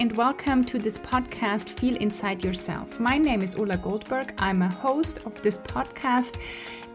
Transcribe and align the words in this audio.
and 0.00 0.16
welcome 0.16 0.64
to 0.64 0.78
this 0.78 0.96
podcast, 0.96 1.68
Feel 1.78 1.94
Inside 1.96 2.42
Yourself. 2.42 2.98
My 2.98 3.18
name 3.18 3.42
is 3.42 3.54
Ulla 3.56 3.76
Goldberg. 3.76 4.32
I'm 4.38 4.62
a 4.62 4.68
host 4.68 5.18
of 5.26 5.42
this 5.42 5.58
podcast 5.58 6.40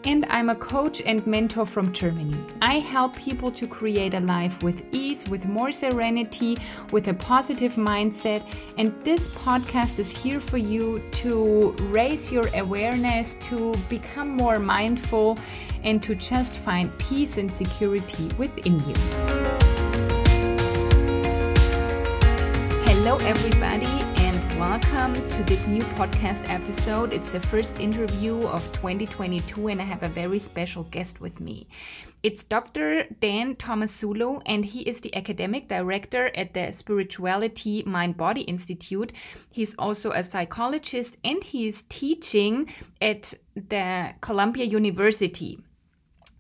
and 0.05 0.25
I'm 0.27 0.49
a 0.49 0.55
coach 0.55 1.03
and 1.05 1.25
mentor 1.27 1.67
from 1.67 1.93
Germany. 1.93 2.35
I 2.63 2.79
help 2.79 3.15
people 3.15 3.51
to 3.51 3.67
create 3.67 4.15
a 4.15 4.19
life 4.21 4.63
with 4.63 4.83
ease, 4.91 5.29
with 5.29 5.45
more 5.45 5.71
serenity, 5.71 6.57
with 6.91 7.07
a 7.07 7.13
positive 7.13 7.75
mindset. 7.75 8.51
And 8.79 8.91
this 9.03 9.27
podcast 9.27 9.99
is 9.99 10.17
here 10.17 10.39
for 10.39 10.57
you 10.57 11.07
to 11.11 11.73
raise 11.91 12.31
your 12.31 12.47
awareness, 12.55 13.35
to 13.41 13.75
become 13.87 14.29
more 14.29 14.57
mindful, 14.57 15.37
and 15.83 16.01
to 16.01 16.15
just 16.15 16.55
find 16.55 16.97
peace 16.97 17.37
and 17.37 17.51
security 17.51 18.31
within 18.39 18.79
you. 18.79 19.34
Hello, 23.15 23.27
everybody 23.29 23.85
and 24.25 24.59
welcome 24.59 25.13
to 25.29 25.43
this 25.43 25.65
new 25.67 25.83
podcast 25.95 26.49
episode. 26.49 27.13
It's 27.13 27.29
the 27.29 27.39
first 27.39 27.79
interview 27.79 28.45
of 28.47 28.61
2022, 28.73 29.69
and 29.69 29.81
I 29.81 29.85
have 29.85 30.03
a 30.03 30.09
very 30.09 30.37
special 30.37 30.83
guest 30.83 31.21
with 31.21 31.39
me. 31.39 31.69
It's 32.23 32.43
Dr. 32.43 33.05
Dan 33.21 33.55
Tomasulo, 33.55 34.41
and 34.45 34.65
he 34.65 34.81
is 34.81 34.99
the 34.99 35.15
academic 35.15 35.69
director 35.69 36.29
at 36.35 36.53
the 36.53 36.73
Spirituality 36.73 37.83
Mind 37.85 38.17
Body 38.17 38.41
Institute. 38.41 39.13
He's 39.49 39.75
also 39.75 40.11
a 40.11 40.21
psychologist 40.21 41.15
and 41.23 41.41
he 41.41 41.69
is 41.69 41.85
teaching 41.87 42.69
at 42.99 43.33
the 43.55 44.13
Columbia 44.19 44.65
University 44.65 45.57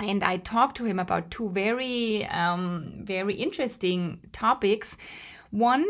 and 0.01 0.25
I 0.25 0.35
talked 0.35 0.75
to 0.75 0.83
him 0.83 0.99
about 0.99 1.31
two 1.31 1.47
very, 1.47 2.25
um, 2.25 2.99
very 3.05 3.33
interesting 3.35 4.19
topics. 4.33 4.97
One 5.51 5.85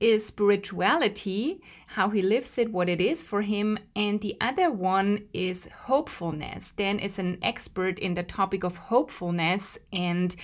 is 0.00 0.26
spirituality, 0.26 1.60
how 1.86 2.08
he 2.08 2.22
lives 2.22 2.56
it, 2.56 2.72
what 2.72 2.88
it 2.88 3.00
is 3.00 3.22
for 3.22 3.42
him, 3.42 3.78
and 3.94 4.20
the 4.20 4.36
other 4.40 4.70
one 4.70 5.26
is 5.34 5.68
hopefulness. 5.82 6.72
Dan 6.72 6.98
is 6.98 7.18
an 7.18 7.38
expert 7.42 7.98
in 7.98 8.14
the 8.14 8.22
topic 8.22 8.64
of 8.64 8.76
hopefulness, 8.76 9.78
and 9.92 10.34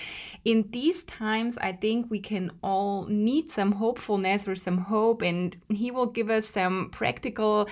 in 0.45 0.69
these 0.69 1.03
times, 1.03 1.57
I 1.57 1.71
think 1.71 2.11
we 2.11 2.19
can 2.19 2.51
all 2.61 3.05
need 3.07 3.49
some 3.49 3.71
hopefulness 3.71 4.47
or 4.47 4.55
some 4.55 4.77
hope, 4.77 5.23
and 5.23 5.57
he 5.69 5.89
will 5.89 6.07
give 6.07 6.29
us 6.29 6.45
some 6.45 6.89
practical 6.91 7.67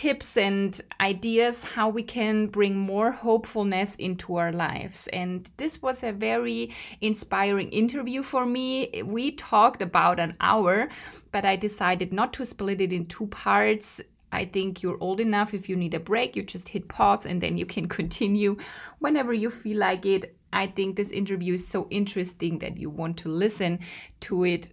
tips 0.00 0.38
and 0.38 0.80
ideas 0.98 1.62
how 1.62 1.86
we 1.86 2.02
can 2.02 2.46
bring 2.46 2.74
more 2.74 3.10
hopefulness 3.10 3.96
into 3.96 4.36
our 4.36 4.50
lives. 4.50 5.06
And 5.12 5.50
this 5.58 5.82
was 5.82 6.02
a 6.02 6.10
very 6.10 6.72
inspiring 7.02 7.68
interview 7.68 8.22
for 8.22 8.46
me. 8.46 9.02
We 9.04 9.32
talked 9.32 9.82
about 9.82 10.18
an 10.18 10.38
hour, 10.40 10.88
but 11.32 11.44
I 11.44 11.54
decided 11.54 12.14
not 12.14 12.32
to 12.32 12.46
split 12.46 12.80
it 12.80 12.94
in 12.94 13.04
two 13.08 13.26
parts. 13.26 14.00
I 14.32 14.46
think 14.46 14.82
you're 14.82 14.96
old 15.00 15.20
enough. 15.20 15.52
If 15.52 15.68
you 15.68 15.76
need 15.76 15.92
a 15.92 16.00
break, 16.00 16.34
you 16.34 16.44
just 16.44 16.70
hit 16.70 16.88
pause 16.88 17.26
and 17.26 17.38
then 17.38 17.58
you 17.58 17.66
can 17.66 17.86
continue 17.98 18.56
whenever 19.00 19.34
you 19.34 19.50
feel 19.50 19.76
like 19.76 20.06
it. 20.06 20.34
I 20.50 20.68
think 20.68 20.96
this 20.96 21.10
interview 21.10 21.52
is 21.54 21.68
so 21.68 21.86
interesting 21.90 22.58
that 22.60 22.78
you 22.78 22.88
want 22.88 23.18
to 23.18 23.28
listen 23.28 23.80
to 24.20 24.44
it 24.44 24.70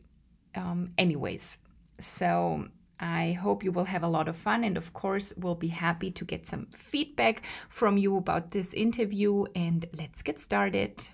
um, 0.56 0.94
anyways. 0.98 1.58
So 2.00 2.70
I 3.00 3.34
hope 3.34 3.64
you 3.64 3.72
will 3.72 3.86
have 3.86 4.04
a 4.04 4.08
lot 4.08 4.28
of 4.28 4.36
fun. 4.36 4.64
And 4.64 4.78
of 4.78 4.94
course, 4.94 5.34
we'll 5.38 5.56
be 5.56 5.68
happy 5.68 6.12
to 6.12 6.26
get 6.26 6.48
some 6.48 6.68
feedback 6.76 7.44
from 7.70 7.98
you 7.98 8.18
about 8.18 8.52
this 8.52 8.74
interview. 8.74 9.46
And 9.56 9.86
let's 9.98 10.22
get 10.22 10.40
started. 10.40 11.08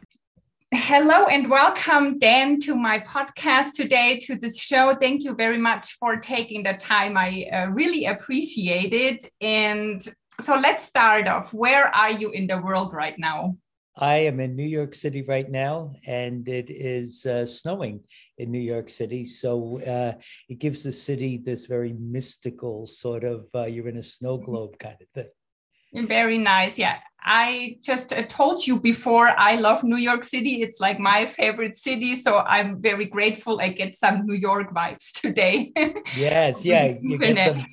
Hello 0.74 1.28
and 1.28 1.52
welcome, 1.52 2.18
Dan, 2.18 2.60
to 2.62 2.74
my 2.74 3.00
podcast 3.00 3.74
today, 3.74 4.20
to 4.24 4.36
this 4.36 4.60
show. 4.60 4.96
Thank 5.00 5.24
you 5.24 5.36
very 5.36 5.60
much 5.60 5.94
for 6.00 6.18
taking 6.18 6.64
the 6.64 6.74
time. 6.74 7.16
I 7.16 7.46
uh, 7.54 7.68
really 7.68 8.06
appreciate 8.06 8.92
it. 8.92 9.30
And 9.40 10.02
so 10.42 10.56
let's 10.56 10.84
start 10.84 11.28
off. 11.28 11.54
Where 11.54 11.96
are 11.96 12.10
you 12.10 12.32
in 12.32 12.48
the 12.48 12.60
world 12.60 12.92
right 12.92 13.14
now? 13.20 13.56
I 13.96 14.16
am 14.18 14.40
in 14.40 14.56
New 14.56 14.66
York 14.66 14.96
City 14.96 15.22
right 15.22 15.50
now, 15.50 15.94
and 16.08 16.48
it 16.48 16.70
is 16.70 17.26
uh, 17.26 17.46
snowing 17.46 18.02
in 18.38 18.52
New 18.52 18.60
York 18.60 18.90
City. 18.90 19.24
So 19.26 19.80
uh, 19.82 20.14
it 20.50 20.60
gives 20.60 20.84
the 20.84 20.92
city 20.92 21.38
this 21.38 21.68
very 21.68 21.94
mystical 21.94 22.88
sort 22.88 23.24
of 23.24 23.46
uh, 23.54 23.66
you're 23.66 23.90
in 23.90 23.98
a 23.98 24.04
snow 24.04 24.38
mm-hmm. 24.38 24.46
globe 24.46 24.80
kind 24.80 24.98
of 25.00 25.08
thing. 25.14 26.08
Very 26.08 26.40
nice. 26.40 26.80
Yeah. 26.80 26.98
I 27.26 27.78
just 27.82 28.12
uh, 28.12 28.24
told 28.24 28.66
you 28.66 28.80
before, 28.80 29.30
I 29.40 29.56
love 29.56 29.84
New 29.84 29.98
York 29.98 30.24
City. 30.24 30.62
It's 30.62 30.80
like 30.80 31.00
my 31.00 31.26
favorite 31.26 31.78
city. 31.78 32.16
So 32.16 32.40
I'm 32.40 32.82
very 32.82 33.06
grateful 33.06 33.62
I 33.62 33.70
get 33.70 33.96
some 33.96 34.26
New 34.26 34.36
York 34.36 34.74
vibes 34.74 35.12
today. 35.22 35.72
yes. 36.18 36.66
Yeah. 36.66 36.96
You 37.02 37.18
get 37.20 37.48
some 37.48 37.66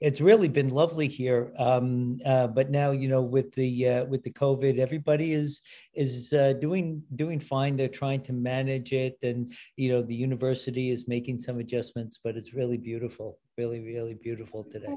it's 0.00 0.20
really 0.20 0.48
been 0.48 0.68
lovely 0.68 1.08
here. 1.08 1.52
Um, 1.58 2.20
uh, 2.24 2.46
but 2.46 2.70
now, 2.70 2.92
you 2.92 3.08
know, 3.08 3.22
with 3.22 3.52
the 3.54 3.88
uh, 3.88 4.04
with 4.04 4.22
the 4.22 4.30
COVID, 4.30 4.78
everybody 4.78 5.32
is 5.32 5.62
is 5.94 6.32
uh, 6.32 6.54
doing 6.54 7.02
doing 7.16 7.40
fine. 7.40 7.76
They're 7.76 7.88
trying 7.88 8.22
to 8.22 8.32
manage 8.32 8.92
it, 8.92 9.18
and 9.22 9.52
you 9.76 9.90
know, 9.90 10.02
the 10.02 10.14
university 10.14 10.90
is 10.90 11.08
making 11.08 11.40
some 11.40 11.58
adjustments. 11.58 12.20
But 12.22 12.36
it's 12.36 12.54
really 12.54 12.76
beautiful, 12.76 13.38
really, 13.56 13.80
really 13.80 14.14
beautiful 14.14 14.64
today. 14.64 14.94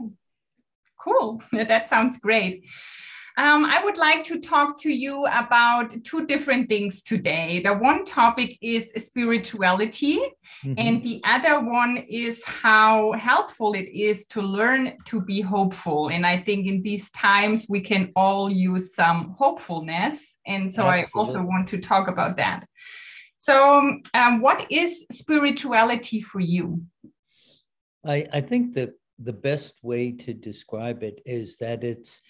Cool. 1.00 1.41
That 1.51 1.89
sounds 1.89 2.19
great. 2.19 2.66
Um, 3.38 3.66
I 3.66 3.84
would 3.84 3.97
like 3.97 4.24
to 4.25 4.40
talk 4.40 4.80
to 4.81 4.92
you 4.92 5.25
about 5.28 5.92
two 6.03 6.25
different 6.25 6.68
things 6.68 7.02
today. 7.02 7.62
The 7.64 7.74
one 7.74 8.03
topic 8.03 8.58
is 8.62 8.92
spirituality, 8.97 10.19
mm-hmm. 10.64 10.74
and 10.78 11.02
the 11.02 11.22
other 11.24 11.62
one 11.62 11.97
is 12.09 12.46
how 12.46 13.14
helpful 13.14 13.74
it 13.74 13.90
is 13.90 14.25
to 14.28 14.42
learn 14.42 14.97
to 15.06 15.22
be 15.22 15.40
hopeful. 15.40 16.09
And 16.09 16.25
I 16.25 16.42
think 16.42 16.68
in 16.68 16.81
these 16.81 17.09
times, 17.12 17.68
we 17.69 17.80
can 17.80 18.12
all 18.16 18.50
use 18.50 18.94
some 18.94 19.34
hopefulness. 19.38 20.36
And 20.46 20.74
so 20.74 20.90
Absolutely. 20.90 21.36
I 21.36 21.40
also 21.40 21.48
want 21.48 21.69
to 21.69 21.78
talk 21.78 22.09
about 22.09 22.36
that. 22.38 22.68
So, 23.38 23.98
um, 24.13 24.42
what 24.42 24.68
is 24.69 25.06
spirituality 25.12 26.22
for 26.22 26.40
you? 26.40 26.84
I, 28.06 28.28
I 28.34 28.42
think 28.42 28.75
that 28.75 28.92
the 29.18 29.34
best 29.34 29.84
way 29.84 30.12
to 30.12 30.34
describe 30.34 31.03
it 31.03 31.22
is 31.25 31.58
that 31.58 31.84
it's 31.84 32.22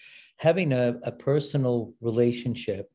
having 0.42 0.72
a, 0.72 0.98
a 1.04 1.12
personal 1.12 1.94
relationship 2.00 2.90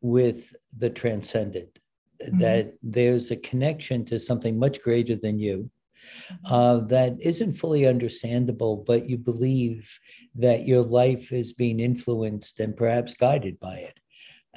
with 0.00 0.54
the 0.76 0.88
transcendent, 0.88 1.80
mm-hmm. 2.22 2.38
that 2.38 2.74
there's 2.84 3.32
a 3.32 3.36
connection 3.50 4.04
to 4.04 4.20
something 4.20 4.56
much 4.56 4.80
greater 4.80 5.16
than 5.16 5.40
you. 5.40 5.58
Mm-hmm. 5.58 6.54
Uh, 6.54 6.78
that 6.86 7.16
isn't 7.20 7.54
fully 7.54 7.84
understandable, 7.84 8.76
but 8.76 9.08
you 9.10 9.18
believe 9.18 9.98
that 10.36 10.68
your 10.68 10.82
life 10.82 11.32
is 11.32 11.52
being 11.52 11.80
influenced 11.80 12.60
and 12.60 12.76
perhaps 12.76 13.12
guided 13.12 13.58
by 13.58 13.78
it. 13.78 13.98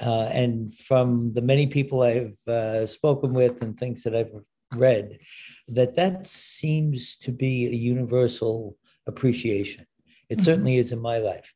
Uh, 0.00 0.28
and 0.42 0.72
from 0.88 1.32
the 1.34 1.42
many 1.42 1.66
people 1.66 2.02
I've 2.02 2.38
uh, 2.46 2.86
spoken 2.86 3.34
with 3.34 3.64
and 3.64 3.76
things 3.76 4.04
that 4.04 4.14
I've 4.14 4.32
read, 4.76 5.18
that 5.66 5.96
that 5.96 6.28
seems 6.28 7.16
to 7.16 7.32
be 7.32 7.66
a 7.66 7.74
universal 7.92 8.76
appreciation. 9.08 9.86
It 10.28 10.36
mm-hmm. 10.36 10.44
certainly 10.44 10.76
is 10.76 10.92
in 10.92 11.00
my 11.00 11.18
life. 11.18 11.52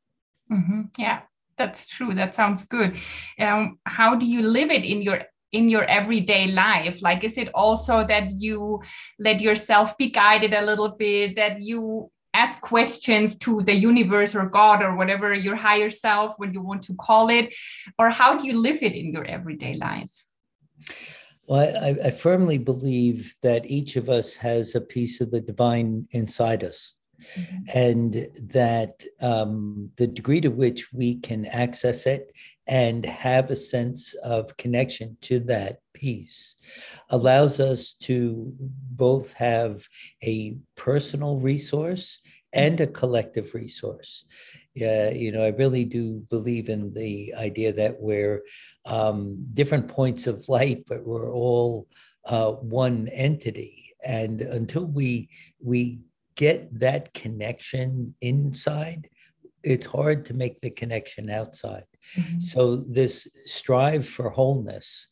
Mm-hmm. 0.50 0.82
Yeah, 0.98 1.20
that's 1.58 1.86
true. 1.86 2.14
That 2.14 2.34
sounds 2.34 2.64
good. 2.64 2.96
Um, 3.38 3.78
how 3.84 4.14
do 4.14 4.26
you 4.26 4.42
live 4.42 4.70
it 4.70 4.84
in 4.84 5.02
your 5.02 5.22
in 5.52 5.68
your 5.68 5.84
everyday 5.84 6.48
life? 6.48 7.02
Like, 7.02 7.24
is 7.24 7.38
it 7.38 7.48
also 7.54 8.04
that 8.06 8.32
you 8.32 8.82
let 9.18 9.40
yourself 9.40 9.96
be 9.96 10.10
guided 10.10 10.52
a 10.54 10.62
little 10.62 10.90
bit? 10.90 11.36
That 11.36 11.60
you 11.60 12.10
ask 12.34 12.60
questions 12.60 13.38
to 13.38 13.62
the 13.62 13.74
universe 13.74 14.34
or 14.34 14.46
God 14.46 14.82
or 14.82 14.94
whatever 14.94 15.32
your 15.32 15.56
higher 15.56 15.88
self, 15.88 16.34
what 16.36 16.52
you 16.52 16.60
want 16.60 16.82
to 16.82 16.94
call 16.94 17.30
it, 17.30 17.54
or 17.98 18.10
how 18.10 18.36
do 18.36 18.46
you 18.46 18.58
live 18.58 18.82
it 18.82 18.92
in 18.92 19.12
your 19.12 19.24
everyday 19.24 19.74
life? 19.74 20.12
Well, 21.46 21.76
I, 21.82 22.08
I 22.08 22.10
firmly 22.10 22.58
believe 22.58 23.34
that 23.42 23.64
each 23.66 23.96
of 23.96 24.08
us 24.08 24.34
has 24.34 24.74
a 24.74 24.80
piece 24.80 25.20
of 25.20 25.30
the 25.30 25.40
divine 25.40 26.08
inside 26.10 26.64
us. 26.64 26.96
Mm-hmm. 27.38 27.56
And 27.74 28.28
that 28.52 29.04
um, 29.20 29.90
the 29.96 30.06
degree 30.06 30.40
to 30.40 30.48
which 30.48 30.92
we 30.92 31.16
can 31.16 31.46
access 31.46 32.06
it 32.06 32.32
and 32.66 33.04
have 33.04 33.50
a 33.50 33.56
sense 33.56 34.14
of 34.14 34.56
connection 34.56 35.16
to 35.22 35.40
that 35.40 35.78
piece 35.92 36.56
allows 37.08 37.58
us 37.58 37.92
to 37.92 38.52
both 38.58 39.32
have 39.34 39.86
a 40.22 40.56
personal 40.76 41.38
resource 41.38 42.20
and 42.52 42.80
a 42.80 42.86
collective 42.86 43.54
resource. 43.54 44.24
Yeah, 44.74 45.10
you 45.10 45.32
know, 45.32 45.42
I 45.42 45.48
really 45.48 45.84
do 45.84 46.24
believe 46.28 46.68
in 46.68 46.92
the 46.92 47.34
idea 47.36 47.72
that 47.72 48.00
we're 48.00 48.42
um, 48.84 49.44
different 49.52 49.88
points 49.88 50.26
of 50.26 50.48
light, 50.48 50.84
but 50.86 51.06
we're 51.06 51.32
all 51.32 51.86
uh, 52.24 52.52
one 52.52 53.08
entity. 53.08 53.94
And 54.04 54.40
until 54.40 54.84
we 54.84 55.28
we 55.62 56.00
get 56.36 56.78
that 56.78 57.12
connection 57.14 58.14
inside, 58.20 59.08
it's 59.62 59.86
hard 59.86 60.26
to 60.26 60.34
make 60.34 60.60
the 60.60 60.70
connection 60.70 61.28
outside. 61.28 61.84
Mm-hmm. 62.16 62.40
So, 62.40 62.76
this 62.76 63.26
strive 63.44 64.06
for 64.06 64.30
wholeness 64.30 65.08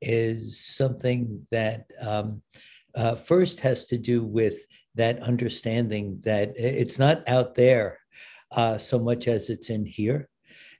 is 0.00 0.58
something 0.58 1.46
that 1.50 1.86
um, 2.00 2.42
uh, 2.94 3.14
first 3.16 3.60
has 3.60 3.84
to 3.86 3.98
do 3.98 4.22
with 4.22 4.64
that 4.94 5.22
understanding 5.22 6.20
that 6.24 6.52
it's 6.56 6.98
not 6.98 7.28
out 7.28 7.54
there 7.54 7.98
uh, 8.52 8.78
so 8.78 8.98
much 8.98 9.28
as 9.28 9.50
it's 9.50 9.70
in 9.70 9.84
here. 9.84 10.28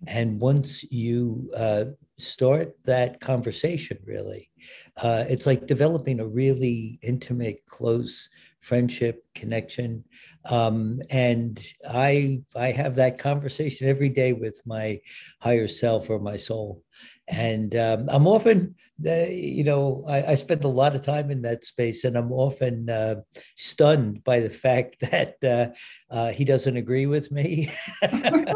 And 0.07 0.41
once 0.41 0.91
you 0.91 1.51
uh, 1.57 1.85
start 2.19 2.77
that 2.85 3.21
conversation, 3.21 3.99
really, 4.05 4.51
uh, 4.97 5.25
it's 5.29 5.47
like 5.47 5.67
developing 5.67 6.21
a 6.21 6.27
really 6.27 6.99
intimate, 7.03 7.67
close 7.67 8.29
friendship 8.61 9.25
connection. 9.35 10.05
Um, 10.49 11.01
and 11.11 11.63
i 11.89 12.41
i 12.57 12.71
have 12.71 12.95
that 12.97 13.19
conversation 13.19 13.89
every 13.89 14.09
day 14.09 14.33
with 14.33 14.61
my 14.65 15.01
higher 15.41 15.69
self 15.69 16.09
or 16.11 16.19
my 16.19 16.37
soul 16.37 16.83
and 17.29 17.75
um, 17.77 18.09
i'm 18.11 18.27
often 18.27 18.75
uh, 19.07 19.27
you 19.29 19.65
know 19.65 20.05
I, 20.09 20.33
I, 20.33 20.35
spend 20.35 20.65
a 20.65 20.69
lot 20.69 20.97
of 20.97 21.03
time 21.03 21.31
in 21.31 21.43
that 21.43 21.65
space 21.65 22.05
and 22.05 22.17
i'm 22.17 22.33
often 22.33 22.89
uh, 22.91 23.17
stunned 23.57 24.25
by 24.25 24.41
the 24.41 24.51
fact 24.51 24.97
that 25.11 25.37
uh, 25.45 26.15
uh 26.15 26.33
he 26.33 26.45
doesn't 26.45 26.77
agree 26.77 27.07
with 27.07 27.31
me. 27.31 27.71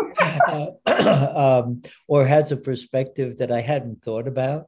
Uh, 0.49 0.69
um, 1.67 1.83
or 2.09 2.27
has 2.27 2.53
a 2.53 2.57
perspective 2.57 3.39
that 3.39 3.51
i 3.51 3.61
hadn't 3.61 4.03
thought 4.03 4.27
about. 4.27 4.67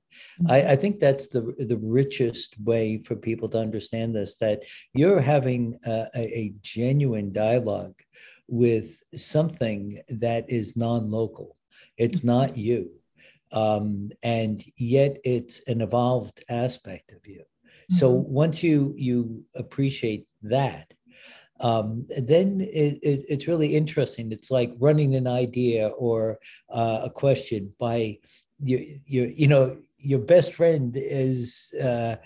I, 0.49 0.73
I, 0.73 0.77
think 0.77 0.99
that's 0.99 1.29
the 1.29 1.55
the 1.59 1.77
richest 1.77 2.59
way 2.61 3.03
for 3.03 3.17
people 3.17 3.49
to 3.51 3.59
understand 3.59 4.15
this 4.15 4.37
that 4.39 4.63
you're 4.95 5.21
having 5.21 5.79
a, 5.87 6.09
a 6.15 6.55
genuine 6.61 7.33
dialogue 7.33 7.99
with 8.49 9.03
something 9.15 10.03
that 10.09 10.51
is 10.51 10.77
non-local. 10.77 11.57
It's 11.97 12.25
not 12.25 12.57
you 12.57 12.91
um, 13.55 14.11
and 14.23 14.63
yet 14.77 15.19
it's 15.25 15.63
an 15.67 15.81
evolved 15.81 16.45
aspect 16.49 17.13
of 17.13 17.27
you. 17.27 17.41
Mm-hmm. 17.41 17.95
So 17.95 18.11
once 18.11 18.63
you 18.63 18.95
you 18.97 19.45
appreciate 19.55 20.27
that, 20.43 20.93
um, 21.61 22.07
then 22.09 22.61
it, 22.61 22.99
it, 23.03 23.25
it's 23.29 23.47
really 23.47 23.77
interesting. 23.77 24.33
It's 24.33 24.51
like 24.51 24.73
running 24.79 25.15
an 25.15 25.27
idea 25.27 25.89
or 25.89 26.39
uh, 26.71 27.03
a 27.05 27.11
question 27.11 27.73
by 27.79 28.19
your, 28.61 28.81
your 29.07 29.27
you 29.29 29.47
know 29.47 29.79
your 29.99 30.19
best 30.19 30.53
friend 30.53 30.95
is 30.97 31.73
uh, 31.83 32.17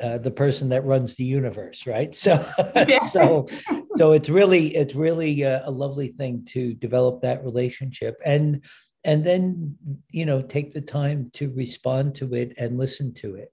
uh, 0.00 0.18
the 0.18 0.30
person 0.30 0.68
that 0.68 0.84
runs 0.84 1.16
the 1.16 1.24
universe, 1.24 1.86
right? 1.86 2.14
So, 2.14 2.44
yeah. 2.76 2.98
so, 2.98 3.48
so 3.96 4.12
it's 4.12 4.28
really 4.28 4.76
it's 4.76 4.94
really 4.94 5.42
a, 5.42 5.66
a, 5.66 5.70
lovely 5.70 6.08
thing 6.08 6.44
to 6.50 6.74
develop 6.74 7.22
that 7.22 7.44
relationship, 7.44 8.16
and 8.24 8.64
and 9.04 9.24
then 9.24 9.76
you 10.10 10.26
know 10.26 10.42
take 10.42 10.72
the 10.72 10.80
time 10.80 11.30
to 11.34 11.50
respond 11.52 12.14
to 12.16 12.34
it 12.34 12.52
and 12.58 12.78
listen 12.78 13.12
to 13.14 13.36
it. 13.36 13.52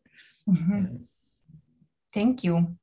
Mm-hmm. 0.50 0.98
thank 2.14 2.44
you. 2.44 2.76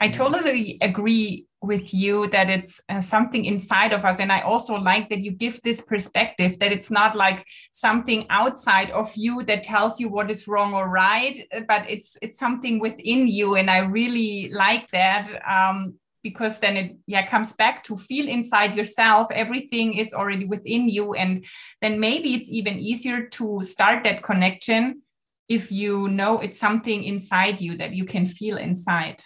I 0.00 0.08
totally 0.08 0.76
agree 0.82 1.46
with 1.62 1.94
you 1.94 2.28
that 2.28 2.50
it's 2.50 2.80
uh, 2.88 3.00
something 3.00 3.44
inside 3.44 3.92
of 3.92 4.04
us 4.04 4.20
and 4.20 4.30
i 4.30 4.40
also 4.40 4.74
like 4.74 5.08
that 5.08 5.20
you 5.20 5.30
give 5.30 5.60
this 5.62 5.80
perspective 5.80 6.58
that 6.58 6.72
it's 6.72 6.90
not 6.90 7.14
like 7.14 7.44
something 7.72 8.26
outside 8.30 8.90
of 8.90 9.10
you 9.16 9.42
that 9.44 9.62
tells 9.62 9.98
you 9.98 10.08
what 10.08 10.30
is 10.30 10.46
wrong 10.46 10.74
or 10.74 10.88
right 10.88 11.46
but 11.66 11.88
it's 11.88 12.16
it's 12.20 12.38
something 12.38 12.78
within 12.78 13.26
you 13.26 13.54
and 13.56 13.70
i 13.70 13.78
really 13.78 14.50
like 14.52 14.88
that. 14.90 15.30
Um, 15.48 15.94
because 16.24 16.58
then 16.58 16.76
it 16.76 16.96
yeah 17.06 17.24
comes 17.24 17.52
back 17.52 17.84
to 17.84 17.96
feel 17.96 18.26
inside 18.26 18.74
yourself 18.74 19.28
everything 19.30 19.94
is 19.94 20.12
already 20.12 20.46
within 20.46 20.88
you 20.88 21.14
and 21.14 21.44
then 21.80 22.00
maybe 22.00 22.34
it's 22.34 22.50
even 22.50 22.80
easier 22.80 23.28
to 23.28 23.60
start 23.62 24.02
that 24.02 24.24
connection 24.24 25.00
if 25.48 25.70
you 25.70 26.08
know 26.08 26.40
it's 26.40 26.58
something 26.58 27.04
inside 27.04 27.60
you 27.60 27.76
that 27.76 27.92
you 27.92 28.04
can 28.04 28.26
feel 28.26 28.56
inside. 28.56 29.20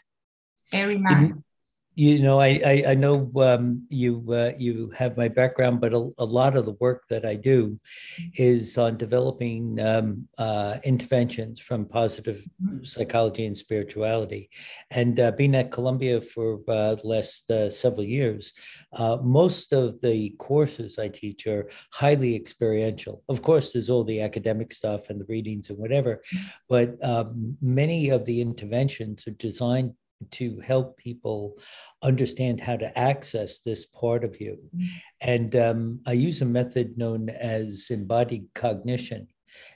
Very 0.72 0.98
nice 0.98 1.47
you 1.98 2.20
know, 2.20 2.38
I 2.38 2.60
I, 2.64 2.84
I 2.90 2.94
know 2.94 3.28
um, 3.38 3.84
you 3.88 4.24
uh, 4.30 4.52
you 4.56 4.90
have 4.96 5.16
my 5.16 5.26
background, 5.26 5.80
but 5.80 5.92
a, 5.92 6.10
a, 6.18 6.24
lot 6.24 6.56
of 6.56 6.64
the 6.64 6.76
work 6.78 7.02
that 7.10 7.26
I 7.26 7.34
do 7.34 7.80
is 8.36 8.78
on 8.78 8.96
developing 8.96 9.80
um, 9.80 10.28
uh, 10.38 10.76
interventions 10.84 11.58
from 11.58 11.86
positive 11.86 12.44
psychology 12.84 13.46
and 13.46 13.58
spirituality. 13.58 14.48
And 14.92 15.18
uh, 15.18 15.32
being 15.32 15.56
at 15.56 15.72
Columbia 15.72 16.20
for 16.20 16.60
uh, 16.68 16.94
the 16.94 17.00
last 17.02 17.50
uh, 17.50 17.68
several 17.68 18.04
years, 18.04 18.52
uh, 18.92 19.16
most 19.20 19.72
of 19.72 20.00
the 20.00 20.30
courses 20.38 21.00
I 21.00 21.08
teach 21.08 21.48
are 21.48 21.68
highly 21.90 22.36
experiential. 22.36 23.24
Of 23.28 23.42
course, 23.42 23.72
there's 23.72 23.90
all 23.90 24.04
the 24.04 24.20
academic 24.20 24.72
stuff 24.72 25.10
and 25.10 25.20
the 25.20 25.26
readings 25.28 25.68
and 25.68 25.78
whatever, 25.78 26.22
but 26.68 26.94
um, 27.02 27.56
many 27.60 28.10
of 28.10 28.24
the 28.24 28.40
interventions 28.40 29.26
are 29.26 29.32
designed 29.32 29.94
to 30.32 30.60
help 30.60 30.96
people 30.96 31.58
understand 32.02 32.60
how 32.60 32.76
to 32.76 32.98
access 32.98 33.60
this 33.60 33.86
part 33.86 34.24
of 34.24 34.40
you. 34.40 34.58
Mm-hmm. 34.76 34.86
And 35.20 35.56
um, 35.56 36.00
I 36.06 36.12
use 36.12 36.42
a 36.42 36.46
method 36.46 36.98
known 36.98 37.28
as 37.28 37.88
embodied 37.90 38.48
cognition 38.54 39.28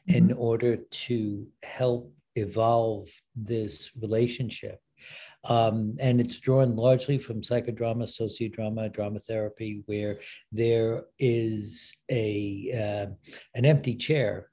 mm-hmm. 0.09 0.17
in 0.17 0.33
order 0.33 0.77
to 0.77 1.47
help 1.63 2.13
evolve 2.37 3.09
this 3.35 3.91
relationship. 4.01 4.81
Um, 5.45 5.97
and 5.99 6.21
it's 6.21 6.39
drawn 6.39 6.77
largely 6.77 7.19
from 7.19 7.41
psychodrama, 7.41 8.05
sociodrama, 8.05 8.93
drama 8.93 9.19
therapy, 9.19 9.83
where 9.87 10.21
there 10.53 11.05
is 11.19 11.93
a 12.09 12.71
uh, 12.73 13.13
an 13.55 13.65
empty 13.65 13.97
chair 13.97 14.52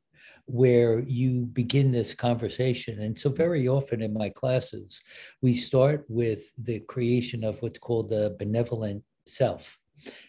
where 0.49 0.99
you 0.99 1.45
begin 1.45 1.91
this 1.91 2.15
conversation. 2.15 3.01
And 3.01 3.17
so, 3.17 3.29
very 3.29 3.67
often 3.67 4.01
in 4.01 4.13
my 4.13 4.29
classes, 4.29 5.01
we 5.41 5.53
start 5.53 6.05
with 6.07 6.51
the 6.57 6.79
creation 6.81 7.43
of 7.43 7.61
what's 7.61 7.79
called 7.79 8.09
the 8.09 8.35
benevolent 8.39 9.03
self. 9.27 9.77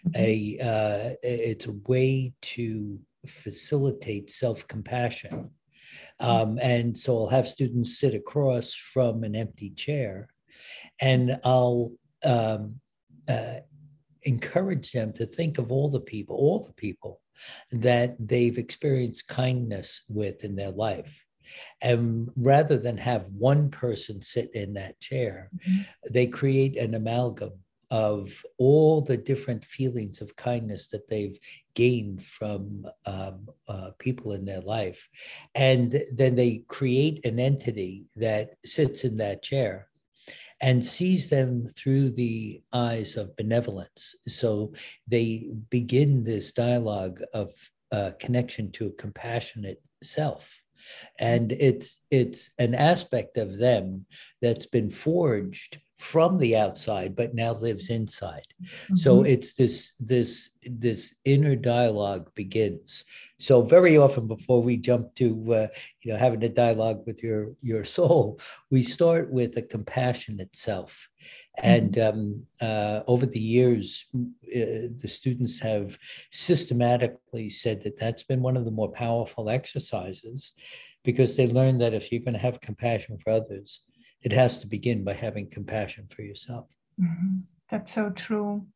Mm-hmm. 0.09 0.11
A 0.17 0.59
uh, 0.61 1.15
it's 1.23 1.67
a 1.67 1.73
way 1.87 2.35
to 2.43 2.99
facilitate 3.27 4.31
self 4.31 4.67
compassion. 4.69 5.51
Um, 6.21 6.59
and 6.61 6.97
so 6.97 7.19
I'll 7.19 7.31
have 7.31 7.49
students 7.49 7.99
sit 7.99 8.15
across 8.15 8.75
from 8.75 9.25
an 9.25 9.35
empty 9.35 9.71
chair, 9.71 10.29
and 11.01 11.39
I'll 11.45 11.93
um, 12.25 12.81
uh, 13.29 13.61
encourage 14.23 14.93
them 14.93 15.13
to 15.15 15.27
think 15.27 15.59
of 15.59 15.73
all 15.73 15.89
the 15.89 16.01
people, 16.01 16.37
all 16.37 16.61
the 16.63 16.75
people 16.75 17.21
that 17.73 18.17
they've 18.19 18.59
experienced 18.59 19.29
kindness 19.29 20.03
with 20.09 20.45
in 20.45 20.57
their 20.57 20.71
life. 20.71 21.25
And 21.81 22.31
rather 22.37 22.79
than 22.79 22.97
have 22.99 23.27
one 23.27 23.71
person 23.71 24.23
sit 24.23 24.55
in 24.55 24.75
that 24.75 25.01
chair, 25.01 25.51
mm-hmm. 25.55 25.81
they 26.13 26.27
create 26.27 26.77
an 26.77 26.95
amalgam 26.95 27.53
of 27.91 28.45
all 28.57 29.01
the 29.01 29.17
different 29.17 29.65
feelings 29.65 30.21
of 30.21 30.37
kindness 30.37 30.89
that 30.89 31.09
they've 31.09 31.39
gained 31.75 32.25
from 32.25 32.87
um, 33.05 33.49
uh, 33.69 33.91
people 33.99 34.33
in 34.33 34.45
their 34.45 34.61
life. 34.61 35.09
And 35.57 36.01
then 36.13 36.37
they 36.37 36.63
create 36.69 37.25
an 37.25 37.41
entity 37.41 38.07
that 38.17 38.51
sits 38.65 39.03
in 39.03 39.17
that 39.17 39.43
chair 39.43 39.90
and 40.61 40.85
sees 40.85 41.29
them 41.29 41.69
through 41.77 42.11
the 42.11 42.63
eyes 42.73 43.17
of 43.17 43.37
benevolence. 43.37 44.15
So 44.29 44.75
they 45.09 45.49
begin 45.71 46.25
this 46.25 46.53
dialogue 46.53 47.23
of 47.33 47.53
uh, 47.93 48.13
connection 48.19 48.71
to 48.73 48.89
a 48.89 48.93
compassionate 48.93 49.83
self. 50.03 50.49
And 51.19 51.53
it's 51.53 52.01
it's 52.11 52.51
an 52.59 52.75
aspect 52.75 53.37
of 53.37 53.59
them 53.59 54.07
that's 54.41 54.67
been 54.67 54.91
forged 54.91 55.79
from 56.01 56.39
the 56.39 56.57
outside 56.57 57.15
but 57.15 57.35
now 57.35 57.53
lives 57.53 57.91
inside 57.91 58.47
mm-hmm. 58.63 58.97
so 58.97 59.23
it's 59.23 59.53
this 59.53 59.93
this 60.01 60.51
this 60.63 61.15
inner 61.27 61.55
dialogue 61.55 62.31
begins 62.35 63.05
so 63.39 63.61
very 63.61 63.99
often 63.99 64.27
before 64.27 64.63
we 64.63 64.79
jump 64.79 65.15
to 65.15 65.29
uh, 65.53 65.67
you 66.01 66.11
know 66.11 66.19
having 66.19 66.43
a 66.43 66.49
dialogue 66.49 67.03
with 67.07 67.23
your 67.23 67.53
your 67.61 67.85
soul 67.85 68.41
we 68.71 68.83
start 68.83 69.31
with 69.31 69.55
a 69.59 69.63
compassionate 69.63 70.57
self 70.57 71.11
and 71.63 71.93
mm-hmm. 71.93 72.19
um, 72.19 72.47
uh, 72.63 73.03
over 73.07 73.27
the 73.27 73.39
years 73.39 74.07
uh, 74.17 74.89
the 75.03 75.09
students 75.09 75.61
have 75.61 75.99
systematically 76.33 77.51
said 77.51 77.83
that 77.83 77.99
that's 77.99 78.23
been 78.23 78.41
one 78.41 78.57
of 78.57 78.65
the 78.65 78.71
more 78.71 78.91
powerful 78.91 79.51
exercises 79.51 80.53
because 81.05 81.37
they 81.37 81.47
learned 81.47 81.81
that 81.83 81.93
if 81.93 82.11
you're 82.11 82.23
going 82.23 82.33
to 82.33 82.41
have 82.41 82.61
compassion 82.63 83.19
for 83.23 83.33
others 83.33 83.83
it 84.23 84.33
has 84.33 84.59
to 84.59 84.67
begin 84.67 85.05
by 85.05 85.15
having 85.15 85.49
compassion 85.49 86.09
for 86.15 86.23
yourself. 86.23 86.67
Mm-hmm. 87.01 87.39
That's 87.71 87.93
so 87.93 88.11
true. 88.11 88.67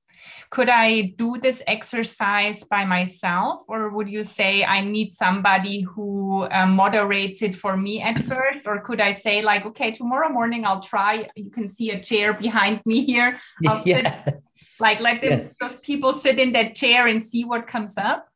Could 0.51 0.69
I 0.69 1.15
do 1.19 1.37
this 1.39 1.63
exercise 1.67 2.65
by 2.65 2.85
myself, 2.85 3.63
or 3.69 3.91
would 3.91 4.09
you 4.09 4.23
say 4.23 4.65
I 4.65 4.81
need 4.81 5.13
somebody 5.13 5.81
who 5.81 6.43
uh, 6.45 6.67
moderates 6.67 7.43
it 7.43 7.55
for 7.55 7.77
me 7.77 8.01
at 8.01 8.19
first? 8.31 8.67
Or 8.67 8.81
could 8.81 9.01
I 9.01 9.11
say, 9.11 9.43
like, 9.43 9.67
okay, 9.67 9.91
tomorrow 9.91 10.29
morning 10.29 10.65
I'll 10.65 10.83
try? 10.83 11.29
You 11.37 11.51
can 11.51 11.69
see 11.69 11.91
a 11.91 12.01
chair 12.01 12.33
behind 12.33 12.81
me 12.87 13.05
here. 13.05 13.39
I'll 13.67 13.83
yeah. 13.87 14.25
sit, 14.25 14.43
like, 14.81 15.01
let 15.01 15.21
them, 15.21 15.41
yeah. 15.41 15.49
those 15.61 15.77
people 15.77 16.13
sit 16.13 16.39
in 16.39 16.53
that 16.53 16.75
chair 16.75 17.09
and 17.09 17.25
see 17.25 17.45
what 17.45 17.67
comes 17.67 17.97
up. 17.99 18.29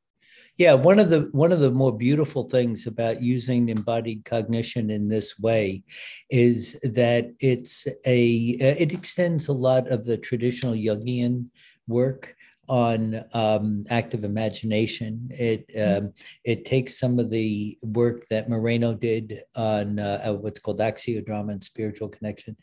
Yeah, 0.59 0.75
one 0.75 0.99
of 0.99 1.09
the 1.09 1.29
one 1.31 1.53
of 1.53 1.61
the 1.61 1.71
more 1.71 1.97
beautiful 1.97 2.49
things 2.49 2.89
about 2.89 3.23
using 3.23 3.69
embodied 3.69 4.25
cognition 4.25 4.91
in 4.91 5.07
this 5.07 5.39
way 5.39 5.85
is 6.31 6.77
that 6.83 7.33
it's 7.39 7.87
a 8.05 8.29
it 8.59 8.93
extends 8.93 9.47
a 9.47 9.53
lot 9.53 9.87
of 9.87 10.05
the 10.05 10.17
traditional 10.17 10.75
Jungian 10.75 11.47
work 11.87 12.35
on 12.69 13.25
um, 13.35 13.87
active 13.89 14.25
imagination. 14.25 15.31
It 15.31 15.69
mm-hmm. 15.69 16.07
um, 16.07 16.13
it 16.43 16.65
takes 16.65 16.99
some 16.99 17.21
of 17.21 17.31
the 17.31 17.79
work 17.81 18.27
that 18.29 18.49
Moreno 18.49 18.95
did 18.95 19.41
on 19.55 20.01
uh, 20.01 20.33
what's 20.33 20.59
called 20.59 20.81
axiodrama 20.81 21.53
and 21.53 21.63
spiritual 21.63 22.09
connection, 22.09 22.57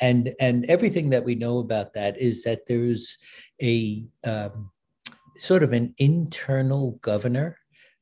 and 0.00 0.36
and 0.38 0.66
everything 0.66 1.10
that 1.10 1.24
we 1.24 1.34
know 1.34 1.58
about 1.58 1.94
that 1.94 2.16
is 2.16 2.44
that 2.44 2.68
there's 2.68 3.18
a 3.60 4.06
um, 4.24 4.70
sort 5.40 5.62
of 5.62 5.72
an 5.72 5.94
internal 5.96 6.92
governor. 7.00 7.56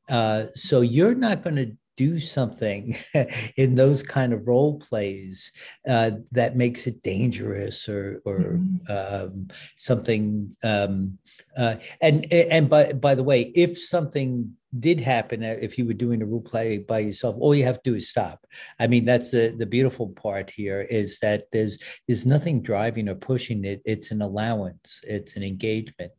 Uh, 0.09 0.47
so 0.55 0.81
you're 0.81 1.15
not 1.15 1.43
going 1.45 1.57
to 1.57 1.77
do 1.97 2.19
something 2.19 2.97
in 3.57 3.75
those 3.75 4.03
kind 4.03 4.33
of 4.33 4.47
role 4.47 4.79
plays 4.79 5.53
uh, 5.89 6.13
that 6.33 6.57
makes 6.57 6.87
it 6.87 7.03
dangerous 7.03 7.89
or 7.89 8.21
or 8.25 8.59
mm-hmm. 8.59 9.25
um, 9.25 9.49
something. 9.77 10.57
Um, 10.65 11.19
uh, 11.57 11.77
and 12.01 12.33
and 12.33 12.69
by 12.69 12.93
by 12.93 13.15
the 13.15 13.25
way, 13.25 13.53
if 13.55 13.79
something 13.79 14.55
did 14.79 15.01
happen 15.01 15.43
uh, 15.43 15.57
if 15.61 15.79
you 15.79 15.87
were 15.87 15.95
doing 15.95 16.23
a 16.23 16.27
role 16.27 16.41
play 16.41 16.79
by 16.79 16.99
yourself 16.99 17.37
all 17.39 17.55
you 17.55 17.65
have 17.65 17.83
to 17.83 17.91
do 17.91 17.97
is 17.97 18.09
stop. 18.09 18.47
I 18.79 18.87
mean 18.87 19.05
that's 19.05 19.31
the 19.31 19.55
the 19.57 19.67
beautiful 19.67 20.09
part 20.09 20.51
here 20.51 20.83
is 20.83 21.19
that 21.21 21.45
there's 21.53 21.79
there's 22.07 22.27
nothing 22.27 22.63
driving 22.63 23.09
or 23.09 23.15
pushing 23.15 23.65
it. 23.65 23.81
It's 23.85 24.11
an 24.11 24.23
allowance. 24.23 25.01
It's 25.05 25.37
an 25.37 25.43
engagement. 25.43 26.13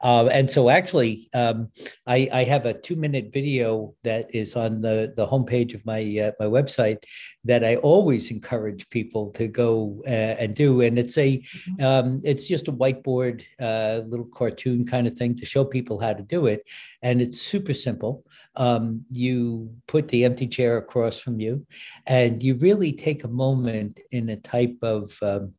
Uh, 0.00 0.26
and 0.26 0.50
so 0.50 0.70
actually 0.70 1.28
um, 1.34 1.70
I, 2.06 2.28
I 2.32 2.44
have 2.44 2.66
a 2.66 2.74
two 2.74 2.96
minute 2.96 3.30
video 3.32 3.94
that 4.02 4.34
is 4.34 4.56
on 4.56 4.80
the 4.80 5.12
the 5.16 5.26
homepage 5.26 5.74
of 5.74 5.84
my 5.86 6.00
uh, 6.00 6.32
my 6.38 6.46
website 6.46 6.98
that 7.46 7.62
i 7.62 7.76
always 7.76 8.30
encourage 8.30 8.88
people 8.88 9.30
to 9.32 9.48
go 9.48 10.02
uh, 10.06 10.10
and 10.10 10.54
do. 10.54 10.80
And 10.82 10.98
it's 10.98 11.16
a 11.16 11.38
mm-hmm. 11.38 11.84
um, 11.84 12.20
it's 12.24 12.46
just 12.46 12.68
a 12.68 12.72
whiteboard 12.72 13.44
uh, 13.60 14.02
little 14.06 14.26
cartoon 14.26 14.84
kind 14.84 15.06
of 15.06 15.14
thing 15.14 15.36
to 15.36 15.46
show 15.46 15.64
people 15.64 15.98
how 15.98 16.12
to 16.12 16.22
do 16.22 16.46
it. 16.46 16.66
And 17.02 17.22
it's 17.22 17.40
super 17.40 17.74
simple 17.74 17.93
simple. 17.94 18.24
Um, 18.56 19.04
you 19.10 19.70
put 19.86 20.08
the 20.08 20.24
empty 20.24 20.48
chair 20.48 20.76
across 20.78 21.18
from 21.18 21.38
you, 21.40 21.66
and 22.06 22.42
you 22.42 22.56
really 22.56 22.92
take 22.92 23.22
a 23.22 23.28
moment 23.28 24.00
in 24.10 24.28
a 24.28 24.36
type 24.36 24.78
of 24.82 25.16
um, 25.22 25.54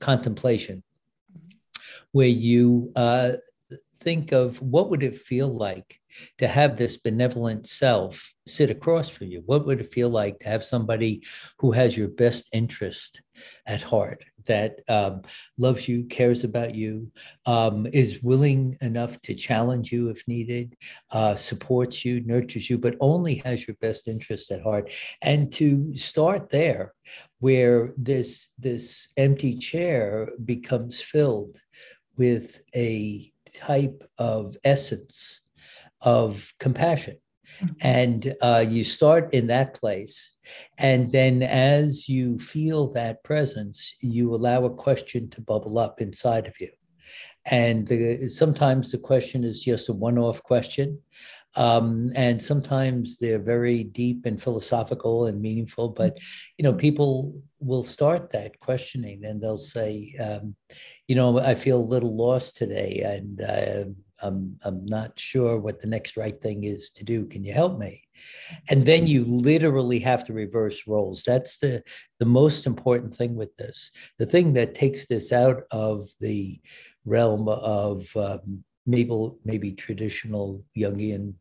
contemplation 0.00 0.82
where 2.12 2.28
you 2.48 2.92
uh, 2.96 3.32
think 4.00 4.32
of 4.32 4.62
what 4.62 4.88
would 4.88 5.02
it 5.02 5.16
feel 5.16 5.48
like 5.48 6.00
to 6.38 6.48
have 6.48 6.76
this 6.76 6.96
benevolent 6.96 7.66
self 7.66 8.32
sit 8.46 8.70
across 8.70 9.08
from 9.08 9.26
you 9.26 9.42
what 9.44 9.66
would 9.66 9.80
it 9.80 9.92
feel 9.92 10.08
like 10.08 10.38
to 10.38 10.48
have 10.48 10.64
somebody 10.64 11.22
who 11.58 11.72
has 11.72 11.96
your 11.96 12.08
best 12.08 12.48
interest 12.52 13.20
at 13.66 13.82
heart 13.82 14.24
that 14.48 14.80
um, 14.88 15.22
loves 15.56 15.88
you, 15.88 16.04
cares 16.04 16.44
about 16.44 16.74
you, 16.74 17.10
um, 17.46 17.86
is 17.92 18.22
willing 18.22 18.76
enough 18.80 19.20
to 19.22 19.34
challenge 19.34 19.92
you 19.92 20.08
if 20.10 20.26
needed, 20.26 20.76
uh, 21.12 21.36
supports 21.36 22.04
you, 22.04 22.20
nurtures 22.20 22.68
you, 22.68 22.76
but 22.76 22.96
only 23.00 23.36
has 23.44 23.66
your 23.66 23.76
best 23.80 24.08
interest 24.08 24.50
at 24.50 24.62
heart. 24.62 24.92
And 25.22 25.52
to 25.54 25.96
start 25.96 26.50
there, 26.50 26.94
where 27.40 27.94
this 27.96 28.50
this 28.58 29.08
empty 29.16 29.56
chair 29.56 30.30
becomes 30.44 31.00
filled 31.00 31.56
with 32.16 32.62
a 32.74 33.30
type 33.54 34.02
of 34.18 34.56
essence 34.64 35.40
of 36.00 36.52
compassion. 36.58 37.18
And 37.80 38.34
uh, 38.40 38.64
you 38.68 38.84
start 38.84 39.34
in 39.34 39.48
that 39.48 39.74
place. 39.74 40.36
And 40.78 41.12
then 41.12 41.42
as 41.42 42.08
you 42.08 42.38
feel 42.38 42.92
that 42.92 43.24
presence, 43.24 43.94
you 44.00 44.34
allow 44.34 44.64
a 44.64 44.70
question 44.70 45.28
to 45.30 45.40
bubble 45.40 45.78
up 45.78 46.00
inside 46.00 46.46
of 46.46 46.54
you. 46.60 46.70
And 47.50 47.86
the, 47.86 48.28
sometimes 48.28 48.92
the 48.92 48.98
question 48.98 49.44
is 49.44 49.62
just 49.62 49.88
a 49.88 49.92
one 49.92 50.18
off 50.18 50.42
question. 50.42 51.00
Um, 51.56 52.12
and 52.14 52.40
sometimes 52.40 53.18
they're 53.18 53.38
very 53.38 53.82
deep 53.82 54.26
and 54.26 54.40
philosophical 54.40 55.26
and 55.26 55.40
meaningful. 55.40 55.88
But, 55.88 56.18
you 56.56 56.62
know, 56.62 56.74
people 56.74 57.42
will 57.58 57.84
start 57.84 58.30
that 58.30 58.60
questioning 58.60 59.24
and 59.24 59.40
they'll 59.40 59.56
say, 59.56 60.14
um, 60.20 60.54
you 61.08 61.16
know, 61.16 61.40
I 61.40 61.54
feel 61.54 61.78
a 61.78 61.92
little 61.94 62.14
lost 62.14 62.56
today. 62.56 63.00
And, 63.04 63.40
uh, 63.40 63.84
I'm, 64.22 64.58
I'm 64.64 64.84
not 64.84 65.18
sure 65.18 65.58
what 65.58 65.80
the 65.80 65.86
next 65.86 66.16
right 66.16 66.40
thing 66.40 66.64
is 66.64 66.90
to 66.90 67.04
do. 67.04 67.26
Can 67.26 67.44
you 67.44 67.52
help 67.52 67.78
me? 67.78 68.02
And 68.68 68.84
then 68.84 69.06
you 69.06 69.24
literally 69.24 70.00
have 70.00 70.24
to 70.24 70.32
reverse 70.32 70.86
roles. 70.86 71.24
That's 71.24 71.58
the, 71.58 71.82
the 72.18 72.26
most 72.26 72.66
important 72.66 73.14
thing 73.14 73.36
with 73.36 73.56
this. 73.56 73.90
The 74.18 74.26
thing 74.26 74.54
that 74.54 74.74
takes 74.74 75.06
this 75.06 75.32
out 75.32 75.62
of 75.70 76.08
the 76.20 76.60
realm 77.04 77.48
of 77.48 78.08
um, 78.16 78.64
maybe, 78.86 79.30
maybe 79.44 79.72
traditional 79.72 80.64
Jungian 80.76 81.34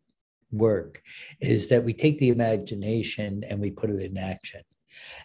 work 0.51 1.01
is 1.41 1.69
that 1.69 1.83
we 1.83 1.93
take 1.93 2.19
the 2.19 2.29
imagination 2.29 3.43
and 3.49 3.59
we 3.59 3.71
put 3.71 3.89
it 3.89 3.99
in 3.99 4.17
action. 4.17 4.61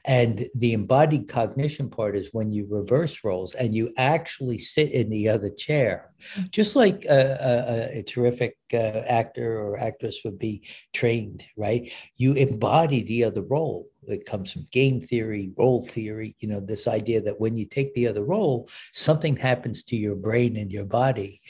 And 0.04 0.46
the 0.54 0.72
embodied 0.72 1.28
cognition 1.28 1.88
part 1.88 2.16
is 2.16 2.30
when 2.32 2.50
you 2.50 2.66
reverse 2.68 3.22
roles 3.22 3.54
and 3.54 3.74
you 3.74 3.92
actually 3.96 4.58
sit 4.58 4.90
in 4.90 5.10
the 5.10 5.28
other 5.28 5.50
chair, 5.50 6.12
just 6.50 6.74
like 6.74 7.04
a, 7.04 7.90
a, 7.92 7.98
a 7.98 8.02
terrific 8.02 8.56
uh, 8.72 8.76
actor 8.76 9.58
or 9.58 9.78
actress 9.78 10.20
would 10.24 10.38
be 10.38 10.66
trained, 10.92 11.44
right? 11.56 11.92
You 12.16 12.32
embody 12.34 13.02
the 13.02 13.24
other 13.24 13.42
role. 13.42 13.88
It 14.08 14.26
comes 14.26 14.52
from 14.52 14.66
game 14.72 15.00
theory, 15.00 15.52
role 15.56 15.86
theory, 15.86 16.34
you 16.40 16.48
know, 16.48 16.58
this 16.58 16.88
idea 16.88 17.20
that 17.22 17.40
when 17.40 17.56
you 17.56 17.66
take 17.66 17.94
the 17.94 18.08
other 18.08 18.24
role, 18.24 18.68
something 18.92 19.36
happens 19.36 19.84
to 19.84 19.96
your 19.96 20.16
brain 20.16 20.56
and 20.56 20.72
your 20.72 20.84
body. 20.84 21.40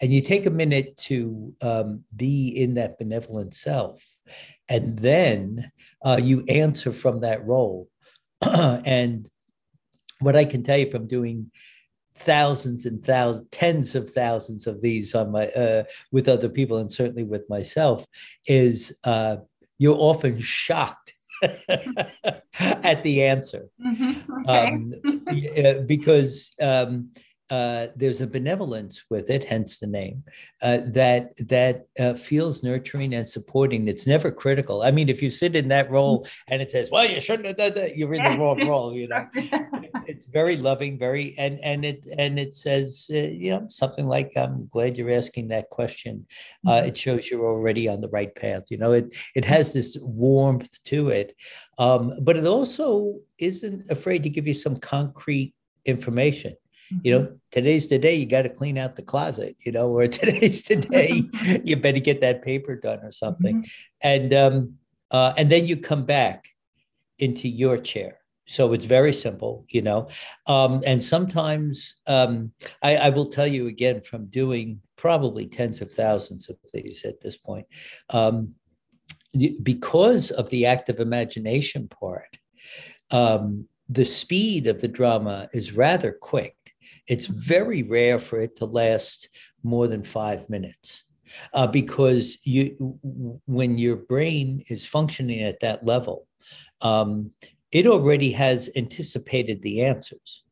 And 0.00 0.12
you 0.12 0.20
take 0.20 0.44
a 0.44 0.50
minute 0.50 0.98
to 0.98 1.54
um, 1.62 2.04
be 2.14 2.48
in 2.48 2.74
that 2.74 2.98
benevolent 2.98 3.54
self 3.54 4.04
and 4.68 4.98
then 4.98 5.70
uh, 6.04 6.20
you 6.22 6.44
answer 6.48 6.92
from 6.92 7.20
that 7.20 7.46
role. 7.46 7.88
and 8.42 9.28
what 10.20 10.36
I 10.36 10.44
can 10.44 10.62
tell 10.62 10.78
you 10.78 10.90
from 10.90 11.06
doing 11.06 11.50
thousands 12.16 12.86
and 12.86 13.04
thousands, 13.04 13.48
tens 13.50 13.94
of 13.94 14.10
thousands 14.10 14.66
of 14.66 14.80
these 14.80 15.14
on 15.14 15.32
my 15.32 15.48
uh, 15.48 15.84
with 16.10 16.28
other 16.28 16.48
people, 16.48 16.78
and 16.78 16.90
certainly 16.90 17.24
with 17.24 17.48
myself, 17.48 18.06
is 18.46 18.96
uh, 19.04 19.36
you're 19.78 19.98
often 19.98 20.40
shocked 20.40 21.14
at 21.42 23.02
the 23.02 23.24
answer 23.24 23.66
mm-hmm. 23.84 24.48
okay. 24.48 25.74
um, 25.76 25.86
because 25.86 26.54
um, 26.60 27.10
uh, 27.52 27.88
there's 27.94 28.22
a 28.22 28.26
benevolence 28.26 29.04
with 29.10 29.28
it, 29.28 29.44
hence 29.44 29.78
the 29.78 29.86
name, 29.86 30.24
uh, 30.62 30.78
that 30.86 31.36
that 31.36 31.86
uh, 32.00 32.14
feels 32.14 32.62
nurturing 32.62 33.12
and 33.12 33.28
supporting. 33.28 33.88
It's 33.88 34.06
never 34.06 34.30
critical. 34.32 34.80
I 34.80 34.90
mean, 34.90 35.10
if 35.10 35.20
you 35.22 35.30
sit 35.30 35.54
in 35.54 35.68
that 35.68 35.90
role 35.90 36.26
and 36.48 36.62
it 36.62 36.70
says, 36.70 36.90
"Well, 36.90 37.04
you 37.04 37.20
shouldn't 37.20 37.46
have 37.48 37.58
done 37.58 37.74
that," 37.74 37.94
you're 37.94 38.14
in 38.14 38.24
the 38.24 38.38
wrong 38.38 38.66
role. 38.72 38.94
You 38.94 39.08
know, 39.08 39.26
it's 40.06 40.24
very 40.24 40.56
loving, 40.56 40.98
very 40.98 41.34
and 41.36 41.60
and 41.60 41.84
it 41.84 42.06
and 42.16 42.38
it 42.38 42.54
says, 42.54 43.10
uh, 43.12 43.18
you 43.18 43.50
know, 43.50 43.66
something 43.68 44.08
like, 44.08 44.32
"I'm 44.34 44.66
glad 44.68 44.96
you're 44.96 45.12
asking 45.12 45.48
that 45.48 45.68
question." 45.68 46.24
Uh, 46.66 46.70
mm-hmm. 46.70 46.86
it 46.88 46.96
shows 46.96 47.30
you're 47.30 47.44
already 47.44 47.86
on 47.86 48.00
the 48.00 48.08
right 48.08 48.34
path. 48.34 48.62
You 48.70 48.78
know, 48.78 48.92
it 48.92 49.14
it 49.34 49.44
has 49.44 49.74
this 49.74 49.98
warmth 50.00 50.82
to 50.84 51.10
it, 51.10 51.36
um, 51.76 52.14
but 52.22 52.38
it 52.38 52.46
also 52.46 53.20
isn't 53.36 53.90
afraid 53.90 54.22
to 54.22 54.30
give 54.30 54.46
you 54.46 54.54
some 54.54 54.78
concrete 54.78 55.54
information 55.84 56.56
you 57.02 57.12
know, 57.12 57.36
today's 57.50 57.88
the 57.88 57.98
day 57.98 58.14
you 58.14 58.26
got 58.26 58.42
to 58.42 58.48
clean 58.48 58.78
out 58.78 58.96
the 58.96 59.02
closet, 59.02 59.56
you 59.60 59.72
know, 59.72 59.88
or 59.88 60.06
today's 60.08 60.62
the 60.64 60.76
day 60.76 61.24
you 61.64 61.76
better 61.76 62.00
get 62.00 62.20
that 62.20 62.42
paper 62.42 62.76
done 62.76 63.00
or 63.02 63.12
something. 63.12 63.62
Mm-hmm. 63.62 63.68
And 64.02 64.34
um, 64.34 64.74
uh, 65.10 65.34
and 65.36 65.50
then 65.50 65.66
you 65.66 65.76
come 65.76 66.04
back 66.04 66.48
into 67.18 67.48
your 67.48 67.78
chair. 67.78 68.18
So 68.46 68.72
it's 68.72 68.84
very 68.84 69.12
simple, 69.12 69.64
you 69.68 69.82
know. 69.82 70.08
Um, 70.46 70.82
and 70.84 71.02
sometimes 71.02 71.94
um, 72.06 72.52
I, 72.82 72.96
I 72.96 73.08
will 73.10 73.26
tell 73.26 73.46
you 73.46 73.68
again 73.68 74.00
from 74.00 74.26
doing 74.26 74.80
probably 74.96 75.46
tens 75.46 75.80
of 75.80 75.92
thousands 75.92 76.48
of 76.48 76.56
these 76.72 77.04
at 77.04 77.20
this 77.20 77.36
point, 77.36 77.66
um, 78.10 78.54
because 79.62 80.30
of 80.30 80.50
the 80.50 80.66
active 80.66 81.00
imagination 81.00 81.88
part, 81.88 82.36
um, 83.10 83.66
the 83.88 84.04
speed 84.04 84.66
of 84.66 84.80
the 84.80 84.88
drama 84.88 85.48
is 85.52 85.72
rather 85.72 86.12
quick. 86.12 86.56
It's 87.06 87.26
very 87.26 87.82
rare 87.82 88.18
for 88.18 88.38
it 88.38 88.56
to 88.56 88.64
last 88.64 89.28
more 89.62 89.88
than 89.88 90.02
five 90.02 90.48
minutes. 90.48 91.04
Uh, 91.54 91.66
because 91.66 92.36
you, 92.44 92.98
when 93.46 93.78
your 93.78 93.96
brain 93.96 94.62
is 94.68 94.84
functioning 94.84 95.40
at 95.40 95.60
that 95.60 95.84
level, 95.86 96.26
um, 96.82 97.30
it 97.70 97.86
already 97.86 98.32
has 98.32 98.68
anticipated 98.76 99.62
the 99.62 99.82
answers, 99.82 100.44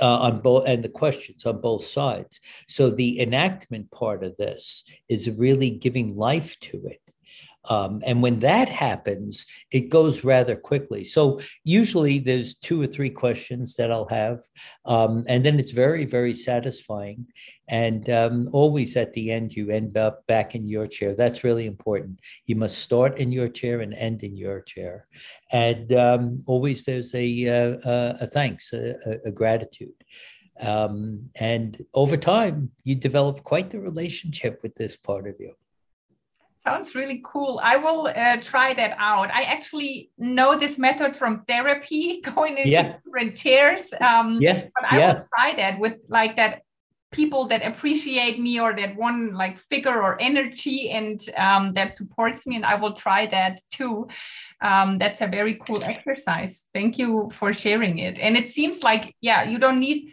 uh, 0.00 0.18
on 0.18 0.40
both 0.40 0.66
and 0.66 0.82
the 0.82 0.88
questions 0.88 1.44
on 1.46 1.60
both 1.60 1.84
sides. 1.84 2.40
So 2.68 2.90
the 2.90 3.20
enactment 3.20 3.90
part 3.90 4.24
of 4.24 4.36
this 4.36 4.84
is 5.08 5.28
really 5.30 5.70
giving 5.70 6.16
life 6.16 6.58
to 6.60 6.86
it. 6.86 7.00
Um, 7.68 8.02
and 8.04 8.22
when 8.22 8.40
that 8.40 8.68
happens, 8.68 9.46
it 9.70 9.88
goes 9.88 10.24
rather 10.24 10.56
quickly. 10.56 11.04
So 11.04 11.40
usually 11.64 12.18
there's 12.18 12.54
two 12.54 12.80
or 12.80 12.86
three 12.86 13.10
questions 13.10 13.74
that 13.76 13.90
I'll 13.90 14.08
have. 14.08 14.40
Um, 14.84 15.24
and 15.28 15.44
then 15.44 15.58
it's 15.58 15.70
very, 15.70 16.04
very 16.04 16.34
satisfying. 16.34 17.26
And 17.68 18.10
um, 18.10 18.50
always 18.52 18.96
at 18.96 19.14
the 19.14 19.30
end, 19.30 19.54
you 19.54 19.70
end 19.70 19.96
up 19.96 20.26
back 20.26 20.54
in 20.54 20.66
your 20.66 20.86
chair. 20.86 21.14
That's 21.14 21.44
really 21.44 21.64
important. 21.64 22.20
You 22.44 22.56
must 22.56 22.78
start 22.78 23.18
in 23.18 23.32
your 23.32 23.48
chair 23.48 23.80
and 23.80 23.94
end 23.94 24.22
in 24.22 24.36
your 24.36 24.60
chair. 24.60 25.06
And 25.50 25.92
um, 25.94 26.42
always 26.46 26.84
there's 26.84 27.14
a, 27.14 27.44
a, 27.46 27.78
uh, 27.78 28.18
a 28.20 28.26
thanks, 28.26 28.72
a, 28.74 28.96
a 29.24 29.30
gratitude. 29.30 29.94
Um, 30.60 31.30
and 31.34 31.84
over 31.94 32.16
time, 32.16 32.70
you 32.84 32.94
develop 32.94 33.42
quite 33.42 33.70
the 33.70 33.80
relationship 33.80 34.60
with 34.62 34.74
this 34.76 34.96
part 34.96 35.26
of 35.26 35.36
you. 35.40 35.54
Sounds 36.66 36.94
really 36.94 37.20
cool. 37.24 37.60
I 37.62 37.76
will 37.76 38.06
uh, 38.06 38.38
try 38.40 38.72
that 38.72 38.96
out. 38.98 39.30
I 39.30 39.42
actually 39.42 40.10
know 40.16 40.56
this 40.56 40.78
method 40.78 41.14
from 41.14 41.44
therapy, 41.46 42.20
going 42.34 42.56
into 42.56 42.70
yeah. 42.70 42.96
different 43.04 43.36
chairs. 43.36 43.92
Um, 44.00 44.38
yeah. 44.40 44.62
But 44.74 44.92
I 44.92 44.98
yeah. 44.98 45.12
will 45.12 45.26
try 45.36 45.54
that 45.56 45.78
with 45.78 45.98
like 46.08 46.36
that 46.36 46.62
people 47.14 47.46
that 47.46 47.62
appreciate 47.64 48.40
me 48.40 48.58
or 48.58 48.74
that 48.74 48.96
one 48.96 49.34
like 49.34 49.58
figure 49.58 50.02
or 50.02 50.20
energy 50.20 50.90
and 50.90 51.20
um, 51.36 51.72
that 51.74 51.94
supports 51.94 52.46
me. 52.46 52.56
And 52.56 52.64
I 52.64 52.74
will 52.74 52.94
try 52.94 53.26
that 53.26 53.60
too. 53.70 54.08
Um, 54.60 54.98
that's 54.98 55.20
a 55.20 55.28
very 55.28 55.54
cool 55.54 55.82
exercise. 55.84 56.64
Thank 56.74 56.98
you 56.98 57.30
for 57.32 57.52
sharing 57.52 57.98
it. 57.98 58.18
And 58.18 58.36
it 58.36 58.48
seems 58.48 58.82
like, 58.82 59.14
yeah, 59.20 59.44
you 59.44 59.58
don't 59.58 59.78
need 59.78 60.12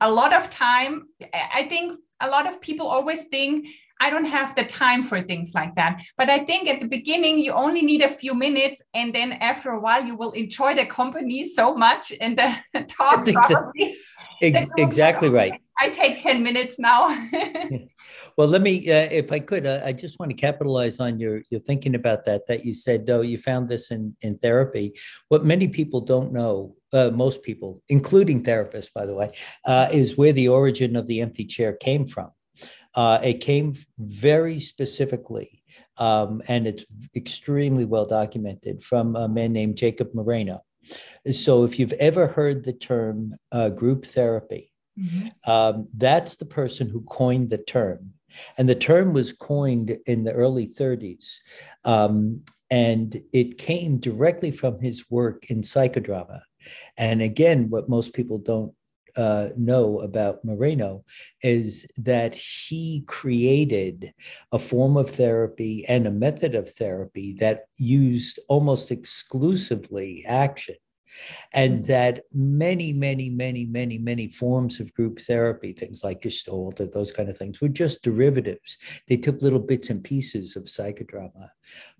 a 0.00 0.10
lot 0.10 0.32
of 0.34 0.50
time. 0.50 1.08
I 1.32 1.66
think 1.68 1.98
a 2.20 2.28
lot 2.28 2.46
of 2.46 2.60
people 2.60 2.86
always 2.86 3.22
think 3.24 3.68
I 4.02 4.10
don't 4.10 4.24
have 4.24 4.56
the 4.56 4.64
time 4.64 5.04
for 5.04 5.22
things 5.22 5.54
like 5.54 5.76
that. 5.76 6.02
But 6.18 6.28
I 6.28 6.44
think 6.44 6.68
at 6.68 6.80
the 6.80 6.88
beginning, 6.88 7.38
you 7.38 7.52
only 7.52 7.82
need 7.82 8.02
a 8.02 8.08
few 8.08 8.34
minutes. 8.34 8.82
And 8.94 9.14
then 9.14 9.30
after 9.34 9.70
a 9.70 9.78
while, 9.78 10.04
you 10.04 10.16
will 10.16 10.32
enjoy 10.32 10.74
the 10.74 10.86
company 10.86 11.46
so 11.46 11.72
much 11.76 12.12
and 12.20 12.36
the 12.36 12.82
talk. 12.88 13.24
Probably. 13.24 13.96
Ex- 14.42 14.66
exactly 14.76 15.28
right. 15.28 15.52
I 15.78 15.88
take 15.88 16.20
10 16.20 16.42
minutes 16.42 16.80
now. 16.80 17.28
well, 18.36 18.48
let 18.48 18.60
me, 18.60 18.90
uh, 18.90 19.08
if 19.10 19.30
I 19.30 19.38
could, 19.38 19.66
uh, 19.66 19.82
I 19.84 19.92
just 19.92 20.18
want 20.18 20.30
to 20.30 20.36
capitalize 20.36 20.98
on 20.98 21.20
your, 21.20 21.42
your 21.50 21.60
thinking 21.60 21.94
about 21.94 22.24
that, 22.24 22.48
that 22.48 22.64
you 22.64 22.74
said, 22.74 23.06
though, 23.06 23.20
you 23.20 23.38
found 23.38 23.68
this 23.68 23.92
in, 23.92 24.16
in 24.20 24.38
therapy. 24.38 24.98
What 25.28 25.44
many 25.44 25.68
people 25.68 26.00
don't 26.00 26.32
know, 26.32 26.74
uh, 26.92 27.10
most 27.10 27.44
people, 27.44 27.82
including 27.88 28.42
therapists, 28.42 28.92
by 28.92 29.06
the 29.06 29.14
way, 29.14 29.32
uh, 29.64 29.88
is 29.92 30.18
where 30.18 30.32
the 30.32 30.48
origin 30.48 30.96
of 30.96 31.06
the 31.06 31.20
empty 31.20 31.44
chair 31.44 31.72
came 31.72 32.06
from. 32.06 32.30
Uh, 32.94 33.18
it 33.22 33.40
came 33.40 33.74
very 33.98 34.60
specifically, 34.60 35.62
um, 35.98 36.42
and 36.48 36.66
it's 36.66 36.84
extremely 37.16 37.84
well 37.84 38.06
documented 38.06 38.82
from 38.82 39.16
a 39.16 39.28
man 39.28 39.52
named 39.52 39.76
Jacob 39.76 40.10
Moreno. 40.14 40.62
So, 41.32 41.64
if 41.64 41.78
you've 41.78 41.92
ever 41.94 42.26
heard 42.26 42.64
the 42.64 42.72
term 42.72 43.34
uh, 43.52 43.70
group 43.70 44.04
therapy, 44.06 44.72
mm-hmm. 44.98 45.50
um, 45.50 45.88
that's 45.96 46.36
the 46.36 46.44
person 46.44 46.88
who 46.88 47.02
coined 47.02 47.50
the 47.50 47.58
term. 47.58 48.14
And 48.58 48.68
the 48.68 48.74
term 48.74 49.12
was 49.12 49.32
coined 49.32 49.98
in 50.06 50.24
the 50.24 50.32
early 50.32 50.66
30s. 50.66 51.36
Um, 51.84 52.42
and 52.70 53.22
it 53.32 53.58
came 53.58 53.98
directly 53.98 54.50
from 54.50 54.80
his 54.80 55.10
work 55.10 55.50
in 55.50 55.60
psychodrama. 55.60 56.40
And 56.96 57.20
again, 57.20 57.68
what 57.68 57.88
most 57.88 58.14
people 58.14 58.38
don't 58.38 58.72
uh, 59.16 59.48
know 59.56 60.00
about 60.00 60.44
Moreno 60.44 61.04
is 61.42 61.86
that 61.96 62.34
he 62.34 63.04
created 63.06 64.12
a 64.52 64.58
form 64.58 64.96
of 64.96 65.10
therapy 65.10 65.84
and 65.86 66.06
a 66.06 66.10
method 66.10 66.54
of 66.54 66.72
therapy 66.74 67.34
that 67.40 67.66
used 67.76 68.38
almost 68.48 68.90
exclusively 68.90 70.24
action. 70.26 70.76
And 71.52 71.84
that 71.88 72.22
many, 72.32 72.94
many, 72.94 73.28
many, 73.28 73.66
many, 73.66 73.98
many 73.98 74.28
forms 74.28 74.80
of 74.80 74.94
group 74.94 75.20
therapy, 75.20 75.74
things 75.74 76.02
like 76.02 76.22
Gestalt 76.22 76.80
or 76.80 76.86
those 76.86 77.12
kind 77.12 77.28
of 77.28 77.36
things, 77.36 77.60
were 77.60 77.68
just 77.68 78.02
derivatives. 78.02 78.78
They 79.08 79.18
took 79.18 79.42
little 79.42 79.58
bits 79.58 79.90
and 79.90 80.02
pieces 80.02 80.56
of 80.56 80.64
psychodrama. 80.64 81.50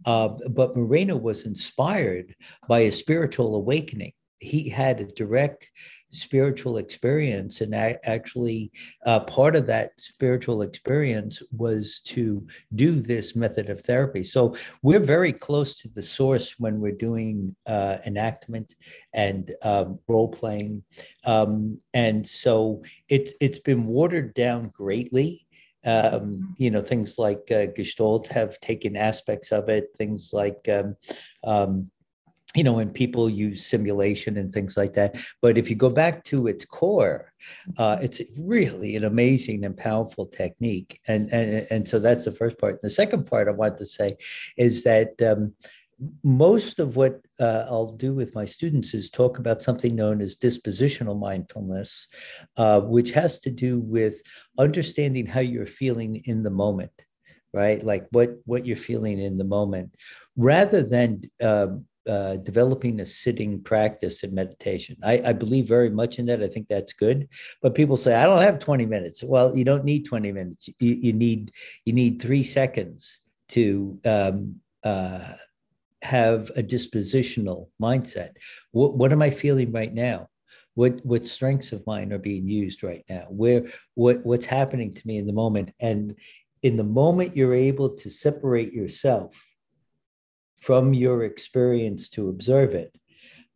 Uh, 0.06 0.28
but 0.48 0.74
Moreno 0.74 1.16
was 1.16 1.44
inspired 1.44 2.34
by 2.68 2.80
a 2.80 2.90
spiritual 2.92 3.54
awakening. 3.54 4.14
He 4.42 4.68
had 4.68 5.00
a 5.00 5.06
direct 5.06 5.70
spiritual 6.12 6.76
experience 6.76 7.62
and 7.62 7.74
actually 7.74 8.70
uh, 9.06 9.20
part 9.20 9.56
of 9.56 9.66
that 9.66 9.92
spiritual 9.98 10.60
experience 10.62 11.42
was 11.52 12.00
to 12.04 12.46
do 12.74 13.00
this 13.00 13.34
method 13.34 13.70
of 13.70 13.80
therapy 13.80 14.22
so 14.22 14.54
we're 14.82 15.00
very 15.00 15.32
close 15.32 15.78
to 15.78 15.88
the 15.88 16.02
source 16.02 16.58
when 16.58 16.80
we're 16.80 16.92
doing 16.92 17.56
uh, 17.66 17.96
enactment 18.04 18.74
and 19.14 19.54
um, 19.62 19.98
role 20.06 20.28
playing 20.28 20.82
um, 21.24 21.78
and 21.94 22.26
so 22.26 22.82
it's 23.08 23.32
it's 23.40 23.60
been 23.60 23.86
watered 23.86 24.34
down 24.34 24.70
greatly 24.74 25.46
um, 25.84 26.54
you 26.58 26.70
know, 26.70 26.80
things 26.80 27.18
like 27.18 27.50
uh, 27.50 27.66
Gestalt 27.74 28.28
have 28.28 28.60
taken 28.60 28.96
aspects 28.96 29.50
of 29.50 29.68
it. 29.68 29.88
Things 29.98 30.30
like 30.32 30.68
um, 30.68 30.96
um, 31.42 31.90
you 32.54 32.64
know, 32.64 32.74
when 32.74 32.90
people 32.90 33.30
use 33.30 33.64
simulation 33.64 34.36
and 34.36 34.52
things 34.52 34.76
like 34.76 34.94
that. 34.94 35.16
But 35.40 35.56
if 35.56 35.70
you 35.70 35.76
go 35.76 35.88
back 35.88 36.24
to 36.24 36.46
its 36.46 36.64
core, 36.64 37.32
uh, 37.78 37.98
it's 38.02 38.20
really 38.38 38.96
an 38.96 39.04
amazing 39.04 39.64
and 39.64 39.76
powerful 39.76 40.26
technique. 40.26 41.00
And, 41.08 41.32
and, 41.32 41.66
and 41.70 41.88
so 41.88 41.98
that's 41.98 42.24
the 42.24 42.32
first 42.32 42.58
part. 42.58 42.80
The 42.80 42.90
second 42.90 43.26
part 43.26 43.48
I 43.48 43.52
want 43.52 43.78
to 43.78 43.86
say 43.86 44.16
is 44.56 44.84
that 44.84 45.20
um, 45.22 45.54
most 46.22 46.78
of 46.78 46.96
what 46.96 47.20
uh, 47.40 47.64
I'll 47.68 47.92
do 47.92 48.12
with 48.12 48.34
my 48.34 48.44
students 48.44 48.92
is 48.92 49.08
talk 49.08 49.38
about 49.38 49.62
something 49.62 49.94
known 49.94 50.20
as 50.20 50.36
dispositional 50.36 51.18
mindfulness, 51.18 52.08
uh, 52.56 52.80
which 52.80 53.12
has 53.12 53.38
to 53.40 53.50
do 53.50 53.78
with 53.78 54.20
understanding 54.58 55.26
how 55.26 55.40
you're 55.40 55.66
feeling 55.66 56.16
in 56.24 56.42
the 56.42 56.50
moment 56.50 56.92
right 57.54 57.84
like 57.84 58.06
what 58.12 58.30
what 58.46 58.64
you're 58.64 58.76
feeling 58.76 59.20
in 59.20 59.36
the 59.36 59.44
moment 59.44 59.94
rather 60.36 60.82
than 60.82 61.20
um, 61.42 61.84
uh, 62.08 62.36
developing 62.36 63.00
a 63.00 63.06
sitting 63.06 63.62
practice 63.62 64.24
in 64.24 64.34
meditation. 64.34 64.96
I, 65.02 65.22
I, 65.26 65.32
believe 65.32 65.68
very 65.68 65.90
much 65.90 66.18
in 66.18 66.26
that. 66.26 66.42
I 66.42 66.48
think 66.48 66.66
that's 66.68 66.92
good. 66.92 67.28
But 67.60 67.74
people 67.74 67.96
say, 67.96 68.14
I 68.14 68.24
don't 68.24 68.42
have 68.42 68.58
20 68.58 68.86
minutes. 68.86 69.22
Well, 69.22 69.56
you 69.56 69.64
don't 69.64 69.84
need 69.84 70.04
20 70.04 70.32
minutes. 70.32 70.68
You, 70.80 70.94
you 70.94 71.12
need 71.12 71.52
you 71.84 71.92
need 71.92 72.20
three 72.20 72.42
seconds 72.42 73.20
to 73.50 74.00
um, 74.04 74.56
uh, 74.82 75.34
have 76.02 76.50
a 76.56 76.62
dispositional 76.62 77.68
mindset. 77.80 78.30
What, 78.72 78.96
what 78.96 79.12
am 79.12 79.22
I 79.22 79.30
feeling 79.30 79.70
right 79.70 79.92
now? 79.92 80.28
What 80.74 81.04
what 81.04 81.28
strengths 81.28 81.72
of 81.72 81.86
mine 81.86 82.12
are 82.12 82.18
being 82.18 82.48
used 82.48 82.82
right 82.82 83.04
now? 83.08 83.26
Where 83.28 83.66
what 83.94 84.24
what's 84.24 84.46
happening 84.46 84.94
to 84.94 85.06
me 85.06 85.18
in 85.18 85.26
the 85.26 85.32
moment? 85.32 85.72
And 85.78 86.16
in 86.62 86.76
the 86.76 86.84
moment 86.84 87.36
you're 87.36 87.54
able 87.54 87.90
to 87.90 88.10
separate 88.10 88.72
yourself 88.72 89.36
from 90.62 90.94
your 90.94 91.24
experience 91.24 92.08
to 92.08 92.28
observe 92.28 92.72
it, 92.72 92.94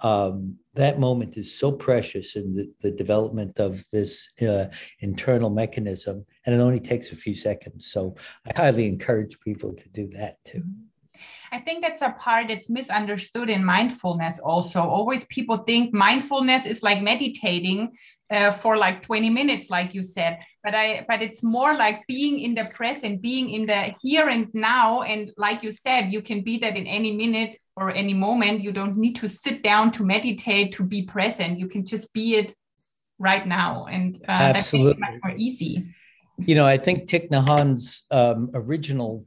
um, 0.01 0.57
that 0.75 0.99
moment 0.99 1.37
is 1.37 1.57
so 1.57 1.71
precious 1.73 2.37
in 2.37 2.55
the, 2.55 2.71
the 2.83 2.90
development 2.90 3.59
of 3.61 3.83
this 3.92 4.33
uh, 4.42 4.66
internal 5.01 5.49
mechanism, 5.49 6.27
and 6.45 6.55
it 6.55 6.59
only 6.59 6.81
takes 6.81 7.12
a 7.12 7.16
few 7.16 7.35
seconds. 7.35 7.87
So 7.87 8.16
I 8.47 8.61
highly 8.61 8.88
encourage 8.88 9.38
people 9.40 9.73
to 9.73 9.88
do 9.88 10.11
that 10.19 10.45
too. 10.45 10.64
I 11.53 11.61
think 11.61 11.83
that's 11.83 12.03
a 12.03 12.15
part 12.19 12.49
that's 12.49 12.71
misunderstood 12.71 13.51
in 13.51 13.65
mindfulness 13.65 14.39
also. 14.39 14.81
Always 14.81 15.25
people 15.27 15.59
think 15.59 15.93
mindfulness 15.93 16.67
is 16.67 16.83
like 16.83 17.03
meditating 17.03 17.97
uh, 18.31 18.51
for 18.51 18.77
like 18.77 19.03
20 19.03 19.31
minutes, 19.31 19.71
like 19.71 19.95
you 19.95 20.03
said. 20.03 20.39
But 20.65 20.75
I 20.75 21.05
but 21.07 21.23
it's 21.23 21.43
more 21.43 21.75
like 21.75 22.07
being 22.09 22.41
in 22.41 22.55
the 22.55 22.65
present, 22.67 23.23
being 23.23 23.51
in 23.51 23.67
the 23.67 23.95
here 24.03 24.29
and 24.29 24.49
now. 24.53 25.03
And 25.03 25.31
like 25.37 25.63
you 25.63 25.71
said, 25.71 26.13
you 26.13 26.23
can 26.23 26.43
be 26.43 26.59
that 26.59 26.77
in 26.77 26.87
any 26.87 27.17
minute 27.17 27.59
or 27.77 27.91
any 27.91 28.15
moment. 28.15 28.63
You 28.63 28.73
don't 28.73 28.97
need 28.97 29.17
to 29.17 29.29
sit 29.29 29.63
down 29.63 29.93
to 29.93 30.05
meditate 30.05 30.75
to 30.75 30.83
be 30.83 31.03
present. 31.03 31.59
You 31.59 31.69
can 31.69 31.87
just 31.87 32.13
be 32.13 32.35
it 32.35 32.55
right 33.19 33.47
now. 33.47 33.87
And 33.87 34.17
uh, 34.29 34.53
that's 34.53 34.73
much 34.73 34.97
more 35.23 35.35
easy. 35.37 35.95
You 36.39 36.55
know, 36.55 36.67
I 36.67 36.77
think 36.77 37.09
Thich 37.09 37.31
Nhat 37.31 37.47
Hanh's 37.47 38.05
um, 38.11 38.51
original 38.53 39.25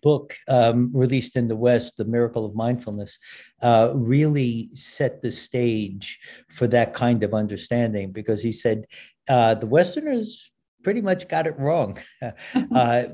book 0.00 0.34
um, 0.48 0.90
released 0.92 1.36
in 1.36 1.48
the 1.48 1.56
West, 1.56 1.96
The 1.96 2.04
Miracle 2.04 2.44
of 2.44 2.54
Mindfulness, 2.54 3.18
uh, 3.62 3.92
really 3.94 4.68
set 4.74 5.22
the 5.22 5.32
stage 5.32 6.18
for 6.48 6.66
that 6.68 6.94
kind 6.94 7.22
of 7.22 7.34
understanding 7.34 8.12
because 8.12 8.42
he 8.42 8.52
said 8.52 8.86
uh, 9.28 9.54
the 9.54 9.66
Westerners 9.66 10.50
pretty 10.86 11.02
much 11.02 11.26
got 11.26 11.48
it 11.48 11.58
wrong. 11.58 11.98
uh, 12.74 13.04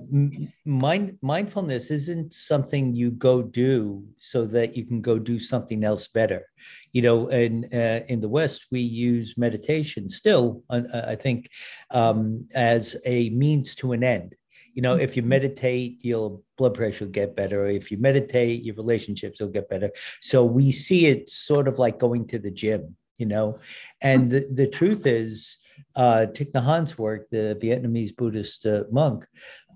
mind, 0.66 1.16
mindfulness 1.22 1.90
isn't 1.90 2.34
something 2.34 2.94
you 2.94 3.10
go 3.10 3.40
do 3.40 4.04
so 4.18 4.44
that 4.44 4.76
you 4.76 4.84
can 4.84 5.00
go 5.00 5.18
do 5.18 5.38
something 5.38 5.82
else 5.82 6.06
better. 6.06 6.46
You 6.92 7.00
know, 7.00 7.28
and 7.28 7.64
uh, 7.72 8.04
in 8.08 8.20
the 8.20 8.28
West, 8.28 8.66
we 8.70 8.80
use 8.80 9.38
meditation 9.38 10.10
still, 10.10 10.62
uh, 10.68 10.82
I 10.92 11.16
think, 11.16 11.48
um, 11.90 12.46
as 12.54 12.94
a 13.06 13.30
means 13.30 13.74
to 13.76 13.92
an 13.92 14.04
end 14.04 14.34
you 14.74 14.82
know 14.82 14.94
if 14.94 15.16
you 15.16 15.22
meditate 15.22 16.04
your 16.04 16.40
blood 16.56 16.74
pressure 16.74 17.04
will 17.04 17.12
get 17.12 17.36
better. 17.36 17.66
If 17.66 17.90
you 17.90 17.98
meditate 17.98 18.62
your 18.62 18.74
relationships 18.76 19.40
will 19.40 19.48
get 19.48 19.68
better. 19.68 19.90
So 20.20 20.44
we 20.44 20.72
see 20.72 21.06
it 21.06 21.30
sort 21.30 21.68
of 21.68 21.78
like 21.78 21.98
going 21.98 22.26
to 22.28 22.38
the 22.38 22.50
gym 22.50 22.96
you 23.22 23.26
know? 23.26 23.58
And 24.00 24.30
the, 24.30 24.40
the 24.52 24.66
truth 24.66 25.06
is 25.06 25.58
uh, 25.96 26.26
Thich 26.34 26.52
Nhat 26.52 26.64
Hanh's 26.64 26.98
work, 26.98 27.30
the 27.30 27.58
Vietnamese 27.62 28.14
Buddhist 28.16 28.66
uh, 28.66 28.84
monk, 28.90 29.26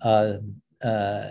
uh, 0.03 0.35
uh, 0.83 1.31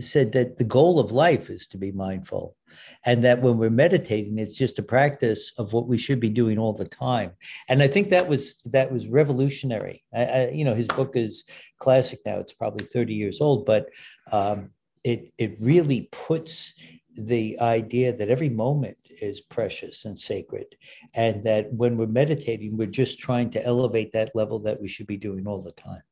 said 0.00 0.32
that 0.32 0.58
the 0.58 0.64
goal 0.64 0.98
of 0.98 1.12
life 1.12 1.50
is 1.50 1.66
to 1.68 1.78
be 1.78 1.92
mindful, 1.92 2.56
and 3.04 3.24
that 3.24 3.42
when 3.42 3.58
we're 3.58 3.70
meditating, 3.70 4.38
it's 4.38 4.56
just 4.56 4.78
a 4.78 4.82
practice 4.82 5.52
of 5.58 5.72
what 5.72 5.86
we 5.86 5.98
should 5.98 6.20
be 6.20 6.30
doing 6.30 6.58
all 6.58 6.72
the 6.72 6.86
time. 6.86 7.32
And 7.68 7.82
I 7.82 7.88
think 7.88 8.10
that 8.10 8.28
was 8.28 8.56
that 8.66 8.92
was 8.92 9.06
revolutionary. 9.08 10.04
I, 10.14 10.24
I, 10.24 10.50
you 10.50 10.64
know, 10.64 10.74
his 10.74 10.88
book 10.88 11.16
is 11.16 11.44
classic 11.78 12.20
now; 12.24 12.38
it's 12.38 12.52
probably 12.52 12.86
thirty 12.86 13.14
years 13.14 13.40
old, 13.40 13.66
but 13.66 13.88
um, 14.30 14.70
it 15.02 15.32
it 15.38 15.56
really 15.60 16.08
puts 16.12 16.74
the 17.16 17.60
idea 17.60 18.12
that 18.12 18.28
every 18.28 18.48
moment 18.48 18.98
is 19.20 19.40
precious 19.40 20.04
and 20.04 20.18
sacred, 20.18 20.76
and 21.14 21.44
that 21.44 21.72
when 21.72 21.96
we're 21.96 22.06
meditating, 22.06 22.76
we're 22.76 22.86
just 22.86 23.18
trying 23.18 23.50
to 23.50 23.64
elevate 23.64 24.12
that 24.12 24.34
level 24.34 24.58
that 24.60 24.80
we 24.80 24.88
should 24.88 25.06
be 25.06 25.16
doing 25.16 25.46
all 25.46 25.62
the 25.62 25.72
time. 25.72 26.02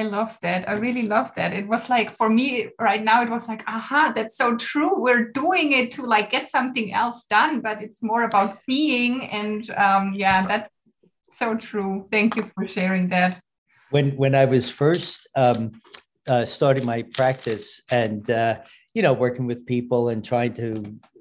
I 0.00 0.04
love 0.04 0.38
that. 0.40 0.66
I 0.66 0.72
really 0.72 1.02
love 1.02 1.30
that. 1.34 1.52
It 1.52 1.68
was 1.68 1.90
like 1.90 2.16
for 2.16 2.30
me 2.30 2.68
right 2.80 3.04
now, 3.04 3.22
it 3.22 3.28
was 3.28 3.46
like, 3.46 3.62
aha, 3.66 4.12
that's 4.16 4.34
so 4.34 4.56
true. 4.56 4.98
We're 4.98 5.30
doing 5.32 5.72
it 5.72 5.90
to 5.92 6.02
like 6.02 6.30
get 6.30 6.50
something 6.50 6.94
else 6.94 7.24
done, 7.24 7.60
but 7.60 7.82
it's 7.82 8.02
more 8.02 8.24
about 8.24 8.60
being. 8.66 9.28
And 9.28 9.68
um, 9.72 10.14
yeah, 10.14 10.46
that's 10.46 10.74
so 11.30 11.54
true. 11.54 12.08
Thank 12.10 12.34
you 12.34 12.44
for 12.54 12.66
sharing 12.66 13.10
that. 13.10 13.42
When 13.90 14.16
when 14.16 14.34
I 14.34 14.46
was 14.46 14.70
first 14.70 15.28
um, 15.36 15.72
uh, 16.26 16.46
starting 16.46 16.86
my 16.86 17.02
practice 17.02 17.82
and 17.90 18.30
uh, 18.30 18.60
you 18.94 19.02
know 19.02 19.12
working 19.12 19.44
with 19.46 19.66
people 19.66 20.08
and 20.08 20.24
trying 20.24 20.54
to 20.54 20.72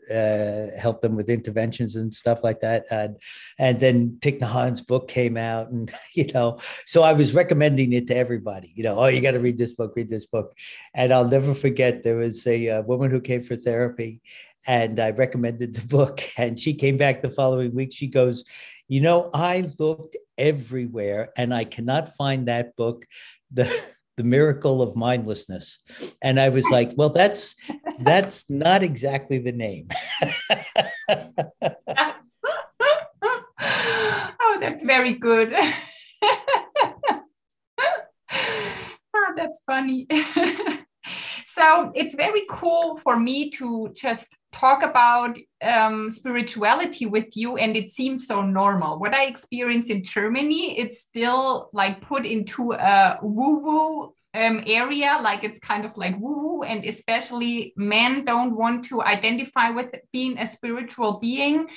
uh, 0.10 0.68
help 0.80 1.02
them 1.02 1.16
with 1.16 1.30
interventions 1.30 1.96
and 1.96 2.14
stuff 2.14 2.44
like 2.44 2.62
that. 2.62 2.86
And, 2.90 3.18
and 3.58 3.80
then 3.80 4.18
Thich 4.20 4.40
Nhat 4.40 4.88
book 4.88 5.08
came 5.08 5.38
out, 5.38 5.70
and 5.70 5.92
you 6.14 6.28
know, 6.34 6.60
so 6.86 7.04
I 7.04 7.14
was 7.14 7.34
recommending 7.34 7.94
it 7.94 8.08
to 8.08 8.16
everybody. 8.16 8.72
You 8.76 8.84
know, 8.84 9.00
oh, 9.00 9.08
you 9.08 9.22
got 9.22 9.32
to 9.32 9.40
read 9.40 9.58
this 9.58 9.74
book, 9.74 9.94
read 9.96 10.10
this 10.10 10.26
book. 10.26 10.56
And 10.94 11.12
I'll 11.12 11.28
never 11.28 11.54
forget 11.54 12.04
there 12.04 12.18
was 12.18 12.46
a, 12.48 12.68
a 12.68 12.82
woman 12.82 13.12
who 13.12 13.22
came 13.22 13.44
for 13.44 13.56
therapy, 13.56 14.22
and 14.68 15.00
I 15.00 15.12
recommended 15.12 15.76
the 15.76 15.88
book, 15.88 16.22
and 16.38 16.60
she 16.60 16.74
came 16.74 16.98
back 16.98 17.22
the 17.22 17.30
following 17.30 17.74
week. 17.74 17.94
She 17.94 18.08
goes, 18.08 18.44
you 18.88 19.02
know, 19.02 19.30
I 19.34 19.70
looked 19.78 20.18
everywhere, 20.38 21.30
and 21.38 21.54
I 21.54 21.64
cannot 21.64 22.16
find 22.16 22.48
that 22.48 22.76
book. 22.76 23.06
The 23.52 23.70
the 24.20 24.24
miracle 24.26 24.82
of 24.82 24.98
mindlessness 24.98 25.80
and 26.22 26.42
i 26.42 26.50
was 26.50 26.70
like 26.70 26.92
well 26.98 27.10
that's 27.10 27.56
that's 28.00 28.50
not 28.50 28.84
exactly 28.84 29.40
the 29.40 29.52
name. 29.52 29.90
Oh 34.42 34.58
that's 34.60 34.84
very 34.84 35.14
good. 35.14 35.54
Oh, 39.22 39.34
that's 39.36 39.60
funny. 39.66 40.08
So 41.60 41.92
it's 41.94 42.16
very 42.16 42.44
cool 42.50 42.96
for 42.98 43.20
me 43.20 43.50
to 43.52 43.92
just 43.94 44.34
talk 44.54 44.82
about 44.82 45.38
um, 45.62 46.10
spirituality 46.10 47.06
with 47.06 47.36
you 47.36 47.58
and 47.58 47.76
it 47.76 47.92
seems 47.92 48.28
so 48.28 48.42
normal. 48.42 48.98
What 48.98 49.14
i 49.14 49.26
experience 49.26 49.90
in 49.90 50.04
germany 50.04 50.80
it's 50.80 51.02
still 51.02 51.70
like 51.74 52.00
put 52.00 52.26
into 52.26 52.72
a 52.72 53.20
woo 53.22 53.60
woo 53.60 54.14
um, 54.36 54.64
area 54.68 55.18
like 55.22 55.44
it's 55.44 55.60
kind 55.60 55.86
of 55.86 55.98
like 55.98 56.16
woo 56.20 56.38
woo 56.44 56.64
and 56.64 56.86
especially 56.86 57.74
men 57.76 58.24
don't 58.26 58.56
want 58.56 58.86
to 58.86 59.02
identify 59.02 59.70
with 59.72 59.88
being 60.14 60.38
a 60.38 60.46
spiritual 60.46 61.20
being 61.20 61.68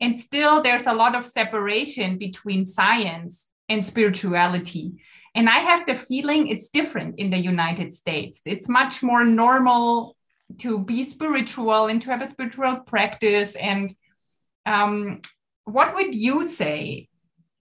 and 0.00 0.18
still 0.18 0.62
there's 0.62 0.86
a 0.86 0.94
lot 0.94 1.14
of 1.14 1.26
separation 1.26 2.16
between 2.16 2.64
science 2.64 3.48
and 3.68 3.84
spirituality 3.84 4.92
and 5.34 5.48
I 5.48 5.58
have 5.58 5.86
the 5.86 5.96
feeling 5.96 6.48
it's 6.48 6.68
different 6.68 7.18
in 7.18 7.30
the 7.30 7.38
United 7.38 7.92
States. 7.92 8.40
It's 8.44 8.68
much 8.68 9.02
more 9.02 9.24
normal 9.24 10.16
to 10.58 10.78
be 10.78 11.04
spiritual 11.04 11.86
and 11.86 12.02
to 12.02 12.10
have 12.10 12.22
a 12.22 12.30
spiritual 12.30 12.80
practice. 12.80 13.54
And 13.54 13.94
um, 14.66 15.20
what 15.64 15.94
would 15.94 16.14
you 16.14 16.42
say? 16.42 17.08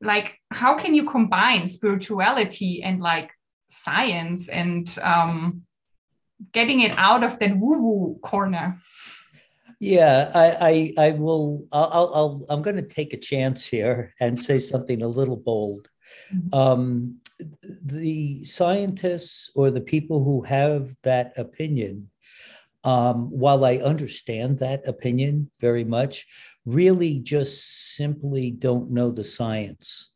Like, 0.01 0.39
how 0.49 0.75
can 0.77 0.95
you 0.95 1.07
combine 1.07 1.67
spirituality 1.67 2.81
and 2.81 2.99
like 2.99 3.29
science 3.69 4.47
and 4.49 4.97
um, 5.01 5.63
getting 6.51 6.81
it 6.81 6.97
out 6.97 7.23
of 7.23 7.39
that 7.39 7.57
woo 7.57 7.79
woo 7.79 8.19
corner? 8.21 8.77
Yeah, 9.79 10.31
I, 10.35 10.93
I, 10.97 11.07
I 11.07 11.11
will. 11.11 11.65
I'll, 11.71 12.11
I'll, 12.13 12.45
I'm 12.49 12.61
going 12.61 12.75
to 12.75 12.81
take 12.81 13.13
a 13.13 13.17
chance 13.17 13.65
here 13.65 14.13
and 14.19 14.39
say 14.39 14.59
something 14.59 15.01
a 15.01 15.07
little 15.07 15.37
bold. 15.37 15.89
Mm-hmm. 16.33 16.53
Um, 16.53 17.21
the 17.85 18.43
scientists 18.43 19.49
or 19.55 19.71
the 19.71 19.79
people 19.79 20.21
who 20.23 20.41
have 20.41 20.93
that 21.03 21.31
opinion, 21.37 22.09
um, 22.83 23.29
while 23.29 23.63
I 23.63 23.77
understand 23.77 24.59
that 24.59 24.85
opinion 24.85 25.49
very 25.61 25.85
much, 25.85 26.27
really 26.65 27.19
just 27.19 27.95
simply 27.95 28.51
don't 28.51 28.91
know 28.91 29.11
the 29.11 29.23
science. 29.23 30.11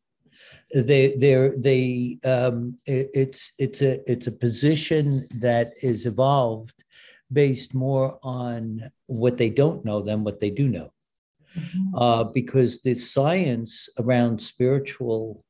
They, 0.74 1.14
they're, 1.16 1.56
they, 1.56 2.18
um, 2.24 2.78
it, 2.86 3.10
it's, 3.14 3.52
it's 3.58 3.80
a, 3.80 4.00
it's 4.10 4.26
a 4.26 4.32
position 4.32 5.22
that 5.40 5.68
is 5.82 6.04
evolved 6.04 6.84
based 7.32 7.74
more 7.74 8.18
on 8.22 8.90
what 9.06 9.38
they 9.38 9.50
don't 9.50 9.84
know 9.84 10.02
than 10.02 10.24
what 10.24 10.40
they 10.40 10.50
do 10.50 10.68
know. 10.68 10.92
Mm-hmm. 11.56 11.94
Uh, 11.96 12.24
because 12.24 12.82
the 12.82 12.94
science 12.94 13.88
around 13.98 14.40
spiritual 14.40 15.44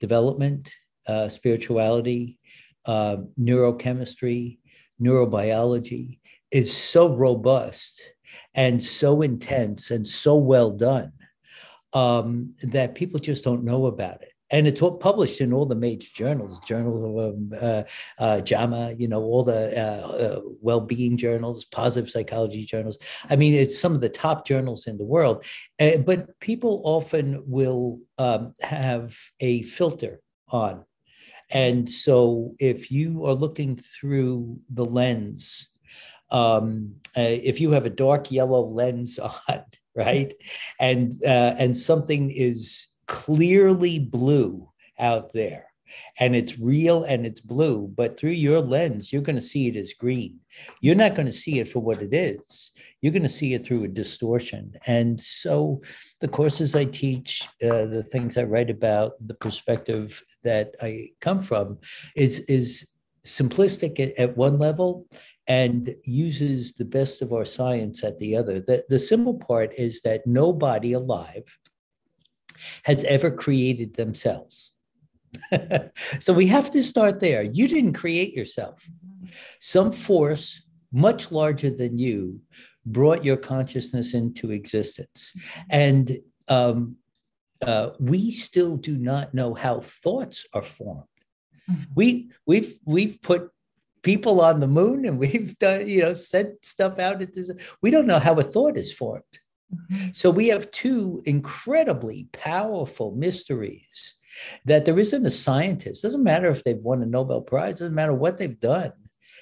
development 0.00 0.70
uh, 1.06 1.28
spirituality, 1.28 2.38
uh, 2.86 3.16
neurochemistry, 3.38 4.58
neurobiology 5.00 6.18
is 6.50 6.74
so 6.76 7.14
robust 7.14 8.02
and 8.54 8.82
so 8.82 9.22
intense 9.22 9.90
and 9.90 10.06
so 10.06 10.36
well 10.36 10.70
done 10.70 11.12
um, 11.92 12.54
that 12.62 12.94
people 12.94 13.18
just 13.18 13.44
don't 13.44 13.64
know 13.64 13.86
about 13.86 14.22
it. 14.22 14.31
And 14.52 14.68
it's 14.68 14.82
all 14.82 14.96
published 14.96 15.40
in 15.40 15.52
all 15.52 15.66
the 15.66 15.74
major 15.74 16.08
journals, 16.14 16.58
journals 16.60 17.02
of 17.02 17.34
um, 17.34 17.52
uh, 17.60 17.82
uh, 18.18 18.40
JAMA, 18.40 18.92
you 18.98 19.08
know, 19.08 19.22
all 19.22 19.42
the 19.42 19.76
uh, 19.76 20.06
uh, 20.06 20.40
well-being 20.60 21.16
journals, 21.16 21.64
positive 21.64 22.10
psychology 22.10 22.64
journals. 22.64 22.98
I 23.28 23.36
mean, 23.36 23.54
it's 23.54 23.78
some 23.78 23.94
of 23.94 24.00
the 24.00 24.08
top 24.08 24.46
journals 24.46 24.86
in 24.86 24.98
the 24.98 25.04
world. 25.04 25.44
Uh, 25.80 25.96
but 25.96 26.38
people 26.38 26.82
often 26.84 27.42
will 27.46 28.00
um, 28.18 28.54
have 28.60 29.16
a 29.40 29.62
filter 29.62 30.20
on 30.48 30.84
and 31.52 31.88
so 31.88 32.54
if 32.58 32.90
you 32.90 33.26
are 33.26 33.34
looking 33.34 33.76
through 33.76 34.58
the 34.70 34.84
lens, 34.84 35.68
um, 36.30 36.94
uh, 37.16 37.20
if 37.20 37.60
you 37.60 37.72
have 37.72 37.84
a 37.84 37.90
dark 37.90 38.32
yellow 38.32 38.66
lens 38.66 39.18
on, 39.48 39.64
right, 39.94 40.32
and 40.80 41.12
uh, 41.24 41.54
and 41.58 41.76
something 41.76 42.30
is 42.30 42.88
clearly 43.06 43.98
blue 43.98 44.68
out 44.98 45.32
there, 45.32 45.66
and 46.18 46.34
it's 46.34 46.58
real 46.58 47.04
and 47.04 47.26
it's 47.26 47.40
blue, 47.40 47.92
but 47.94 48.18
through 48.18 48.30
your 48.30 48.60
lens, 48.60 49.12
you're 49.12 49.22
going 49.22 49.36
to 49.36 49.42
see 49.42 49.68
it 49.68 49.76
as 49.76 49.94
green. 49.94 50.38
You're 50.80 50.94
not 50.94 51.14
going 51.14 51.26
to 51.26 51.32
see 51.32 51.58
it 51.58 51.68
for 51.68 51.80
what 51.80 52.02
it 52.02 52.14
is. 52.14 52.72
You're 53.00 53.12
going 53.12 53.22
to 53.22 53.28
see 53.28 53.54
it 53.54 53.66
through 53.66 53.84
a 53.84 53.88
distortion. 53.88 54.74
And 54.86 55.20
so, 55.20 55.82
the 56.20 56.28
courses 56.28 56.74
I 56.74 56.84
teach, 56.84 57.48
uh, 57.62 57.86
the 57.86 58.02
things 58.02 58.36
I 58.36 58.44
write 58.44 58.70
about, 58.70 59.12
the 59.26 59.34
perspective 59.34 60.22
that 60.44 60.74
I 60.80 61.10
come 61.20 61.42
from, 61.42 61.78
is 62.16 62.40
is 62.40 62.88
simplistic 63.24 64.00
at, 64.00 64.18
at 64.18 64.36
one 64.36 64.58
level 64.58 65.06
and 65.46 65.94
uses 66.04 66.74
the 66.74 66.84
best 66.84 67.20
of 67.22 67.32
our 67.32 67.44
science 67.44 68.04
at 68.04 68.18
the 68.18 68.36
other. 68.36 68.60
The, 68.60 68.84
the 68.88 68.98
simple 68.98 69.34
part 69.34 69.72
is 69.76 70.00
that 70.02 70.26
nobody 70.26 70.92
alive 70.92 71.44
has 72.84 73.04
ever 73.04 73.30
created 73.30 73.94
themselves 73.94 74.72
so 76.20 76.32
we 76.32 76.46
have 76.46 76.70
to 76.70 76.82
start 76.82 77.20
there. 77.20 77.42
You 77.42 77.68
didn't 77.68 77.94
create 77.94 78.34
yourself. 78.34 78.82
Some 79.60 79.92
force 79.92 80.62
much 80.92 81.32
larger 81.32 81.70
than 81.70 81.98
you 81.98 82.40
brought 82.84 83.24
your 83.24 83.36
consciousness 83.36 84.14
into 84.14 84.50
existence. 84.50 85.32
And 85.70 86.18
um, 86.48 86.96
uh, 87.62 87.90
we 87.98 88.30
still 88.30 88.76
do 88.76 88.98
not 88.98 89.32
know 89.32 89.54
how 89.54 89.80
thoughts 89.80 90.46
are 90.52 90.62
formed. 90.62 91.04
Mm-hmm. 91.70 91.82
We 91.94 92.30
we've 92.44 92.76
we've 92.84 93.22
put 93.22 93.50
people 94.02 94.40
on 94.40 94.58
the 94.58 94.66
moon 94.66 95.04
and 95.04 95.16
we've 95.18 95.56
done 95.58 95.88
you 95.88 96.02
know 96.02 96.14
sent 96.14 96.64
stuff 96.64 96.98
out. 96.98 97.22
At 97.22 97.34
this, 97.34 97.50
we 97.80 97.90
don't 97.90 98.06
know 98.06 98.18
how 98.18 98.34
a 98.34 98.42
thought 98.42 98.76
is 98.76 98.92
formed. 98.92 99.22
Mm-hmm. 99.74 100.08
So 100.12 100.30
we 100.30 100.48
have 100.48 100.70
two 100.70 101.22
incredibly 101.24 102.28
powerful 102.32 103.14
mysteries 103.14 104.14
that 104.64 104.84
there 104.84 104.98
isn't 104.98 105.26
a 105.26 105.30
scientist. 105.30 106.02
Doesn't 106.02 106.22
matter 106.22 106.50
if 106.50 106.64
they've 106.64 106.82
won 106.82 107.02
a 107.02 107.06
Nobel 107.06 107.42
Prize. 107.42 107.78
Doesn't 107.78 107.94
matter 107.94 108.14
what 108.14 108.38
they've 108.38 108.58
done. 108.58 108.92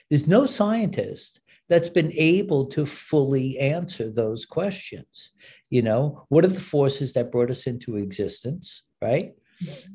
There's 0.09 0.27
no 0.27 0.47
scientist 0.47 1.41
that's 1.69 1.89
been 1.89 2.13
able 2.15 2.67
to 2.67 2.85
fully 2.85 3.57
answer 3.59 4.11
those 4.11 4.45
questions. 4.45 5.33
You 5.71 5.83
know, 5.83 6.27
what 6.29 6.45
are 6.45 6.49
the 6.49 6.61
forces 6.61 7.13
that 7.13 7.31
brought 7.31 7.51
us 7.51 7.67
into 7.67 7.97
existence, 7.97 8.83
right? 9.01 9.33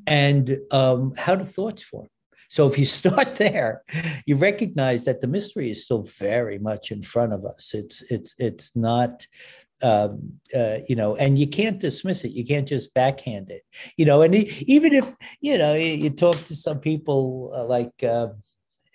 And 0.07 0.57
um, 0.71 1.13
how 1.17 1.35
do 1.35 1.43
thoughts 1.43 1.83
form? 1.83 2.07
So 2.49 2.67
if 2.69 2.79
you 2.79 2.85
start 3.01 3.35
there, 3.35 3.83
you 4.25 4.37
recognize 4.37 5.03
that 5.05 5.21
the 5.21 5.27
mystery 5.27 5.69
is 5.71 5.83
still 5.83 6.03
very 6.03 6.59
much 6.59 6.91
in 6.91 7.01
front 7.01 7.33
of 7.33 7.45
us. 7.45 7.73
It's 7.73 8.01
it's 8.11 8.35
it's 8.37 8.75
not 8.75 9.27
um, 9.85 10.39
uh, 10.55 10.77
you 10.89 10.95
know, 10.95 11.15
and 11.15 11.37
you 11.37 11.47
can't 11.47 11.79
dismiss 11.79 12.23
it. 12.23 12.31
You 12.31 12.45
can't 12.45 12.67
just 12.67 12.93
backhand 12.95 13.51
it, 13.51 13.63
you 13.97 14.05
know. 14.05 14.23
And 14.23 14.33
even 14.35 14.93
if 14.93 15.05
you 15.41 15.57
know, 15.57 15.75
you, 15.75 16.09
talk 16.09 16.35
to 16.45 16.55
some 16.55 16.79
people 16.79 17.51
uh, 17.53 17.65
like 17.65 18.03
uh, 18.03 18.29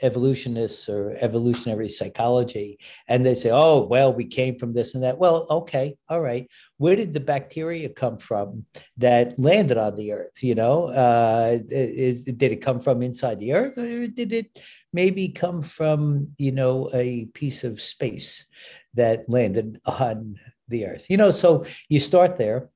evolutionists 0.03 0.89
or 0.89 1.17
evolutionary 1.21 1.89
psychology 1.89 2.79
and 3.07 3.25
they 3.25 3.35
say 3.35 3.51
oh 3.51 3.83
well 3.83 4.13
we 4.13 4.25
came 4.25 4.59
from 4.59 4.73
this 4.73 4.95
and 4.95 5.05
that 5.05 5.19
well 5.19 5.47
okay 5.51 5.95
all 6.09 6.21
right 6.21 6.49
where 6.79 6.97
did 6.97 7.13
the 7.13 7.21
bacteria 7.21 7.89
come 7.89 8.17
from 8.17 8.65
that 8.97 9.39
landed 9.39 9.77
on 9.77 9.97
the 9.97 10.13
earth 10.13 10.43
you 10.43 10.55
know 10.55 10.87
uh, 10.87 11.59
is 11.71 12.25
did 12.25 12.53
it 12.53 12.63
come 12.63 12.81
from 12.81 13.03
inside 13.03 13.39
the 13.41 13.53
earth 13.53 13.77
or 13.77 14.07
did 14.07 14.33
it 14.33 14.59
maybe 14.93 15.29
come 15.29 15.61
from 15.61 16.29
you 16.39 16.53
know 16.53 16.89
a 16.95 17.27
piece 17.27 17.63
of 17.63 17.79
space 17.79 18.47
that 18.95 19.29
landed 19.29 19.81
on 19.85 20.37
the 20.71 20.87
earth 20.87 21.07
you 21.09 21.17
know 21.17 21.31
so 21.31 21.65
you 21.89 22.01
start 22.01 22.37
there 22.37 22.69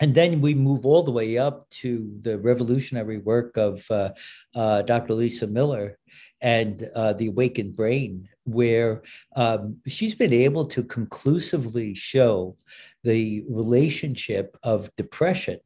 and 0.00 0.14
then 0.14 0.40
we 0.40 0.54
move 0.54 0.84
all 0.84 1.02
the 1.02 1.10
way 1.10 1.38
up 1.38 1.68
to 1.70 2.18
the 2.20 2.36
revolutionary 2.38 3.18
work 3.18 3.56
of 3.56 3.88
uh, 3.90 4.10
uh, 4.54 4.82
Dr. 4.82 5.14
Lisa 5.14 5.46
Miller 5.46 5.98
and 6.40 6.90
uh, 6.96 7.12
the 7.12 7.28
awakened 7.28 7.76
brain 7.76 8.28
where 8.42 9.02
um, 9.36 9.76
she's 9.86 10.16
been 10.16 10.32
able 10.32 10.66
to 10.66 10.82
conclusively 10.82 11.94
show 11.94 12.56
the 13.04 13.44
relationship 13.48 14.56
of 14.64 14.90
depression 14.96 15.60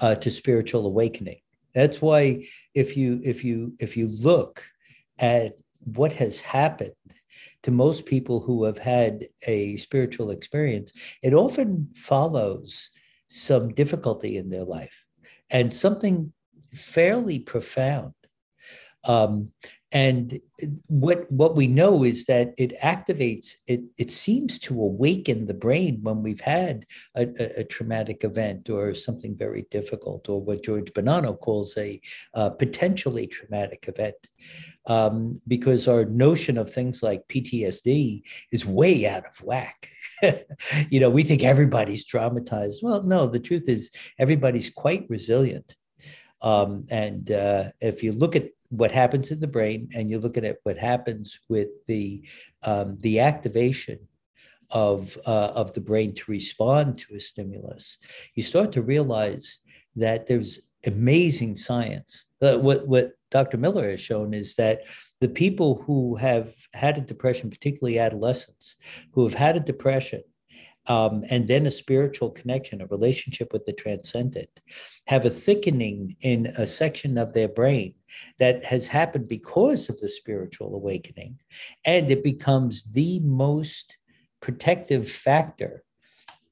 uh, 0.00 0.14
to 0.16 0.30
spiritual 0.30 0.86
awakening 0.86 1.40
that's 1.74 2.00
why 2.00 2.44
if 2.74 2.96
you 2.96 3.20
if 3.24 3.44
you 3.44 3.74
if 3.78 3.96
you 3.96 4.08
look 4.08 4.64
at 5.18 5.56
what 5.84 6.12
has 6.12 6.40
happened 6.40 6.92
to 7.62 7.70
most 7.70 8.06
people 8.06 8.40
who 8.40 8.64
have 8.64 8.78
had 8.78 9.28
a 9.46 9.76
spiritual 9.76 10.30
experience 10.30 10.92
it 11.22 11.34
often 11.34 11.90
follows 11.94 12.90
some 13.28 13.74
difficulty 13.74 14.36
in 14.36 14.48
their 14.48 14.64
life 14.64 15.04
and 15.50 15.72
something 15.72 16.32
fairly 16.74 17.38
profound. 17.38 18.14
Um, 19.04 19.52
and 19.90 20.38
what 20.88 21.30
what 21.32 21.56
we 21.56 21.66
know 21.66 22.04
is 22.04 22.26
that 22.26 22.52
it 22.58 22.78
activates 22.82 23.54
it 23.66 23.80
it 23.96 24.10
seems 24.10 24.58
to 24.58 24.74
awaken 24.74 25.46
the 25.46 25.54
brain 25.54 25.98
when 26.02 26.22
we've 26.22 26.42
had 26.42 26.84
a, 27.14 27.26
a, 27.40 27.60
a 27.60 27.64
traumatic 27.64 28.22
event 28.22 28.68
or 28.68 28.94
something 28.94 29.34
very 29.34 29.66
difficult 29.70 30.28
or 30.28 30.42
what 30.42 30.62
george 30.62 30.92
bonanno 30.92 31.38
calls 31.38 31.74
a 31.78 32.00
uh, 32.34 32.50
potentially 32.50 33.26
traumatic 33.26 33.86
event. 33.88 34.16
Um, 34.86 35.42
because 35.46 35.86
our 35.86 36.06
notion 36.06 36.58
of 36.58 36.70
things 36.70 37.02
like 37.02 37.28
ptsd 37.28 38.22
is 38.52 38.66
way 38.66 39.06
out 39.06 39.24
of 39.26 39.40
whack. 39.42 39.90
You 40.90 41.00
know 41.00 41.10
we 41.10 41.22
think 41.22 41.44
everybody's 41.44 42.06
traumatized. 42.06 42.82
Well 42.82 43.02
no 43.04 43.26
the 43.26 43.40
truth 43.40 43.68
is 43.68 43.90
everybody's 44.18 44.68
quite 44.68 45.06
resilient. 45.08 45.76
Um, 46.40 46.86
and 46.88 47.30
uh, 47.30 47.70
if 47.80 48.02
you 48.02 48.12
look 48.12 48.36
at 48.36 48.50
what 48.70 48.92
happens 48.92 49.30
in 49.30 49.40
the 49.40 49.46
brain 49.46 49.88
and 49.94 50.10
you're 50.10 50.20
looking 50.20 50.44
at 50.44 50.58
what 50.62 50.78
happens 50.78 51.38
with 51.48 51.68
the 51.86 52.22
um, 52.62 52.98
the 53.00 53.20
activation 53.20 53.98
of 54.70 55.18
uh, 55.26 55.52
of 55.54 55.72
the 55.72 55.80
brain 55.80 56.14
to 56.14 56.30
respond 56.30 56.98
to 56.98 57.14
a 57.14 57.20
stimulus, 57.20 57.98
you 58.34 58.42
start 58.42 58.72
to 58.72 58.82
realize 58.82 59.58
that 59.96 60.26
there's 60.26 60.60
amazing 60.86 61.56
science. 61.56 62.26
Uh, 62.42 62.58
what 62.58 62.86
what 62.86 63.12
Dr. 63.30 63.56
Miller 63.56 63.90
has 63.90 64.00
shown 64.00 64.34
is 64.34 64.54
that 64.56 64.82
the 65.20 65.28
people 65.28 65.82
who 65.86 66.16
have 66.16 66.54
had 66.72 66.98
a 66.98 67.02
depression, 67.02 67.50
particularly 67.50 67.98
adolescents, 67.98 68.76
who 69.12 69.24
have 69.24 69.34
had 69.34 69.56
a 69.56 69.60
depression 69.60 70.22
um, 70.88 71.24
and 71.28 71.46
then 71.46 71.66
a 71.66 71.70
spiritual 71.70 72.30
connection, 72.30 72.80
a 72.80 72.86
relationship 72.86 73.52
with 73.52 73.66
the 73.66 73.72
transcendent, 73.72 74.48
have 75.06 75.26
a 75.26 75.30
thickening 75.30 76.16
in 76.20 76.46
a 76.56 76.66
section 76.66 77.18
of 77.18 77.32
their 77.32 77.48
brain 77.48 77.94
that 78.38 78.64
has 78.64 78.86
happened 78.86 79.28
because 79.28 79.88
of 79.88 79.98
the 79.98 80.08
spiritual 80.08 80.74
awakening. 80.74 81.38
And 81.84 82.10
it 82.10 82.24
becomes 82.24 82.84
the 82.84 83.20
most 83.20 83.98
protective 84.40 85.10
factor 85.10 85.84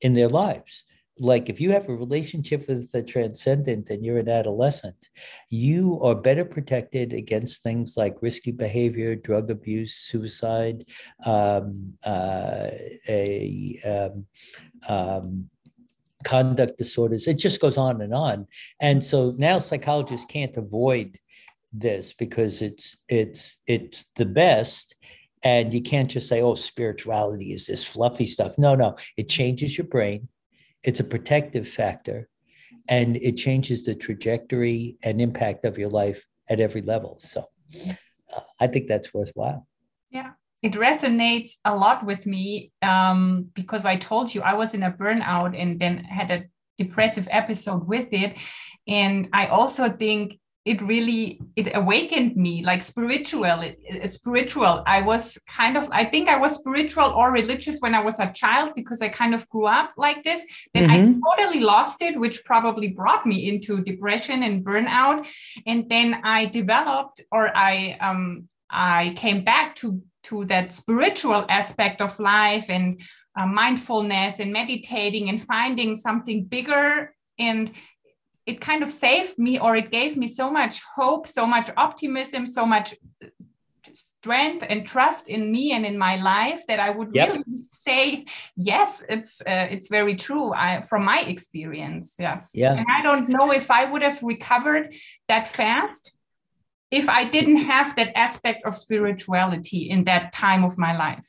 in 0.00 0.12
their 0.12 0.28
lives 0.28 0.84
like 1.18 1.48
if 1.48 1.60
you 1.60 1.72
have 1.72 1.88
a 1.88 1.94
relationship 1.94 2.68
with 2.68 2.90
the 2.92 3.02
transcendent 3.02 3.88
and 3.90 4.04
you're 4.04 4.18
an 4.18 4.28
adolescent 4.28 5.08
you 5.48 5.98
are 6.02 6.14
better 6.14 6.44
protected 6.44 7.12
against 7.12 7.62
things 7.62 7.96
like 7.96 8.20
risky 8.20 8.50
behavior 8.52 9.14
drug 9.14 9.50
abuse 9.50 9.94
suicide 9.94 10.84
um, 11.24 11.94
uh, 12.04 12.68
a 13.08 13.80
um, 13.84 14.26
um, 14.88 15.50
conduct 16.26 16.76
disorders. 16.76 17.28
It 17.28 17.34
just 17.34 17.60
goes 17.60 17.78
on 17.78 18.00
and 18.00 18.12
on. 18.12 18.48
And 18.80 19.02
so 19.02 19.34
now 19.38 19.58
psychologists 19.58 20.26
can't 20.26 20.56
avoid 20.56 21.18
this 21.72 22.12
because 22.12 22.62
it's 22.62 22.96
it's 23.08 23.58
it's 23.66 24.06
the 24.16 24.26
best. 24.26 24.96
And 25.42 25.72
you 25.72 25.82
can't 25.82 26.10
just 26.10 26.28
say 26.28 26.42
oh 26.42 26.56
spirituality 26.56 27.52
is 27.52 27.66
this 27.66 27.84
fluffy 27.86 28.26
stuff. 28.26 28.58
No 28.58 28.74
no 28.74 28.96
it 29.16 29.28
changes 29.28 29.78
your 29.78 29.86
brain 29.86 30.28
it's 30.86 31.00
a 31.00 31.04
protective 31.04 31.68
factor 31.68 32.28
and 32.88 33.16
it 33.16 33.36
changes 33.36 33.84
the 33.84 33.94
trajectory 33.94 34.96
and 35.02 35.20
impact 35.20 35.64
of 35.64 35.76
your 35.76 35.90
life 35.90 36.24
at 36.48 36.60
every 36.60 36.80
level. 36.80 37.18
So 37.20 37.44
uh, 38.34 38.40
I 38.60 38.68
think 38.68 38.86
that's 38.86 39.12
worthwhile. 39.12 39.66
Yeah, 40.10 40.30
it 40.62 40.72
resonates 40.74 41.52
a 41.64 41.74
lot 41.74 42.06
with 42.06 42.24
me 42.24 42.70
um, 42.82 43.50
because 43.54 43.84
I 43.84 43.96
told 43.96 44.32
you 44.32 44.42
I 44.42 44.54
was 44.54 44.72
in 44.72 44.84
a 44.84 44.92
burnout 44.92 45.60
and 45.60 45.78
then 45.80 45.98
had 45.98 46.30
a 46.30 46.44
depressive 46.78 47.26
episode 47.32 47.86
with 47.86 48.08
it. 48.12 48.36
And 48.86 49.28
I 49.32 49.48
also 49.48 49.88
think 49.88 50.38
it 50.66 50.82
really 50.82 51.40
it 51.54 51.74
awakened 51.74 52.36
me 52.36 52.62
like 52.64 52.82
spiritual 52.82 53.60
it, 53.60 53.78
it, 53.82 54.12
spiritual. 54.12 54.82
I 54.86 55.00
was 55.00 55.38
kind 55.46 55.76
of 55.76 55.88
i 55.92 56.04
think 56.04 56.28
i 56.28 56.36
was 56.36 56.56
spiritual 56.56 57.04
or 57.04 57.30
religious 57.30 57.78
when 57.78 57.94
i 57.94 58.02
was 58.02 58.18
a 58.18 58.32
child 58.32 58.72
because 58.74 59.00
i 59.00 59.08
kind 59.08 59.34
of 59.34 59.48
grew 59.48 59.66
up 59.66 59.92
like 59.96 60.24
this. 60.24 60.42
Then 60.74 60.90
mm-hmm. 60.90 61.20
i 61.20 61.36
totally 61.36 61.60
lost 61.60 62.02
it 62.02 62.18
which 62.18 62.44
probably 62.44 62.88
brought 62.88 63.24
me 63.26 63.48
into 63.48 63.80
depression 63.80 64.42
and 64.42 64.64
burnout. 64.64 65.26
And 65.66 65.88
then 65.88 66.20
i 66.24 66.46
developed 66.46 67.22
or 67.30 67.56
i 67.56 67.96
um 68.00 68.48
i 68.70 69.14
came 69.16 69.44
back 69.44 69.76
to 69.76 70.02
to 70.24 70.44
that 70.46 70.72
spiritual 70.72 71.46
aspect 71.48 72.00
of 72.00 72.18
life 72.18 72.66
and 72.68 73.00
uh, 73.38 73.46
mindfulness 73.46 74.40
and 74.40 74.52
meditating 74.52 75.28
and 75.28 75.42
finding 75.42 75.94
something 75.94 76.44
bigger. 76.44 77.14
And 77.38 77.70
it 78.46 78.60
kind 78.60 78.82
of 78.82 78.90
saved 78.92 79.38
me 79.38 79.58
or 79.58 79.76
it 79.76 79.90
gave 79.90 80.16
me 80.16 80.28
so 80.28 80.50
much 80.50 80.80
hope 80.94 81.26
so 81.26 81.46
much 81.46 81.70
optimism 81.76 82.46
so 82.46 82.64
much 82.64 82.94
strength 83.92 84.64
and 84.68 84.86
trust 84.86 85.28
in 85.28 85.52
me 85.52 85.72
and 85.72 85.84
in 85.86 85.96
my 85.98 86.16
life 86.16 86.62
that 86.68 86.80
i 86.80 86.90
would 86.90 87.10
yep. 87.14 87.28
really 87.30 87.62
say 87.70 88.24
yes 88.56 89.02
it's 89.08 89.40
uh, 89.42 89.66
it's 89.70 89.88
very 89.88 90.16
true 90.16 90.52
I, 90.52 90.80
from 90.82 91.04
my 91.04 91.20
experience 91.20 92.14
yes. 92.18 92.50
Yeah. 92.54 92.74
And 92.74 92.86
i 92.90 93.02
don't 93.02 93.28
know 93.28 93.52
if 93.52 93.70
i 93.70 93.84
would 93.90 94.02
have 94.02 94.22
recovered 94.22 94.94
that 95.28 95.48
fast 95.48 96.12
if 96.90 97.08
i 97.08 97.24
didn't 97.24 97.58
have 97.58 97.94
that 97.96 98.16
aspect 98.16 98.64
of 98.64 98.76
spirituality 98.76 99.90
in 99.90 100.04
that 100.04 100.32
time 100.32 100.64
of 100.64 100.78
my 100.78 100.96
life. 100.96 101.28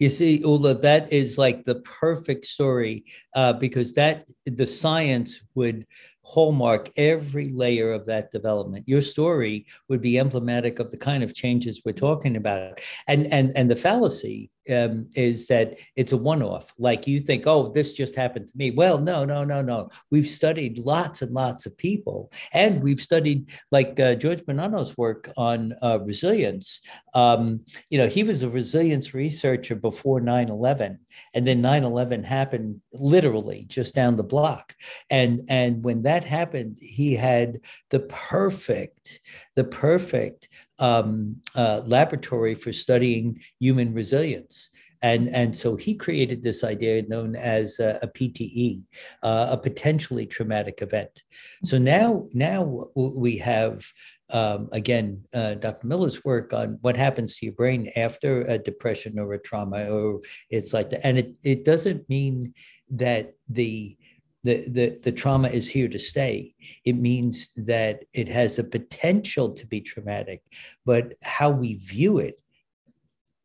You 0.00 0.10
see, 0.10 0.38
Ula, 0.38 0.74
that 0.80 1.12
is 1.12 1.38
like 1.38 1.64
the 1.64 1.76
perfect 1.76 2.46
story 2.46 3.04
uh, 3.34 3.52
because 3.52 3.94
that 3.94 4.28
the 4.44 4.66
science 4.66 5.40
would 5.54 5.86
hallmark 6.24 6.90
every 6.96 7.50
layer 7.50 7.92
of 7.92 8.06
that 8.06 8.30
development. 8.30 8.88
Your 8.88 9.02
story 9.02 9.66
would 9.88 10.00
be 10.00 10.18
emblematic 10.18 10.78
of 10.78 10.90
the 10.90 10.96
kind 10.96 11.22
of 11.22 11.34
changes 11.34 11.82
we're 11.84 11.92
talking 11.92 12.36
about. 12.36 12.80
And 13.06 13.26
and 13.32 13.52
and 13.56 13.70
the 13.70 13.76
fallacy 13.76 14.50
um, 14.70 15.08
is 15.14 15.46
that 15.48 15.76
it's 15.96 16.12
a 16.12 16.16
one-off. 16.16 16.72
Like 16.78 17.06
you 17.06 17.20
think, 17.20 17.46
oh, 17.46 17.72
this 17.72 17.92
just 17.92 18.14
happened 18.14 18.48
to 18.48 18.56
me. 18.56 18.70
Well, 18.70 18.98
no, 18.98 19.24
no, 19.24 19.44
no, 19.44 19.62
no. 19.62 19.90
We've 20.10 20.28
studied 20.28 20.78
lots 20.78 21.22
and 21.22 21.32
lots 21.32 21.66
of 21.66 21.76
people, 21.76 22.30
and 22.52 22.82
we've 22.82 23.00
studied 23.00 23.50
like 23.70 23.98
uh, 24.00 24.14
George 24.14 24.44
Bonanno's 24.44 24.96
work 24.96 25.30
on 25.36 25.74
uh, 25.82 26.00
resilience. 26.00 26.80
Um, 27.14 27.60
you 27.90 27.98
know, 27.98 28.08
he 28.08 28.24
was 28.24 28.42
a 28.42 28.48
resilience 28.48 29.14
researcher 29.14 29.74
before 29.74 30.20
9/11, 30.20 30.98
and 31.34 31.46
then 31.46 31.62
9/11 31.62 32.24
happened 32.24 32.80
literally 32.92 33.64
just 33.68 33.94
down 33.94 34.16
the 34.16 34.22
block. 34.22 34.74
And 35.10 35.42
and 35.48 35.84
when 35.84 36.02
that 36.02 36.24
happened, 36.24 36.78
he 36.80 37.14
had 37.14 37.60
the 37.90 38.00
perfect, 38.00 39.20
the 39.56 39.64
perfect 39.64 40.48
um, 40.78 41.36
uh, 41.54 41.82
laboratory 41.86 42.54
for 42.54 42.72
studying 42.72 43.40
human 43.60 43.94
resilience. 43.94 44.70
And, 45.02 45.28
and 45.28 45.54
so 45.54 45.76
he 45.76 45.94
created 45.94 46.42
this 46.42 46.64
idea 46.64 47.02
known 47.02 47.36
as 47.36 47.78
a, 47.78 47.98
a 48.00 48.08
PTE, 48.08 48.80
uh, 49.22 49.48
a 49.50 49.56
potentially 49.58 50.24
traumatic 50.24 50.80
event. 50.80 51.22
So 51.62 51.76
now, 51.76 52.26
now 52.32 52.88
we 52.94 53.36
have 53.38 53.84
um, 54.30 54.68
again, 54.72 55.22
uh, 55.34 55.54
Dr. 55.54 55.86
Miller's 55.86 56.24
work 56.24 56.52
on 56.52 56.78
what 56.80 56.96
happens 56.96 57.36
to 57.36 57.46
your 57.46 57.54
brain 57.54 57.92
after 57.94 58.42
a 58.42 58.58
depression 58.58 59.18
or 59.18 59.32
a 59.34 59.38
trauma, 59.38 59.84
or 59.90 60.22
it's 60.48 60.72
like 60.72 60.90
that. 60.90 61.06
And 61.06 61.18
it, 61.18 61.34
it 61.44 61.64
doesn't 61.64 62.08
mean 62.08 62.54
that 62.90 63.34
the 63.48 63.96
the, 64.44 64.68
the, 64.68 64.98
the 65.02 65.12
trauma 65.12 65.48
is 65.48 65.68
here 65.68 65.88
to 65.88 65.98
stay. 65.98 66.54
It 66.84 66.92
means 66.92 67.50
that 67.56 68.04
it 68.12 68.28
has 68.28 68.58
a 68.58 68.64
potential 68.64 69.52
to 69.54 69.66
be 69.66 69.80
traumatic, 69.80 70.42
but 70.84 71.14
how 71.22 71.50
we 71.50 71.74
view 71.74 72.18
it 72.18 72.36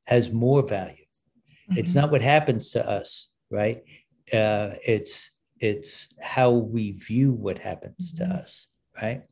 has 0.06 0.32
more 0.32 0.62
value. 0.62 1.06
Mm-hmm. 1.72 1.80
It's 1.80 1.96
not 1.96 2.12
what 2.12 2.22
happens 2.22 2.72
to 2.72 2.88
us, 2.88 3.30
right? 3.50 3.84
Uh, 4.32 4.76
it's 4.86 5.36
it's 5.60 6.10
how 6.22 6.52
we 6.52 6.92
view 6.92 7.32
what 7.32 7.60
happens 7.60 8.14
mm-hmm. 8.14 8.32
to 8.32 8.38
us, 8.38 8.68
right? 9.02 9.24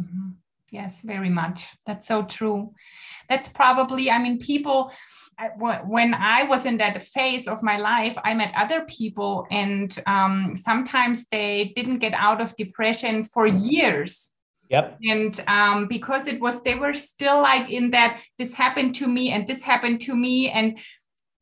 Mm-hmm. 0.00 0.30
Yes, 0.70 1.02
very 1.02 1.30
much. 1.30 1.68
That's 1.86 2.08
so 2.08 2.24
true. 2.24 2.72
That's 3.28 3.48
probably, 3.48 4.10
I 4.10 4.18
mean, 4.18 4.38
people 4.38 4.92
when 5.58 6.14
I 6.14 6.44
was 6.44 6.64
in 6.64 6.78
that 6.78 7.02
phase 7.02 7.46
of 7.46 7.62
my 7.62 7.76
life, 7.76 8.16
I 8.24 8.34
met 8.34 8.52
other 8.56 8.84
people, 8.86 9.46
and 9.50 9.96
um, 10.06 10.54
sometimes 10.54 11.26
they 11.30 11.72
didn't 11.76 11.98
get 11.98 12.14
out 12.14 12.40
of 12.40 12.56
depression 12.56 13.24
for 13.24 13.46
years. 13.46 14.32
Yep. 14.68 14.98
And 15.02 15.44
um, 15.46 15.86
because 15.88 16.26
it 16.26 16.40
was, 16.40 16.60
they 16.62 16.74
were 16.74 16.92
still 16.92 17.40
like 17.40 17.70
in 17.70 17.90
that 17.90 18.20
this 18.38 18.52
happened 18.52 18.94
to 18.96 19.06
me 19.06 19.30
and 19.30 19.46
this 19.46 19.62
happened 19.62 20.00
to 20.02 20.16
me. 20.16 20.50
And 20.50 20.78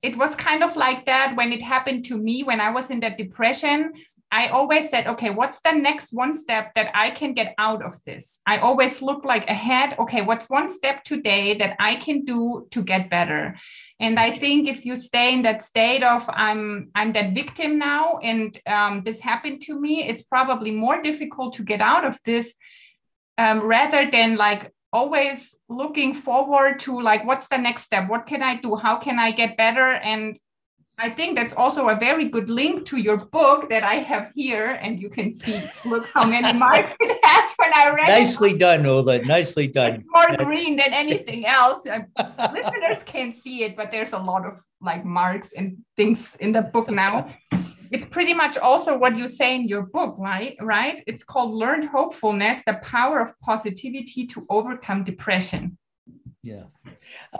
it 0.04 0.18
was 0.18 0.34
kind 0.36 0.62
of 0.62 0.76
like 0.76 1.06
that 1.06 1.34
when 1.34 1.50
it 1.50 1.62
happened 1.62 2.04
to 2.04 2.18
me 2.18 2.42
when 2.42 2.60
I 2.60 2.70
was 2.70 2.90
in 2.90 3.00
that 3.00 3.16
depression. 3.16 3.94
I 4.30 4.48
always 4.48 4.90
said, 4.90 5.06
okay, 5.06 5.30
what's 5.30 5.60
the 5.60 5.72
next 5.72 6.12
one 6.12 6.34
step 6.34 6.74
that 6.74 6.90
I 6.92 7.10
can 7.10 7.32
get 7.32 7.54
out 7.56 7.82
of 7.82 8.02
this? 8.04 8.40
I 8.44 8.58
always 8.58 9.00
look 9.00 9.24
like 9.24 9.48
ahead. 9.48 9.96
Okay, 9.98 10.20
what's 10.20 10.50
one 10.50 10.68
step 10.68 11.04
today 11.04 11.56
that 11.58 11.76
I 11.78 11.96
can 11.96 12.24
do 12.24 12.66
to 12.72 12.82
get 12.82 13.08
better? 13.08 13.56
And 13.98 14.18
I 14.18 14.38
think 14.38 14.68
if 14.68 14.84
you 14.84 14.94
stay 14.96 15.32
in 15.32 15.42
that 15.42 15.62
state 15.62 16.02
of 16.02 16.28
I'm 16.28 16.90
I'm 16.94 17.12
that 17.12 17.32
victim 17.32 17.78
now, 17.78 18.18
and 18.18 18.60
um, 18.66 19.02
this 19.04 19.20
happened 19.20 19.62
to 19.62 19.80
me, 19.80 20.02
it's 20.06 20.22
probably 20.22 20.72
more 20.72 21.00
difficult 21.00 21.54
to 21.54 21.62
get 21.62 21.80
out 21.80 22.04
of 22.04 22.20
this 22.24 22.56
um, 23.38 23.60
rather 23.60 24.10
than 24.10 24.36
like 24.36 24.73
always 24.94 25.56
looking 25.68 26.14
forward 26.14 26.78
to 26.78 27.00
like 27.00 27.26
what's 27.26 27.48
the 27.48 27.58
next 27.58 27.82
step 27.82 28.08
what 28.08 28.24
can 28.26 28.42
i 28.42 28.54
do 28.60 28.76
how 28.76 28.96
can 28.96 29.18
i 29.18 29.30
get 29.30 29.56
better 29.56 29.88
and 30.12 30.38
I 30.96 31.10
think 31.10 31.34
that's 31.34 31.54
also 31.54 31.88
a 31.88 31.96
very 31.96 32.28
good 32.28 32.48
link 32.48 32.86
to 32.86 32.98
your 32.98 33.16
book 33.16 33.68
that 33.68 33.82
I 33.82 33.96
have 33.96 34.30
here, 34.32 34.78
and 34.80 35.00
you 35.00 35.10
can 35.10 35.32
see. 35.32 35.60
Look 35.84 36.06
how 36.14 36.24
many 36.24 36.56
marks 36.66 36.94
it 37.00 37.18
has 37.24 37.52
when 37.56 37.72
I 37.74 37.90
read. 37.90 38.06
Nicely 38.06 38.52
it. 38.52 38.58
done, 38.60 38.86
Ola. 38.86 39.18
Nicely 39.18 39.66
done. 39.66 39.94
It's 39.94 40.04
more 40.14 40.46
green 40.46 40.76
than 40.76 40.94
anything 40.94 41.46
else. 41.46 41.84
Listeners 41.84 43.02
can't 43.02 43.34
see 43.34 43.64
it, 43.64 43.76
but 43.76 43.90
there's 43.90 44.12
a 44.12 44.18
lot 44.18 44.46
of 44.46 44.60
like 44.80 45.04
marks 45.04 45.52
and 45.52 45.78
things 45.96 46.36
in 46.38 46.52
the 46.52 46.62
book 46.62 46.88
now. 46.88 47.28
It's 47.90 48.04
pretty 48.10 48.34
much 48.34 48.56
also 48.58 48.96
what 48.96 49.16
you 49.16 49.26
say 49.28 49.56
in 49.56 49.68
your 49.68 49.82
book, 49.82 50.16
right? 50.18 50.56
Right? 50.60 51.02
It's 51.06 51.24
called 51.24 51.52
"Learned 51.52 51.84
Hopefulness: 51.88 52.62
The 52.66 52.74
Power 52.82 53.20
of 53.20 53.38
Positivity 53.40 54.26
to 54.26 54.46
Overcome 54.48 55.04
Depression." 55.04 55.78
Yeah. 56.44 56.64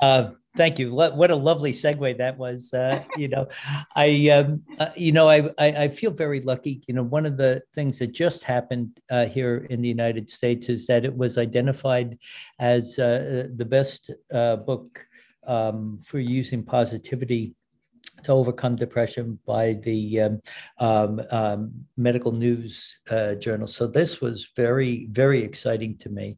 Uh, 0.01 0.31
thank 0.57 0.79
you. 0.79 0.95
What 0.95 1.31
a 1.31 1.37
lovely 1.37 1.73
segue 1.73 2.17
that 2.17 2.39
was. 2.39 2.73
Uh, 2.73 3.05
you 3.19 3.29
know, 3.29 3.49
I, 3.95 4.31
um, 4.31 4.63
uh, 4.79 4.89
you 4.97 5.13
know, 5.13 5.29
I, 5.29 5.51
I, 5.59 5.67
I, 5.85 5.89
feel 5.89 6.11
very 6.11 6.41
lucky. 6.41 6.83
You 6.87 6.95
know, 6.95 7.03
one 7.03 7.27
of 7.27 7.37
the 7.37 7.63
things 7.75 7.99
that 7.99 8.13
just 8.13 8.45
happened 8.45 8.99
uh, 9.11 9.27
here 9.27 9.67
in 9.69 9.83
the 9.83 9.89
United 9.89 10.31
States 10.31 10.71
is 10.71 10.87
that 10.87 11.05
it 11.05 11.15
was 11.15 11.37
identified 11.37 12.19
as 12.59 12.99
uh, 12.99 13.49
the 13.55 13.67
best 13.67 14.11
uh, 14.33 14.57
book 14.57 15.07
um, 15.47 16.01
for 16.03 16.19
using 16.19 16.63
positivity 16.63 17.55
to 18.25 18.33
overcome 18.33 18.77
depression 18.77 19.39
by 19.47 19.75
the 19.75 20.21
um, 20.21 20.43
um, 20.79 21.23
um, 21.31 21.73
medical 21.97 22.33
news 22.33 22.97
uh, 23.11 23.35
journal. 23.35 23.67
So 23.67 23.87
this 23.87 24.21
was 24.21 24.51
very, 24.57 25.07
very 25.11 25.43
exciting 25.43 25.97
to 25.99 26.09
me 26.11 26.37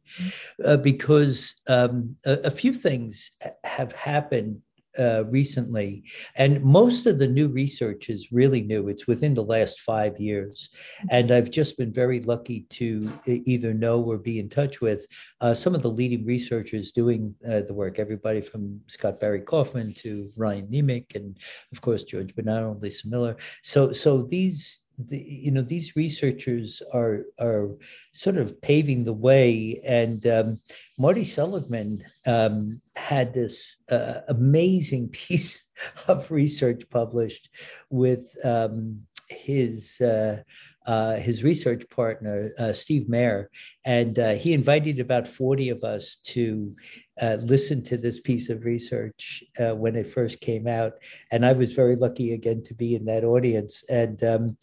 uh, 0.64 0.77
because 0.77 1.55
um, 1.68 2.16
a, 2.25 2.33
a, 2.44 2.51
few 2.51 2.72
things 2.72 3.33
have 3.64 3.92
happened 3.92 4.62
uh, 4.98 5.24
recently, 5.26 6.04
and 6.35 6.62
most 6.62 7.06
of 7.06 7.18
the 7.18 7.26
new 7.28 7.48
research 7.48 8.09
is 8.09 8.32
really 8.32 8.62
new. 8.62 8.88
It's 8.88 9.06
within 9.06 9.35
the 9.35 9.44
last 9.44 9.80
five 9.80 10.18
years, 10.18 10.70
and 11.11 11.30
I've 11.30 11.50
just 11.50 11.78
been 11.78 11.92
very 11.92 12.20
lucky 12.20 12.66
to 12.70 13.11
either 13.26 13.74
know 13.74 14.02
or 14.02 14.18
be 14.18 14.38
in 14.38 14.48
touch 14.48 14.80
with 14.80 15.06
uh, 15.40 15.54
some 15.54 15.74
of 15.74 15.82
the 15.82 15.90
leading 15.90 16.24
researchers 16.24 16.92
doing 16.92 17.35
uh, 17.48 17.61
the 17.61 17.74
work. 17.74 17.98
Everybody 17.98 18.40
from 18.40 18.80
Scott 18.87 19.20
Barry 19.20 19.40
Kaufman 19.40 19.94
to 19.98 20.30
Ryan 20.37 20.66
Niemiec, 20.68 21.14
and 21.14 21.37
of 21.72 21.80
course 21.80 22.04
George 22.04 22.35
Bonanno, 22.35 22.80
Lisa 22.80 23.09
Miller. 23.09 23.37
So, 23.62 23.92
so 23.92 24.22
these 24.22 24.80
the, 24.98 25.18
you 25.18 25.50
know 25.50 25.62
these 25.62 25.96
researchers 25.96 26.82
are 26.92 27.24
are 27.38 27.70
sort 28.12 28.37
of 28.37 28.61
paving 28.61 29.04
the 29.04 29.12
way. 29.12 29.80
And 29.85 30.26
um, 30.26 30.61
marty 30.98 31.24
seligman 31.24 32.02
um, 32.26 32.80
had 32.96 33.32
this 33.35 33.82
uh, 33.90 34.20
amazing 34.28 35.09
piece 35.12 35.64
of 36.09 36.30
research 36.30 36.88
published 36.90 37.50
with 37.90 38.35
um, 38.44 39.06
his 39.28 40.00
uh, 40.00 40.42
uh, 40.87 41.16
his 41.16 41.42
research 41.42 41.88
partner 41.90 42.53
uh, 42.59 42.72
steve 42.72 43.07
Maier 43.09 43.46
and 43.85 44.18
uh, 44.18 44.35
he 44.35 44.53
invited 44.53 45.01
about 45.01 45.27
40 45.29 45.70
of 45.70 45.85
us 45.85 46.16
to 46.16 46.77
uh, 47.20 47.37
listen 47.40 47.83
to 47.85 47.96
this 47.96 48.20
piece 48.20 48.51
of 48.51 48.64
research 48.64 49.42
when 49.59 49.96
it 49.96 50.12
first 50.12 50.40
came 50.40 50.66
out. 50.66 50.92
And 51.33 51.46
i 51.46 51.53
was 51.53 51.72
very 51.72 51.96
lucky 51.96 52.33
again 52.33 52.62
to 52.64 52.75
be 52.75 52.94
in 52.94 53.07
that 53.07 53.25
audience. 53.25 53.85
And 53.88 54.22
um, 54.22 54.59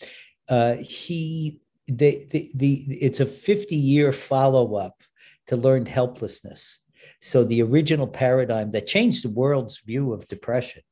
he 0.79 1.59
the, 1.87 2.25
the, 2.31 2.51
the 2.55 2.73
it's 2.89 3.19
a 3.19 3.25
50 3.25 3.75
year 3.75 4.13
follow-up 4.13 5.01
to 5.47 5.57
learned 5.57 5.87
helplessness. 5.87 6.79
So 7.21 7.43
the 7.43 7.61
original 7.61 8.07
paradigm 8.07 8.71
that 8.71 8.87
changed 8.87 9.23
the 9.23 9.29
world's 9.29 9.79
view 9.79 10.13
of 10.13 10.27
depression, 10.27 10.83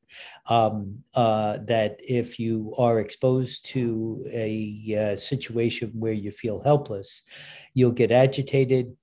um, 0.46 1.02
uh, 1.14 1.58
that 1.66 1.96
if 2.00 2.38
you 2.38 2.74
are 2.78 3.00
exposed 3.00 3.66
to 3.66 4.24
a 4.30 5.12
uh, 5.12 5.16
situation 5.16 5.90
where 5.94 6.12
you 6.12 6.30
feel 6.30 6.60
helpless, 6.60 7.22
you'll 7.74 7.92
get 7.92 8.10
agitated, 8.10 8.96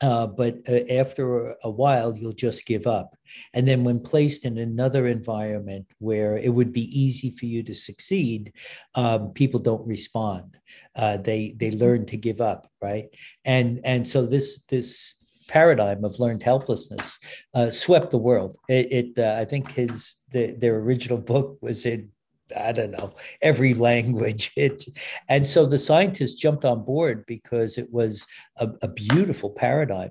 uh, 0.00 0.26
but 0.26 0.58
uh, 0.68 0.84
after 0.90 1.56
a 1.64 1.70
while, 1.70 2.16
you'll 2.16 2.32
just 2.32 2.66
give 2.66 2.86
up. 2.86 3.16
And 3.52 3.66
then, 3.66 3.82
when 3.82 3.98
placed 3.98 4.44
in 4.44 4.58
another 4.58 5.08
environment 5.08 5.86
where 5.98 6.38
it 6.38 6.50
would 6.50 6.72
be 6.72 7.00
easy 7.00 7.32
for 7.32 7.46
you 7.46 7.64
to 7.64 7.74
succeed, 7.74 8.52
um, 8.94 9.32
people 9.32 9.58
don't 9.58 9.86
respond. 9.86 10.56
Uh, 10.94 11.16
they 11.16 11.54
they 11.58 11.72
learn 11.72 12.06
to 12.06 12.16
give 12.16 12.40
up, 12.40 12.70
right? 12.80 13.08
And 13.44 13.80
and 13.82 14.06
so 14.06 14.24
this 14.24 14.60
this 14.68 15.17
paradigm 15.48 16.04
of 16.04 16.20
learned 16.20 16.42
helplessness 16.42 17.18
uh, 17.54 17.70
swept 17.70 18.10
the 18.10 18.18
world. 18.18 18.56
It, 18.68 18.92
it 18.92 19.18
uh, 19.18 19.40
I 19.40 19.44
think 19.44 19.72
his 19.72 20.16
the, 20.30 20.52
their 20.52 20.76
original 20.76 21.18
book 21.18 21.58
was 21.60 21.84
in 21.86 22.10
I 22.56 22.72
don't 22.72 22.92
know 22.92 23.14
every 23.42 23.74
language. 23.74 24.52
It 24.56 24.84
and 25.28 25.46
so 25.46 25.66
the 25.66 25.78
scientists 25.78 26.34
jumped 26.34 26.64
on 26.64 26.84
board 26.84 27.24
because 27.26 27.78
it 27.78 27.92
was 27.92 28.26
a, 28.56 28.70
a 28.82 28.88
beautiful 28.88 29.50
paradigm. 29.50 30.10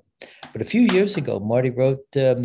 But 0.52 0.62
a 0.62 0.66
few 0.66 0.82
years 0.82 1.16
ago, 1.16 1.40
Marty 1.40 1.70
wrote. 1.70 2.04
Um, 2.16 2.42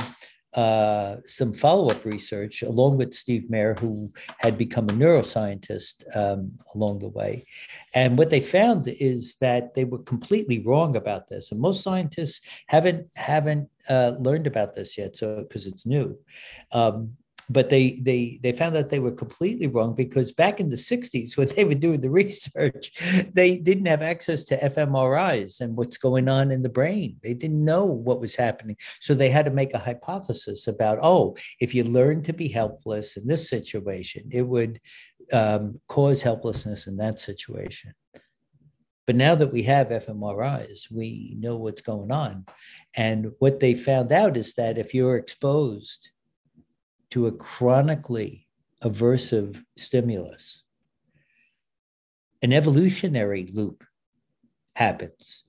uh, 0.56 1.18
some 1.26 1.54
follow 1.54 1.90
up 1.90 2.06
research 2.06 2.62
along 2.62 2.98
with 2.98 3.14
Steve 3.14 3.48
Maier, 3.50 3.78
who 3.80 4.10
had 4.38 4.58
become 4.58 4.90
a 4.90 4.94
neuroscientist 4.94 6.04
um, 6.16 6.52
along 6.76 7.00
the 7.00 7.08
way. 7.08 7.46
And 7.94 8.18
what 8.18 8.30
they 8.30 8.40
found 8.40 8.88
is 8.88 9.36
that 9.38 9.74
they 9.74 9.86
were 9.86 10.00
completely 10.00 10.60
wrong 10.64 10.96
about 10.96 11.28
this. 11.30 11.52
And 11.52 11.60
most 11.60 11.82
scientists 11.82 12.42
haven't, 12.68 13.08
haven't 13.16 13.70
uh, 13.90 14.14
learned 14.20 14.48
about 14.48 14.74
this 14.74 14.98
yet, 14.98 15.16
so 15.16 15.42
because 15.42 15.66
it's 15.66 15.86
new. 15.86 16.18
Um, 16.72 17.18
but 17.50 17.70
they 17.70 18.00
they 18.02 18.40
they 18.42 18.52
found 18.52 18.76
out 18.76 18.90
they 18.90 19.00
were 19.00 19.12
completely 19.12 19.68
wrong 19.68 19.94
because 19.94 20.32
back 20.32 20.60
in 20.60 20.70
the 20.70 20.76
60s 20.76 21.38
when 21.38 21.50
they 21.50 21.64
were 21.64 21.74
doing 21.74 22.02
the 22.02 22.10
research 22.24 22.92
they 23.34 23.58
didn't 23.58 23.86
have 23.86 24.02
access 24.02 24.44
to 24.46 24.58
fMRIs 24.58 25.62
and 25.62 25.76
what's 25.76 25.98
going 25.98 26.30
on 26.30 26.52
in 26.52 26.62
the 26.62 26.70
brain. 26.70 27.18
They 27.22 27.34
didn't 27.34 27.64
know 27.64 27.86
what 27.86 28.22
was 28.22 28.36
happening. 28.36 28.78
So 29.00 29.14
they 29.14 29.30
had 29.30 29.46
to 29.46 29.52
make 29.52 29.74
a 29.74 29.80
hypothesis 29.80 30.68
about 30.68 31.00
oh 31.02 31.36
if 31.60 31.74
you 31.76 31.84
learn 31.84 32.24
to 32.24 32.34
be 32.34 32.48
helpless 32.48 33.18
in 33.18 33.28
this 33.28 33.50
situation 33.50 34.30
it 34.32 34.44
would 34.44 34.80
um, 35.32 35.80
cause 35.88 36.22
helplessness 36.22 36.88
in 36.88 36.98
that 36.98 37.20
situation. 37.20 37.94
But 39.06 39.16
now 39.18 39.36
that 39.36 39.52
we 39.52 39.64
have 39.64 39.90
fMRIs, 39.90 40.92
we 40.92 41.36
know 41.38 41.58
what's 41.58 41.82
going 41.82 42.12
on. 42.12 42.46
And 42.96 43.32
what 43.40 43.60
they 43.60 43.74
found 43.74 44.12
out 44.12 44.38
is 44.38 44.54
that 44.54 44.78
if 44.78 44.94
you're 44.94 45.18
exposed 45.18 46.10
to 47.14 47.28
a 47.28 47.32
chronically 47.32 48.48
aversive 48.84 49.64
stimulus, 49.78 50.64
an 52.42 52.52
evolutionary 52.52 53.52
loop 53.54 53.84
happens. 54.76 55.44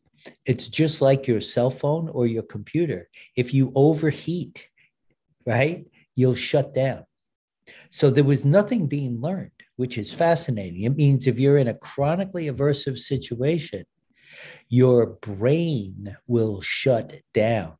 It's 0.44 0.68
just 0.68 1.00
like 1.00 1.26
your 1.26 1.40
cell 1.40 1.70
phone 1.70 2.10
or 2.10 2.26
your 2.26 2.42
computer. 2.42 3.08
If 3.34 3.54
you 3.54 3.72
overheat, 3.74 4.68
right, 5.46 5.86
you'll 6.14 6.34
shut 6.34 6.74
down. 6.74 7.06
So 7.88 8.10
there 8.10 8.24
was 8.24 8.44
nothing 8.44 8.86
being 8.86 9.22
learned, 9.22 9.62
which 9.76 9.96
is 9.96 10.12
fascinating. 10.12 10.82
It 10.82 10.96
means 10.96 11.26
if 11.26 11.38
you're 11.38 11.56
in 11.56 11.68
a 11.68 11.72
chronically 11.72 12.50
aversive 12.50 12.98
situation, 12.98 13.86
your 14.68 15.06
brain 15.06 16.14
will 16.26 16.60
shut 16.60 17.14
down. 17.32 17.78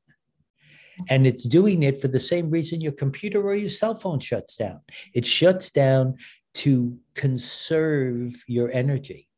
And 1.08 1.26
it's 1.26 1.44
doing 1.44 1.82
it 1.82 2.00
for 2.00 2.08
the 2.08 2.20
same 2.20 2.50
reason 2.50 2.80
your 2.80 2.92
computer 2.92 3.42
or 3.42 3.54
your 3.54 3.70
cell 3.70 3.94
phone 3.94 4.20
shuts 4.20 4.56
down. 4.56 4.80
It 5.12 5.26
shuts 5.26 5.70
down 5.70 6.16
to 6.54 6.98
conserve 7.14 8.42
your 8.46 8.70
energy. 8.72 9.28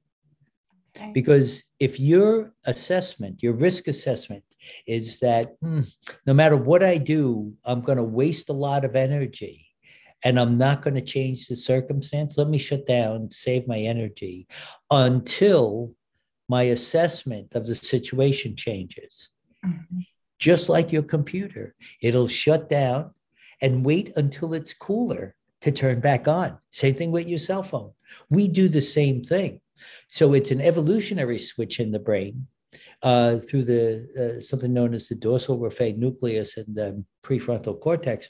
Okay. 0.96 1.12
Because 1.12 1.64
if 1.78 2.00
your 2.00 2.54
assessment, 2.64 3.42
your 3.42 3.52
risk 3.52 3.88
assessment 3.88 4.44
is 4.86 5.18
that 5.20 5.56
hmm, 5.60 5.82
no 6.26 6.34
matter 6.34 6.56
what 6.56 6.82
I 6.82 6.96
do, 6.98 7.54
I'm 7.64 7.82
going 7.82 7.98
to 7.98 8.04
waste 8.04 8.48
a 8.48 8.54
lot 8.54 8.84
of 8.84 8.96
energy 8.96 9.66
and 10.24 10.40
I'm 10.40 10.56
not 10.56 10.80
going 10.80 10.94
to 10.94 11.02
change 11.02 11.48
the 11.48 11.56
circumstance, 11.56 12.38
let 12.38 12.48
me 12.48 12.58
shut 12.58 12.86
down, 12.86 13.30
save 13.30 13.68
my 13.68 13.78
energy 13.78 14.46
until 14.90 15.94
my 16.48 16.62
assessment 16.62 17.54
of 17.54 17.66
the 17.66 17.74
situation 17.74 18.56
changes. 18.56 19.28
Mm-hmm 19.64 20.00
just 20.38 20.68
like 20.68 20.92
your 20.92 21.02
computer. 21.02 21.74
It'll 22.00 22.28
shut 22.28 22.68
down 22.68 23.12
and 23.60 23.84
wait 23.84 24.12
until 24.16 24.54
it's 24.54 24.74
cooler 24.74 25.34
to 25.62 25.72
turn 25.72 26.00
back 26.00 26.28
on. 26.28 26.58
Same 26.70 26.94
thing 26.94 27.10
with 27.10 27.28
your 27.28 27.38
cell 27.38 27.62
phone. 27.62 27.92
We 28.28 28.48
do 28.48 28.68
the 28.68 28.82
same 28.82 29.24
thing. 29.24 29.60
So 30.08 30.34
it's 30.34 30.50
an 30.50 30.60
evolutionary 30.60 31.38
switch 31.38 31.80
in 31.80 31.92
the 31.92 31.98
brain 31.98 32.46
uh, 33.02 33.38
through 33.38 33.64
the 33.64 34.36
uh, 34.38 34.40
something 34.40 34.72
known 34.72 34.94
as 34.94 35.08
the 35.08 35.14
dorsal 35.14 35.58
raphe 35.58 35.96
nucleus 35.96 36.56
and 36.56 36.74
the 36.74 37.04
prefrontal 37.22 37.80
cortex 37.80 38.28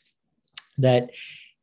that 0.78 1.10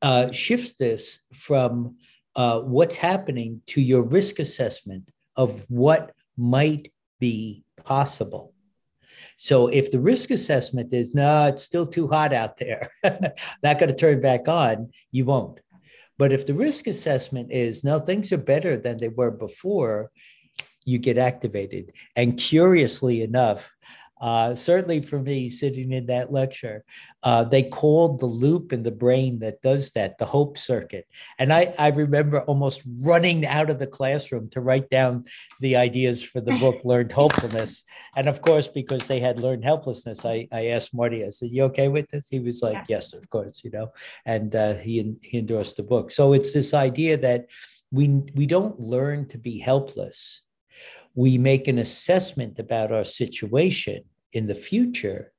uh, 0.01 0.31
shifts 0.31 0.73
this 0.73 1.23
from 1.33 1.97
uh, 2.35 2.59
what's 2.61 2.95
happening 2.95 3.61
to 3.67 3.81
your 3.81 4.03
risk 4.03 4.39
assessment 4.39 5.09
of 5.35 5.63
what 5.67 6.13
might 6.37 6.91
be 7.19 7.63
possible. 7.83 8.53
So 9.38 9.67
if 9.67 9.91
the 9.91 9.99
risk 9.99 10.32
assessment 10.32 10.93
is 10.93 11.13
no, 11.13 11.45
it's 11.45 11.63
still 11.63 11.88
too 11.88 12.07
hot 12.07 12.34
out 12.34 12.57
there, 12.57 12.91
not 13.03 13.80
going 13.80 13.89
to 13.89 13.95
turn 13.95 14.21
back 14.21 14.47
on, 14.47 14.91
you 15.11 15.26
won't. 15.26 15.59
But 16.17 16.32
if 16.32 16.45
the 16.45 16.53
risk 16.53 16.88
assessment 16.88 17.51
is 17.51 17.84
no, 17.84 17.99
things 17.99 18.32
are 18.32 18.38
better 18.38 18.78
than 18.78 18.97
they 18.97 19.09
were 19.09 19.32
before, 19.32 20.11
you 20.86 20.99
get 20.99 21.17
activated. 21.17 21.91
And 22.15 22.38
curiously 22.38 23.21
enough, 23.24 23.74
uh, 24.24 24.55
certainly 24.55 25.01
for 25.01 25.19
me, 25.19 25.49
sitting 25.49 25.91
in 25.91 26.05
that 26.05 26.32
lecture, 26.32 26.86
uh, 27.24 27.43
they 27.43 27.61
called 27.61 28.21
the 28.21 28.26
loop 28.26 28.71
in 28.71 28.82
the 28.82 28.89
brain 28.89 29.39
that 29.39 29.61
does 29.61 29.91
that 29.91 30.17
the 30.17 30.26
hope 30.26 30.57
circuit. 30.57 31.05
And 31.38 31.51
I, 31.51 31.74
I 31.78 31.89
remember 31.89 32.39
almost 32.43 32.84
running 33.01 33.45
out 33.45 33.69
of 33.69 33.80
the 33.80 33.88
classroom 33.88 34.49
to 34.51 34.61
write 34.61 34.89
down 34.89 35.26
the 35.59 35.76
ideas 35.76 36.24
for 36.24 36.39
the 36.39 36.57
book, 36.57 36.78
Learned 36.86 37.11
Hopefulness. 37.11 37.84
And 38.15 38.30
of 38.30 38.41
course, 38.41 38.69
because 38.69 39.07
they 39.07 39.19
had 39.19 39.41
learned 39.41 39.65
helplessness, 39.65 40.24
I, 40.24 40.47
I 40.53 40.67
asked 40.67 40.95
Marty, 40.95 41.26
I 41.26 41.28
said, 41.28 41.49
You 41.51 41.65
okay 41.65 41.89
with 41.89 42.07
this? 42.09 42.30
He 42.30 42.39
was 42.39 42.61
like, 42.61 42.76
yeah. 42.76 42.95
Yes, 42.95 43.11
of 43.11 43.30
course, 43.30 43.59
you 43.61 43.71
know, 43.71 43.91
and 44.26 44.55
uh, 44.55 44.76
he, 44.76 45.15
he 45.21 45.39
endorsed 45.39 45.76
the 45.76 45.84
book. 45.84 46.11
So 46.11 46.32
it's 46.32 46.53
this 46.53 46.74
idea 46.74 47.17
that 47.17 47.47
we, 47.91 48.07
we 48.34 48.45
don't 48.45 48.80
learn 48.80 49.28
to 49.30 49.38
be 49.38 49.59
helpless. 49.59 50.43
We 51.13 51.38
make 51.38 51.67
an 51.67 51.78
assessment 51.78 52.57
about 52.57 52.93
our 52.93 53.03
situation 53.03 54.05
in 54.34 54.47
the 54.47 54.55
future 54.55 55.31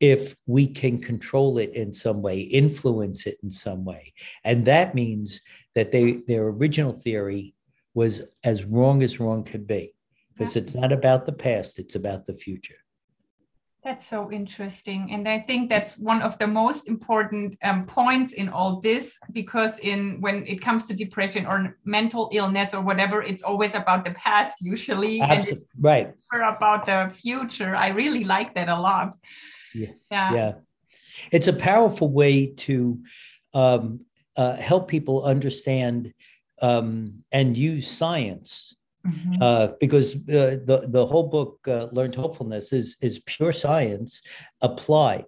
if 0.00 0.36
we 0.46 0.66
can 0.66 1.00
control 1.00 1.58
it 1.58 1.72
in 1.74 1.92
some 1.92 2.20
way, 2.20 2.40
influence 2.40 3.26
it 3.26 3.38
in 3.42 3.50
some 3.50 3.84
way. 3.84 4.12
And 4.44 4.66
that 4.66 4.94
means 4.94 5.40
that 5.74 5.90
they 5.90 6.12
their 6.12 6.46
original 6.48 6.92
theory 6.92 7.54
was 7.94 8.22
as 8.44 8.64
wrong 8.64 9.02
as 9.02 9.18
wrong 9.20 9.44
could 9.44 9.66
be. 9.66 9.94
Because 10.32 10.54
yeah. 10.54 10.62
it's 10.62 10.74
not 10.74 10.92
about 10.92 11.24
the 11.24 11.32
past, 11.32 11.78
it's 11.78 11.94
about 11.94 12.26
the 12.26 12.34
future. 12.34 12.76
That's 13.86 14.08
so 14.08 14.32
interesting. 14.32 15.12
And 15.12 15.28
I 15.28 15.38
think 15.38 15.70
that's 15.70 15.96
one 15.96 16.20
of 16.20 16.36
the 16.38 16.46
most 16.48 16.88
important 16.88 17.56
um, 17.62 17.86
points 17.86 18.32
in 18.32 18.48
all 18.48 18.80
this, 18.80 19.16
because 19.30 19.78
in 19.78 20.20
when 20.20 20.44
it 20.44 20.60
comes 20.60 20.86
to 20.86 20.92
depression 20.92 21.46
or 21.46 21.78
mental 21.84 22.28
illness 22.32 22.74
or 22.74 22.82
whatever, 22.82 23.22
it's 23.22 23.44
always 23.44 23.76
about 23.76 24.04
the 24.04 24.10
past 24.10 24.56
usually. 24.60 25.20
Absolutely. 25.20 25.66
right. 25.78 26.12
About 26.34 26.86
the 26.86 27.14
future. 27.14 27.76
I 27.76 27.90
really 27.90 28.24
like 28.24 28.56
that 28.56 28.68
a 28.68 28.74
lot. 28.76 29.14
Yeah. 29.72 29.90
Yeah. 30.10 30.34
yeah. 30.34 30.52
It's 31.30 31.46
a 31.46 31.52
powerful 31.52 32.08
way 32.10 32.48
to 32.66 32.98
um, 33.54 34.00
uh, 34.36 34.56
help 34.56 34.88
people 34.88 35.22
understand 35.22 36.12
um, 36.60 37.22
and 37.30 37.56
use 37.56 37.88
science 37.88 38.74
Mm-hmm. 39.06 39.42
Uh, 39.42 39.68
because 39.78 40.14
uh, 40.14 40.58
the 40.64 40.86
the 40.88 41.06
whole 41.06 41.28
book, 41.28 41.58
uh, 41.68 41.88
Learned 41.92 42.14
Hopefulness, 42.14 42.72
is 42.72 42.96
is 43.00 43.20
pure 43.20 43.52
science 43.52 44.22
applied. 44.62 45.26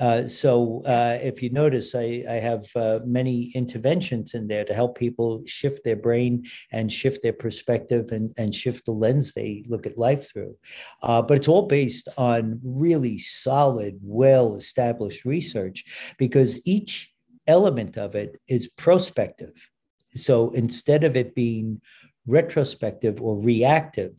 Uh, 0.00 0.26
so 0.26 0.82
uh, 0.84 1.16
if 1.22 1.42
you 1.42 1.50
notice, 1.50 1.94
I, 1.94 2.24
I 2.28 2.40
have 2.40 2.64
uh, 2.74 2.98
many 3.04 3.52
interventions 3.54 4.34
in 4.34 4.48
there 4.48 4.64
to 4.64 4.74
help 4.74 4.98
people 4.98 5.44
shift 5.46 5.84
their 5.84 5.94
brain 5.94 6.44
and 6.72 6.92
shift 6.92 7.22
their 7.22 7.34
perspective 7.34 8.10
and, 8.10 8.32
and 8.36 8.52
shift 8.52 8.86
the 8.86 8.92
lens 8.92 9.32
they 9.32 9.64
look 9.68 9.86
at 9.86 9.96
life 9.96 10.28
through. 10.28 10.56
but 11.02 11.30
it's 11.32 11.46
all 11.46 11.68
based 11.68 12.08
on 12.18 12.58
really 12.64 13.16
solid, 13.18 14.00
well 14.02 14.56
established 14.56 15.24
research 15.24 15.84
because 16.18 16.66
each 16.66 17.12
element 17.46 17.96
of 17.96 18.16
it 18.16 18.40
is 18.48 18.66
prospective. 18.66 19.70
So 20.16 20.50
instead 20.50 21.04
of 21.04 21.16
it 21.16 21.34
being 21.34 21.80
retrospective 22.26 23.20
or 23.20 23.38
reactive. 23.38 24.12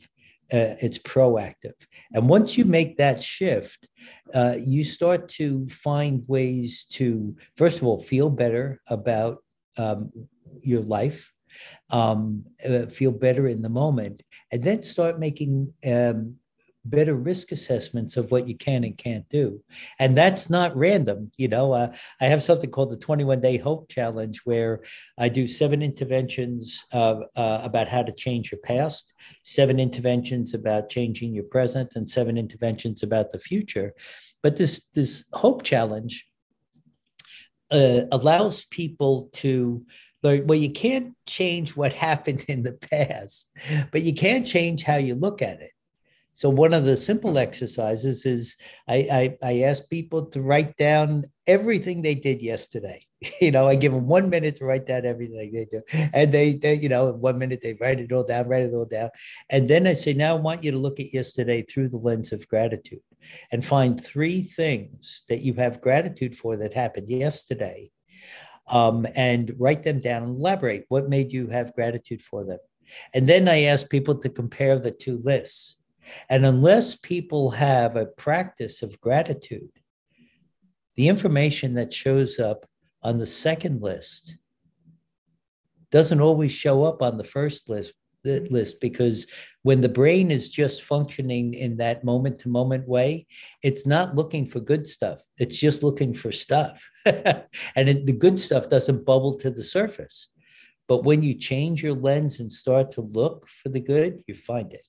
Uh, 0.52 0.76
it's 0.82 1.00
proactive. 1.00 1.74
And 2.14 2.30
once 2.30 2.58
you 2.58 2.66
make 2.66 2.98
that 2.98 3.22
shift, 3.22 3.88
uh, 4.34 4.56
you 4.60 4.84
start 4.84 5.30
to 5.30 5.68
find 5.70 6.24
ways 6.28 6.86
to, 6.92 7.36
first 7.58 7.80
of 7.80 7.86
all, 7.88 8.00
feel 8.00 8.30
better 8.30 8.82
about 8.88 9.44
um, 9.78 10.12
your 10.62 10.82
life, 10.82 11.32
um, 11.90 12.46
uh, 12.68 12.86
feel 12.88 13.12
better 13.12 13.48
in 13.48 13.62
the 13.62 13.70
moment, 13.70 14.22
and 14.52 14.64
then 14.64 14.84
start 14.84 15.20
making 15.20 15.74
um, 15.86 16.36
better 16.86 17.16
risk 17.16 17.52
assessments 17.52 18.18
of 18.18 18.32
what 18.32 18.48
you 18.48 18.58
can 18.58 18.84
and 18.84 18.98
can't 18.98 19.28
do. 19.30 19.62
And 20.00 20.18
that's 20.18 20.50
not 20.50 20.76
random. 20.76 21.32
You 21.38 21.48
know, 21.48 21.72
uh, 21.74 21.94
I 22.20 22.26
have 22.26 22.44
something 22.44 22.70
called 22.70 22.92
the 22.92 22.98
21 22.98 23.42
Day 23.42 23.58
Hope 23.58 23.90
Challenge 23.90 24.42
where 24.44 24.82
I 25.18 25.30
do 25.30 25.48
seven 25.48 25.82
interventions 25.82 26.84
uh, 26.92 27.22
uh, 27.36 27.62
about 27.64 27.88
how 27.88 28.04
to 28.04 28.12
change 28.12 28.52
your 28.52 28.60
past, 28.60 29.14
seven 29.44 29.80
interventions 29.80 30.54
about 30.54 30.90
changing 30.90 31.34
your 31.34 31.46
present, 31.46 31.94
and 31.96 32.10
seven 32.10 32.38
interventions 32.38 33.04
about 33.04 33.32
the 33.32 33.40
future. 33.40 33.94
But 34.42 34.58
this, 34.58 34.88
this 34.94 35.26
Hope 35.34 35.64
Challenge 35.64 36.28
uh, 37.72 38.02
allows 38.12 38.66
people 38.66 39.30
to 39.34 39.86
learn 40.22 40.48
well, 40.48 40.58
you 40.58 40.72
can't 40.72 41.14
change 41.26 41.76
what 41.76 41.94
happened 42.08 42.46
in 42.48 42.64
the 42.64 42.74
past, 42.74 43.50
but 43.92 44.02
you 44.02 44.14
can 44.14 44.46
change 44.46 44.84
how 44.84 44.96
you 44.96 45.16
look 45.16 45.42
at 45.42 45.62
it. 45.62 45.72
So 46.36 46.50
one 46.50 46.74
of 46.74 46.84
the 46.84 46.98
simple 46.98 47.38
exercises 47.38 48.26
is 48.26 48.58
I, 48.88 49.38
I, 49.44 49.48
I 49.48 49.60
ask 49.62 49.88
people 49.88 50.26
to 50.28 50.42
write 50.42 50.76
down 50.78 51.26
everything 51.46 52.02
they 52.02 52.16
did 52.16 52.42
yesterday. 52.42 53.06
You 53.40 53.52
know, 53.52 53.70
I 53.70 53.76
give 53.76 53.94
them 53.94 54.08
one 54.08 54.30
minute 54.30 54.58
to 54.58 54.66
write 54.66 54.86
down 54.86 55.06
everything 55.06 55.52
they 55.54 55.66
do, 55.66 55.82
and 56.14 56.30
they, 56.30 56.56
they 56.56 56.74
you 56.74 56.90
know, 56.90 57.14
one 57.14 57.38
minute 57.38 57.62
they 57.64 57.74
write 57.80 58.02
it 58.02 58.12
all 58.12 58.26
down, 58.26 58.50
write 58.50 58.64
it 58.64 58.74
all 58.74 58.86
down, 58.86 59.12
and 59.50 59.70
then 59.70 59.88
I 59.88 59.94
say, 59.94 60.14
now 60.14 60.36
I 60.36 60.40
want 60.40 60.64
you 60.64 60.72
to 60.72 60.78
look 60.78 61.00
at 61.00 61.14
yesterday 61.14 61.62
through 61.62 61.88
the 61.88 61.98
lens 61.98 62.34
of 62.34 62.48
gratitude, 62.50 63.00
and 63.50 63.64
find 63.64 64.04
three 64.04 64.42
things 64.42 65.24
that 65.30 65.40
you 65.40 65.54
have 65.54 65.80
gratitude 65.80 66.38
for 66.38 66.58
that 66.58 66.74
happened 66.74 67.08
yesterday, 67.10 67.92
um, 68.70 69.08
and 69.16 69.54
write 69.58 69.84
them 69.84 70.02
down 70.02 70.24
and 70.24 70.38
elaborate. 70.38 70.84
What 70.90 71.08
made 71.08 71.32
you 71.32 71.48
have 71.48 71.76
gratitude 71.76 72.22
for 72.22 72.44
them? 72.44 72.60
And 73.14 73.28
then 73.28 73.48
I 73.48 73.64
ask 73.64 73.90
people 73.90 74.16
to 74.16 74.30
compare 74.30 74.78
the 74.78 74.92
two 74.92 75.22
lists. 75.24 75.78
And 76.30 76.46
unless 76.46 76.96
people 76.96 77.52
have 77.52 77.96
a 77.96 78.06
practice 78.06 78.82
of 78.82 79.00
gratitude, 79.02 79.72
the 80.96 81.08
information 81.08 81.74
that 81.76 81.94
shows 81.94 82.40
up 82.40 82.66
on 83.02 83.18
the 83.18 83.26
second 83.26 83.82
list 83.82 84.38
doesn't 85.92 86.22
always 86.22 86.52
show 86.52 86.84
up 86.84 87.02
on 87.02 87.18
the 87.18 87.24
first 87.24 87.70
list 87.70 87.94
list 88.24 88.80
because 88.80 89.28
when 89.64 89.82
the 89.82 89.90
brain 89.90 90.32
is 90.32 90.50
just 90.50 90.84
functioning 90.84 91.54
in 91.54 91.78
that 91.78 92.04
moment 92.04 92.40
to 92.40 92.48
moment 92.48 92.88
way 92.88 93.28
it's 93.62 93.86
not 93.86 94.16
looking 94.16 94.46
for 94.46 94.60
good 94.60 94.88
stuff. 94.88 95.22
It's 95.38 95.58
just 95.58 95.84
looking 95.84 96.14
for 96.14 96.32
stuff. 96.32 96.90
And 97.76 97.90
it, 97.90 98.06
the 98.06 98.14
good 98.14 98.40
stuff 98.40 98.70
doesn't 98.70 99.06
bubble 99.06 99.36
to 99.40 99.50
the 99.50 99.64
surface. 99.64 100.30
But 100.88 101.04
when 101.04 101.22
you 101.24 101.34
change 101.36 101.84
your 101.84 101.94
lens 101.94 102.40
and 102.40 102.52
start 102.52 102.92
to 102.94 103.02
look 103.02 103.48
for 103.48 103.70
the 103.70 103.80
good 103.80 104.24
you 104.28 104.36
find 104.36 104.72
it 104.74 104.86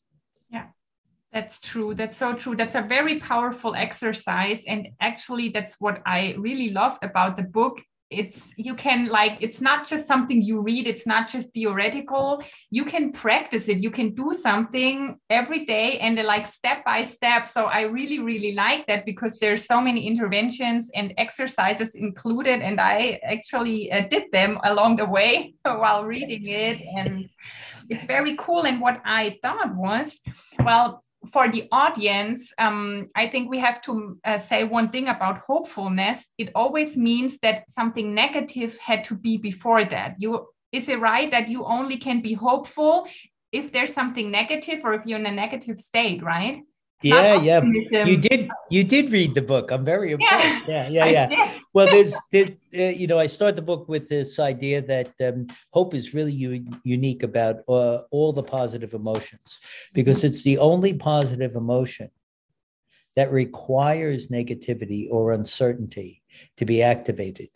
that's 1.34 1.58
true. 1.58 1.94
That's 1.94 2.16
so 2.16 2.32
true. 2.32 2.54
That's 2.54 2.76
a 2.76 2.80
very 2.80 3.18
powerful 3.18 3.74
exercise. 3.74 4.62
And 4.68 4.88
actually 5.00 5.48
that's 5.48 5.80
what 5.80 6.00
i 6.06 6.34
really 6.38 6.70
loved 6.70 7.02
about 7.02 7.34
the 7.34 7.42
book. 7.42 7.82
It's 8.10 8.52
you 8.56 8.76
can 8.76 9.08
like 9.08 9.38
it's 9.40 9.60
not 9.60 9.88
just 9.88 10.06
something 10.06 10.40
you 10.40 10.62
read. 10.62 10.86
It's 10.86 11.06
not 11.06 11.28
just 11.28 11.52
theoretical. 11.52 12.40
You 12.70 12.84
can 12.84 13.10
practice 13.10 13.66
it. 13.66 13.78
You 13.78 13.90
can 13.90 14.14
do 14.14 14.32
something 14.32 15.18
every 15.28 15.64
day 15.64 15.98
and 15.98 16.14
like 16.22 16.46
step 16.46 16.84
by 16.84 17.02
step. 17.02 17.48
So 17.48 17.64
i 17.64 17.82
really 17.82 18.20
really 18.20 18.52
like 18.52 18.86
that 18.86 19.04
because 19.04 19.36
there's 19.38 19.66
so 19.66 19.80
many 19.80 20.06
interventions 20.06 20.88
and 20.94 21.12
exercises 21.18 21.96
included. 21.96 22.60
And 22.60 22.80
i 22.80 23.18
actually 23.24 23.90
uh, 23.90 24.06
did 24.08 24.30
them 24.30 24.60
along 24.62 24.96
the 24.96 25.06
way 25.06 25.54
while 25.64 26.04
reading 26.04 26.46
it. 26.46 26.78
And 26.96 27.28
it's 27.88 28.06
very 28.06 28.36
cool. 28.36 28.62
And 28.66 28.80
what 28.80 29.00
i 29.04 29.38
thought 29.42 29.74
was 29.74 30.20
well 30.62 31.03
for 31.26 31.50
the 31.50 31.68
audience, 31.72 32.52
um, 32.58 33.08
I 33.14 33.28
think 33.28 33.50
we 33.50 33.58
have 33.58 33.80
to 33.82 34.18
uh, 34.24 34.38
say 34.38 34.64
one 34.64 34.90
thing 34.90 35.08
about 35.08 35.38
hopefulness. 35.38 36.28
It 36.38 36.50
always 36.54 36.96
means 36.96 37.38
that 37.38 37.70
something 37.70 38.14
negative 38.14 38.76
had 38.78 39.04
to 39.04 39.14
be 39.14 39.38
before 39.38 39.84
that. 39.84 40.16
You 40.18 40.48
is 40.72 40.88
it 40.88 40.98
right 40.98 41.30
that 41.30 41.48
you 41.48 41.64
only 41.64 41.96
can 41.96 42.20
be 42.20 42.32
hopeful 42.32 43.06
if 43.52 43.70
there's 43.70 43.94
something 43.94 44.30
negative 44.30 44.80
or 44.84 44.94
if 44.94 45.06
you're 45.06 45.20
in 45.20 45.26
a 45.26 45.30
negative 45.30 45.78
state, 45.78 46.20
right? 46.22 46.62
Yeah 47.04 47.34
yeah. 47.40 47.62
you 48.04 48.16
did 48.16 48.48
you 48.70 48.84
did 48.84 49.10
read 49.10 49.34
the 49.34 49.42
book. 49.42 49.70
I'm 49.70 49.84
very 49.84 50.12
impressed. 50.12 50.64
Yeah 50.66 50.88
yeah 50.90 51.06
yeah, 51.06 51.28
yeah. 51.30 51.58
well 51.72 51.86
there's, 51.90 52.14
there's 52.32 52.48
uh, 52.76 52.96
you 53.00 53.06
know 53.06 53.18
i 53.18 53.26
start 53.26 53.56
the 53.56 53.62
book 53.62 53.88
with 53.88 54.08
this 54.08 54.38
idea 54.38 54.82
that 54.82 55.12
um, 55.20 55.46
hope 55.72 55.94
is 55.94 56.14
really 56.14 56.32
u- 56.32 56.66
unique 56.84 57.22
about 57.22 57.56
uh, 57.68 57.98
all 58.10 58.32
the 58.32 58.42
positive 58.42 58.94
emotions 58.94 59.58
because 59.94 60.24
it's 60.24 60.42
the 60.42 60.58
only 60.58 60.94
positive 60.94 61.54
emotion 61.54 62.10
that 63.16 63.30
requires 63.30 64.28
negativity 64.28 65.08
or 65.10 65.32
uncertainty 65.32 66.22
to 66.56 66.64
be 66.64 66.82
activated. 66.82 67.48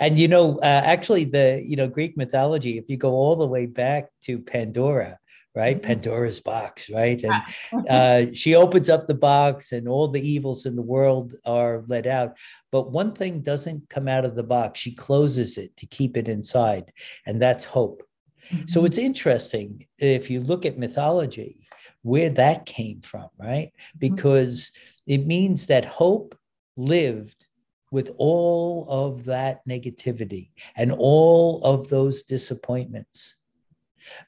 And 0.00 0.18
you 0.18 0.28
know 0.28 0.58
uh, 0.58 0.82
actually 0.84 1.24
the 1.24 1.62
you 1.64 1.76
know 1.76 1.88
greek 1.88 2.16
mythology 2.16 2.78
if 2.78 2.84
you 2.88 2.96
go 2.96 3.12
all 3.12 3.36
the 3.36 3.46
way 3.46 3.66
back 3.66 4.08
to 4.22 4.38
pandora 4.38 5.18
right? 5.54 5.76
Mm-hmm. 5.76 5.86
Pandora's 5.86 6.40
box, 6.40 6.90
right? 6.90 7.22
And 7.22 7.88
uh, 7.88 8.34
she 8.34 8.54
opens 8.54 8.88
up 8.88 9.06
the 9.06 9.14
box, 9.14 9.72
and 9.72 9.88
all 9.88 10.08
the 10.08 10.26
evils 10.26 10.66
in 10.66 10.76
the 10.76 10.82
world 10.82 11.34
are 11.44 11.84
let 11.86 12.06
out. 12.06 12.36
But 12.70 12.90
one 12.90 13.12
thing 13.14 13.40
doesn't 13.40 13.88
come 13.88 14.08
out 14.08 14.24
of 14.24 14.34
the 14.34 14.42
box. 14.42 14.80
She 14.80 14.94
closes 14.94 15.58
it 15.58 15.76
to 15.78 15.86
keep 15.86 16.16
it 16.16 16.28
inside, 16.28 16.92
and 17.26 17.40
that's 17.40 17.64
hope. 17.64 18.02
Mm-hmm. 18.50 18.66
So 18.66 18.84
it's 18.84 18.98
interesting 18.98 19.86
if 19.98 20.30
you 20.30 20.40
look 20.40 20.66
at 20.66 20.78
mythology 20.78 21.66
where 22.02 22.30
that 22.30 22.66
came 22.66 23.00
from, 23.00 23.28
right? 23.38 23.72
Mm-hmm. 23.72 23.98
Because 23.98 24.70
mm-hmm. 24.70 25.12
it 25.12 25.26
means 25.26 25.66
that 25.68 25.84
hope 25.84 26.36
lived 26.76 27.46
with 27.90 28.10
all 28.18 28.86
of 28.88 29.24
that 29.26 29.66
negativity 29.68 30.50
and 30.76 30.90
all 30.90 31.62
of 31.62 31.88
those 31.88 32.24
disappointments 32.24 33.36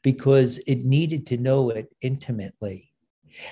because 0.03 0.59
it 0.67 0.85
needed 0.85 1.27
to 1.29 1.37
know 1.37 1.71
it 1.71 1.95
intimately. 2.01 2.93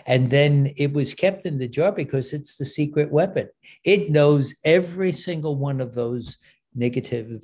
And 0.06 0.30
then 0.30 0.72
it 0.76 0.92
was 0.92 1.14
kept 1.14 1.46
in 1.46 1.58
the 1.58 1.68
jar 1.68 1.92
because 1.92 2.32
it's 2.32 2.56
the 2.56 2.64
secret 2.64 3.10
weapon. 3.10 3.48
It 3.84 4.10
knows 4.10 4.54
every 4.64 5.12
single 5.12 5.56
one 5.56 5.80
of 5.80 5.94
those 5.94 6.38
negative 6.74 7.42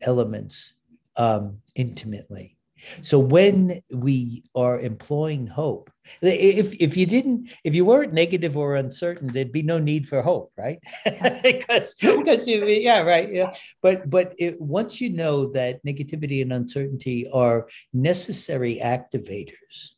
elements 0.00 0.74
um, 1.16 1.58
intimately. 1.74 2.56
So 3.02 3.18
when 3.18 3.80
we 3.90 4.44
are 4.54 4.80
employing 4.80 5.46
hope, 5.46 5.90
if 6.20 6.74
if 6.80 6.96
you 6.96 7.06
didn't, 7.06 7.50
if 7.64 7.74
you 7.74 7.84
weren't 7.84 8.12
negative 8.12 8.56
or 8.56 8.76
uncertain, 8.76 9.28
there'd 9.28 9.52
be 9.52 9.62
no 9.62 9.78
need 9.78 10.08
for 10.08 10.22
hope, 10.22 10.52
right? 10.56 10.80
because 11.42 11.94
because 12.00 12.48
you, 12.48 12.66
yeah, 12.66 13.00
right, 13.00 13.32
yeah. 13.32 13.52
But 13.80 14.10
but 14.10 14.34
it, 14.38 14.60
once 14.60 15.00
you 15.00 15.10
know 15.10 15.46
that 15.52 15.84
negativity 15.84 16.42
and 16.42 16.52
uncertainty 16.52 17.28
are 17.32 17.68
necessary 17.92 18.80
activators, 18.82 19.94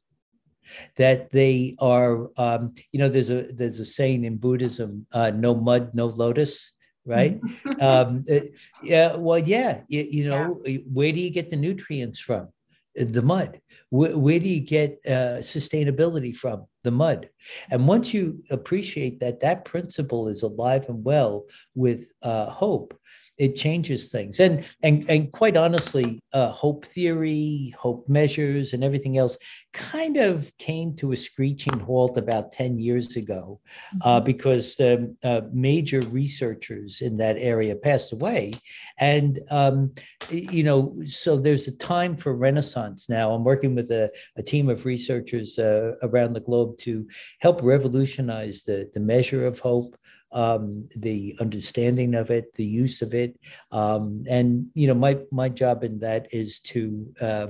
that 0.97 1.30
they 1.30 1.76
are, 1.78 2.28
um, 2.37 2.74
you 2.93 2.99
know, 2.99 3.09
there's 3.09 3.30
a 3.30 3.43
there's 3.53 3.80
a 3.80 3.85
saying 3.85 4.24
in 4.24 4.37
Buddhism, 4.37 5.07
uh, 5.12 5.30
no 5.30 5.55
mud, 5.55 5.95
no 5.95 6.07
lotus 6.07 6.72
right? 7.07 7.39
um, 7.80 8.24
uh, 8.30 8.41
yeah, 8.82 9.14
well, 9.16 9.39
yeah, 9.39 9.82
you, 9.89 10.07
you 10.11 10.24
know, 10.28 10.62
yeah. 10.64 10.78
where 10.91 11.12
do 11.12 11.20
you 11.20 11.30
get 11.30 11.51
the 11.51 11.57
nutrients 11.57 12.18
from? 12.18 12.49
The 12.95 13.22
mud. 13.22 13.61
Where, 13.90 14.16
where 14.16 14.38
do 14.38 14.49
you 14.49 14.61
get 14.61 14.99
uh, 15.07 15.38
sustainability 15.40 16.34
from? 16.34 16.66
The 16.82 16.90
mud. 16.90 17.30
And 17.70 17.88
once 17.88 18.12
you 18.12 18.42
appreciate 18.51 19.20
that 19.20 19.40
that 19.40 19.64
principle 19.64 20.28
is 20.28 20.42
alive 20.42 20.88
and 20.88 21.05
well 21.05 21.47
with 21.74 22.12
uh, 22.22 22.51
hope, 22.51 22.99
it 23.37 23.57
changes 23.57 24.09
things. 24.09 24.39
And 24.41 24.64
and 24.82 25.05
and 25.09 25.32
quite 25.32 25.57
honestly, 25.57 26.20
uh, 26.32 26.51
hope 26.51 26.87
theory, 26.87 27.74
hope 27.78 28.09
measures, 28.09 28.72
and 28.72 28.85
everything 28.85 29.18
else 29.18 29.37
kind 29.72 30.16
of 30.16 30.57
came 30.59 30.95
to 30.97 31.12
a 31.12 31.16
screeching 31.16 31.80
halt 31.80 32.16
about 32.16 32.53
ten 32.53 32.78
years 32.78 33.16
ago, 33.16 33.61
uh, 34.03 34.16
mm-hmm. 34.16 34.24
because 34.24 34.78
um, 34.80 35.16
uh, 35.24 35.43
major 35.53 36.01
researchers 36.01 37.01
in 37.01 37.16
that 37.16 37.37
area 37.39 37.74
passed 37.74 38.12
away, 38.12 38.53
and 38.99 39.41
um, 39.51 39.93
you 40.30 40.62
know, 40.62 40.95
so 41.07 41.37
there's 41.37 41.66
a 41.66 41.76
time 41.76 42.16
for 42.16 42.35
renaissance 42.35 43.09
now. 43.09 43.32
I'm 43.32 43.45
working 43.45 43.74
with 43.74 43.91
a, 43.91 44.11
a 44.37 44.43
team 44.43 44.68
of 44.68 44.87
researchers 44.87 45.59
uh, 45.59 45.97
around 46.03 46.35
the 46.35 46.41
globe 46.41 46.78
to 46.78 47.09
help 47.41 47.62
revolutionize 47.62 48.62
the 48.62 48.91
the 48.95 49.01
measure 49.01 49.47
of 49.47 49.59
hope 49.59 49.97
um, 50.35 50.89
the 50.97 51.37
understanding 51.41 52.14
of 52.14 52.30
it, 52.30 52.53
the 52.55 52.64
use 52.64 53.01
of 53.01 53.14
it, 53.14 53.39
um, 53.70 54.24
and 54.28 54.66
you 54.74 54.87
know, 54.87 54.95
my 54.95 55.18
my 55.30 55.49
job 55.49 55.85
in 55.85 56.01
that 56.01 56.26
is 56.32 56.61
to 56.61 57.14
uh, 57.20 57.47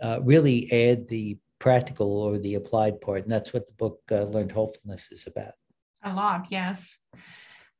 uh, 0.00 0.20
really 0.22 0.70
add 0.70 1.08
the 1.08 1.38
practical 1.58 2.18
or 2.22 2.38
the 2.38 2.54
applied 2.54 3.00
part, 3.00 3.22
and 3.22 3.30
that's 3.30 3.52
what 3.52 3.66
the 3.66 3.72
book 3.72 4.00
uh, 4.12 4.22
"Learned 4.22 4.52
Hopefulness" 4.52 5.10
is 5.10 5.26
about. 5.26 5.54
A 6.04 6.12
lot, 6.12 6.46
yes. 6.50 6.96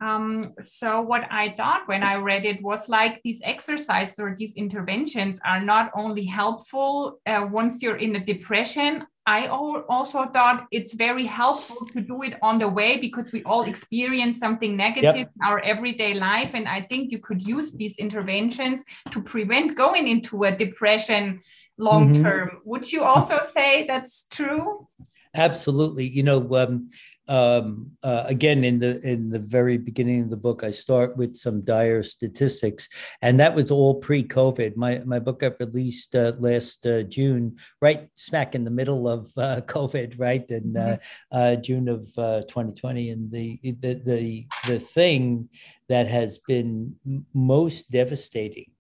Um, 0.01 0.55
so 0.61 1.01
what 1.01 1.27
I 1.31 1.55
thought 1.57 1.89
when 1.89 2.03
I 2.03 2.17
read 2.17 2.45
it 2.45 2.63
was 2.63 2.89
like 2.89 3.21
these 3.23 3.41
exercises 3.45 4.19
or 4.21 4.37
these 4.37 4.53
interventions 4.55 5.41
are 5.45 5.61
not 5.61 5.91
only 5.95 6.25
helpful 6.25 7.21
uh, 7.27 7.47
once 7.51 7.83
you're 7.83 7.97
in 7.97 8.15
a 8.17 8.25
depression. 8.25 9.05
I 9.29 9.47
also 9.49 10.25
thought 10.33 10.67
it's 10.71 10.95
very 10.95 11.27
helpful 11.27 11.87
to 11.93 12.01
do 12.01 12.23
it 12.23 12.39
on 12.41 12.59
the 12.59 12.67
way 12.67 12.97
because 12.97 13.31
we 13.31 13.43
all 13.45 13.65
experience 13.65 14.39
something 14.39 14.75
negative 14.75 15.17
yep. 15.17 15.31
in 15.37 15.43
our 15.47 15.61
everyday 15.61 16.15
life. 16.15 16.55
And 16.55 16.67
I 16.67 16.81
think 16.81 17.13
you 17.13 17.19
could 17.21 17.47
use 17.47 17.73
these 17.73 17.95
interventions 17.99 18.85
to 19.11 19.21
prevent 19.21 19.77
going 19.77 20.09
into 20.09 20.45
a 20.45 20.57
depression 20.57 21.43
long 21.77 22.09
mm-hmm. 22.09 22.23
term. 22.25 22.49
Mm-hmm. 22.49 22.71
Would 22.71 22.91
you 22.91 23.05
also 23.05 23.41
say 23.53 23.87
that's 23.87 24.25
true? 24.31 24.89
Absolutely. 25.35 26.09
You 26.09 26.23
know, 26.23 26.57
um, 26.57 26.89
um, 27.29 27.93
uh, 28.03 28.25
again 28.27 28.65
in 28.65 28.79
the 28.79 29.01
in 29.07 29.31
the 29.31 29.39
very 29.39 29.79
beginning 29.79 30.23
of 30.23 30.31
the 30.31 30.37
book 30.37 30.65
i 30.65 30.71
start 30.71 31.17
with 31.17 31.37
some 31.37 31.61
dire 31.63 32.03
statistics 32.03 32.89
and 33.23 33.39
that 33.41 33.55
was 33.55 33.71
all 33.71 33.95
pre-covid. 33.95 34.77
My 34.77 35.03
my 35.05 35.19
book 35.19 35.41
got 35.41 35.61
released 35.61 36.15
uh, 36.15 36.33
last 36.39 36.87
uh, 36.87 37.03
june 37.03 37.57
right 37.81 38.09
smack 38.15 38.55
in 38.55 38.65
the 38.65 38.71
middle 38.71 39.09
of 39.09 39.31
uh, 39.37 39.61
covid 39.67 40.15
right? 40.19 40.49
In 40.51 40.77
uh, 40.77 40.99
mm-hmm. 41.33 41.39
uh, 41.39 41.57
june 41.57 41.89
of 41.89 42.07
2020 42.15 43.11
and 43.11 43.31
the, 43.31 43.59
the 43.63 43.95
the 43.95 44.47
the 44.67 44.79
thing 44.79 45.49
that 45.89 46.07
has 46.07 46.39
been 46.39 46.95
most 47.35 47.91
devastating 47.91 48.71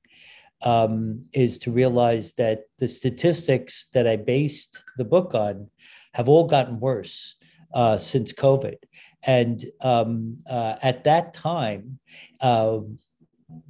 um, 0.62 1.24
is 1.32 1.58
to 1.60 1.70
realize 1.70 2.34
that 2.34 2.62
the 2.78 2.88
statistics 2.88 3.86
that 3.94 4.06
i 4.06 4.16
based 4.16 4.82
the 4.96 5.04
book 5.04 5.34
on 5.34 5.68
have 6.14 6.28
all 6.28 6.46
gotten 6.46 6.80
worse 6.80 7.36
uh, 7.72 7.98
since 7.98 8.32
COVID. 8.32 8.76
And 9.22 9.64
um, 9.80 10.38
uh, 10.48 10.76
at 10.82 11.04
that 11.04 11.34
time, 11.34 11.98
uh, 12.40 12.80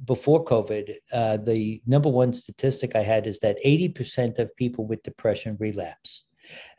before 0.05 0.43
COVID, 0.43 0.95
uh, 1.11 1.37
the 1.37 1.81
number 1.87 2.09
one 2.09 2.33
statistic 2.33 2.95
I 2.95 3.01
had 3.01 3.27
is 3.27 3.39
that 3.39 3.57
80% 3.65 4.39
of 4.39 4.55
people 4.55 4.85
with 4.85 5.03
depression 5.03 5.55
relapse. 5.59 6.25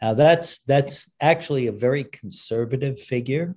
Now 0.02 0.14
that's 0.14 0.60
that's 0.60 1.12
actually 1.20 1.66
a 1.66 1.72
very 1.72 2.04
conservative 2.04 3.00
figure, 3.00 3.54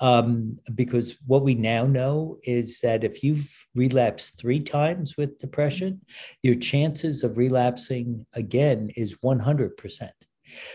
um, 0.00 0.58
because 0.74 1.18
what 1.26 1.42
we 1.42 1.54
now 1.54 1.86
know 1.86 2.38
is 2.42 2.80
that 2.80 3.04
if 3.04 3.22
you've 3.22 3.48
relapsed 3.74 4.38
three 4.38 4.60
times 4.60 5.16
with 5.16 5.38
depression, 5.38 6.02
your 6.42 6.56
chances 6.56 7.24
of 7.24 7.38
relapsing 7.38 8.26
again 8.34 8.90
is 8.96 9.22
100 9.22 9.76
percent. 9.76 10.23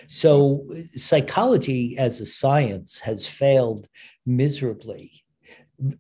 So 0.08 0.68
psychology 0.96 1.98
as 1.98 2.20
a 2.20 2.26
science 2.26 3.00
has 3.00 3.28
failed 3.28 3.88
miserably 4.26 5.24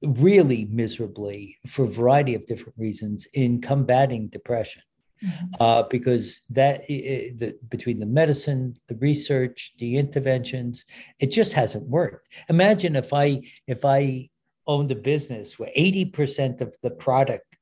really 0.01 0.65
miserably 0.65 1.57
for 1.67 1.85
a 1.85 1.87
variety 1.87 2.35
of 2.35 2.45
different 2.45 2.75
reasons 2.77 3.27
in 3.33 3.61
combating 3.61 4.27
depression. 4.27 4.81
Mm-hmm. 5.23 5.61
Uh, 5.61 5.83
because 5.83 6.43
that 6.49 6.87
the, 6.87 7.57
between 7.67 7.99
the 7.99 8.05
medicine, 8.05 8.77
the 8.87 8.95
research, 8.95 9.73
the 9.77 9.97
interventions, 9.97 10.85
it 11.19 11.27
just 11.27 11.51
hasn't 11.51 11.89
worked. 11.89 12.29
Imagine 12.47 12.95
if 12.95 13.11
I 13.11 13.41
if 13.67 13.83
I 13.83 14.29
owned 14.65 14.93
a 14.93 14.95
business 14.95 15.59
where 15.59 15.71
eighty 15.75 16.05
percent 16.05 16.61
of 16.61 16.73
the 16.81 16.91
product 16.91 17.57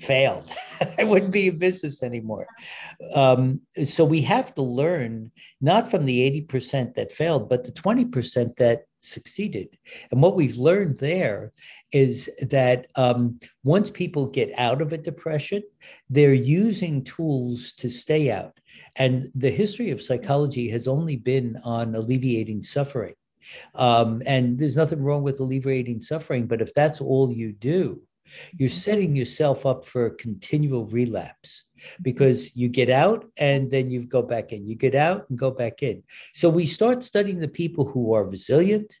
failed. 0.00 0.52
I 0.98 1.04
wouldn't 1.04 1.32
be 1.32 1.48
in 1.48 1.58
business 1.58 2.02
anymore. 2.02 2.46
Um, 3.14 3.60
so 3.84 4.04
we 4.04 4.22
have 4.22 4.54
to 4.54 4.62
learn 4.62 5.30
not 5.60 5.90
from 5.90 6.04
the 6.04 6.46
80% 6.48 6.94
that 6.94 7.12
failed, 7.12 7.48
but 7.48 7.64
the 7.64 7.72
20% 7.72 8.56
that 8.56 8.86
succeeded. 9.00 9.78
And 10.10 10.20
what 10.20 10.36
we've 10.36 10.56
learned 10.56 10.98
there 10.98 11.52
is 11.92 12.28
that 12.40 12.88
um, 12.96 13.40
once 13.64 13.90
people 13.90 14.26
get 14.26 14.50
out 14.58 14.82
of 14.82 14.92
a 14.92 14.98
depression, 14.98 15.62
they're 16.10 16.34
using 16.34 17.04
tools 17.04 17.72
to 17.74 17.90
stay 17.90 18.30
out. 18.30 18.58
And 18.96 19.26
the 19.34 19.50
history 19.50 19.90
of 19.90 20.02
psychology 20.02 20.68
has 20.70 20.88
only 20.88 21.16
been 21.16 21.58
on 21.64 21.94
alleviating 21.94 22.62
suffering. 22.62 23.14
Um, 23.74 24.22
and 24.26 24.58
there's 24.58 24.76
nothing 24.76 25.02
wrong 25.02 25.22
with 25.22 25.38
alleviating 25.38 26.00
suffering, 26.00 26.46
but 26.46 26.60
if 26.60 26.74
that's 26.74 27.00
all 27.00 27.30
you 27.30 27.52
do, 27.52 28.02
you're 28.56 28.68
setting 28.68 29.16
yourself 29.16 29.66
up 29.66 29.84
for 29.84 30.06
a 30.06 30.14
continual 30.14 30.86
relapse 30.86 31.64
because 32.02 32.56
you 32.56 32.68
get 32.68 32.90
out 32.90 33.24
and 33.36 33.70
then 33.70 33.90
you 33.90 34.02
go 34.02 34.22
back 34.22 34.52
in. 34.52 34.66
You 34.66 34.74
get 34.74 34.94
out 34.94 35.28
and 35.28 35.38
go 35.38 35.50
back 35.50 35.82
in. 35.82 36.02
So 36.34 36.48
we 36.48 36.66
start 36.66 37.04
studying 37.04 37.38
the 37.38 37.48
people 37.48 37.84
who 37.84 38.14
are 38.14 38.24
resilient, 38.24 38.96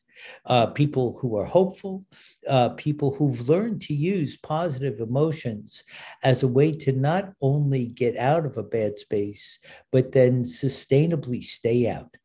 uh, 0.46 0.66
people 0.66 1.18
who 1.20 1.36
are 1.36 1.44
hopeful, 1.44 2.04
uh, 2.48 2.70
people 2.70 3.14
who've 3.14 3.48
learned 3.48 3.82
to 3.82 3.94
use 3.94 4.36
positive 4.36 5.00
emotions 5.00 5.84
as 6.22 6.42
a 6.42 6.48
way 6.48 6.72
to 6.72 6.92
not 6.92 7.32
only 7.40 7.86
get 7.86 8.16
out 8.16 8.46
of 8.46 8.56
a 8.56 8.62
bad 8.62 8.98
space, 8.98 9.58
but 9.92 10.12
then 10.12 10.44
sustainably 10.44 11.42
stay 11.42 11.88
out. 11.88 12.16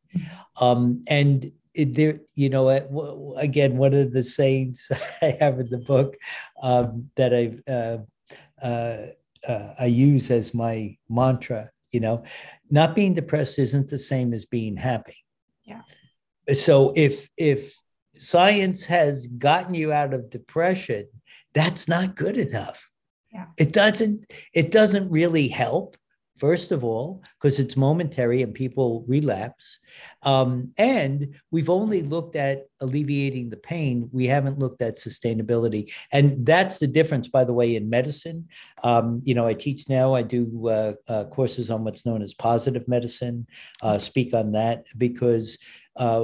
Um, 0.60 1.02
and 1.06 1.50
there, 1.74 2.18
you 2.34 2.48
know, 2.48 3.34
again, 3.36 3.76
one 3.76 3.94
of 3.94 4.12
the 4.12 4.24
sayings 4.24 4.86
I 5.22 5.36
have 5.40 5.60
in 5.60 5.70
the 5.70 5.78
book 5.78 6.16
um, 6.62 7.10
that 7.16 7.34
I 7.34 7.70
uh, 7.70 7.98
uh, 8.64 9.06
uh, 9.46 9.74
I 9.78 9.86
use 9.86 10.30
as 10.30 10.54
my 10.54 10.96
mantra, 11.08 11.70
you 11.90 12.00
know, 12.00 12.24
not 12.70 12.94
being 12.94 13.14
depressed 13.14 13.58
isn't 13.58 13.88
the 13.88 13.98
same 13.98 14.32
as 14.32 14.44
being 14.44 14.76
happy. 14.76 15.16
Yeah. 15.64 15.82
So 16.54 16.92
if 16.94 17.28
if 17.36 17.74
science 18.14 18.86
has 18.86 19.26
gotten 19.26 19.74
you 19.74 19.92
out 19.92 20.14
of 20.14 20.30
depression, 20.30 21.08
that's 21.54 21.88
not 21.88 22.16
good 22.16 22.36
enough. 22.36 22.88
Yeah. 23.32 23.46
It 23.56 23.72
doesn't 23.72 24.30
it 24.52 24.70
doesn't 24.70 25.10
really 25.10 25.48
help 25.48 25.96
first 26.42 26.72
of 26.72 26.82
all, 26.82 27.22
because 27.38 27.60
it's 27.60 27.76
momentary 27.76 28.42
and 28.42 28.52
people 28.52 29.04
relapse. 29.06 29.78
Um, 30.24 30.72
and 30.76 31.36
we've 31.52 31.70
only 31.70 32.02
looked 32.02 32.34
at 32.34 32.64
alleviating 32.80 33.50
the 33.50 33.56
pain. 33.56 34.10
We 34.10 34.26
haven't 34.26 34.58
looked 34.58 34.82
at 34.82 34.98
sustainability. 34.98 35.92
And 36.10 36.44
that's 36.44 36.80
the 36.80 36.88
difference, 36.88 37.28
by 37.28 37.44
the 37.44 37.52
way, 37.52 37.76
in 37.76 37.88
medicine. 37.88 38.48
Um, 38.82 39.22
you 39.22 39.36
know, 39.36 39.46
I 39.46 39.54
teach 39.54 39.88
now, 39.88 40.16
I 40.16 40.22
do 40.22 40.68
uh, 40.68 40.94
uh, 41.06 41.24
courses 41.26 41.70
on 41.70 41.84
what's 41.84 42.04
known 42.04 42.22
as 42.22 42.34
positive 42.34 42.88
medicine, 42.88 43.46
uh, 43.80 43.98
speak 43.98 44.34
on 44.34 44.52
that 44.52 44.86
because. 44.98 45.58
Uh, 45.94 46.22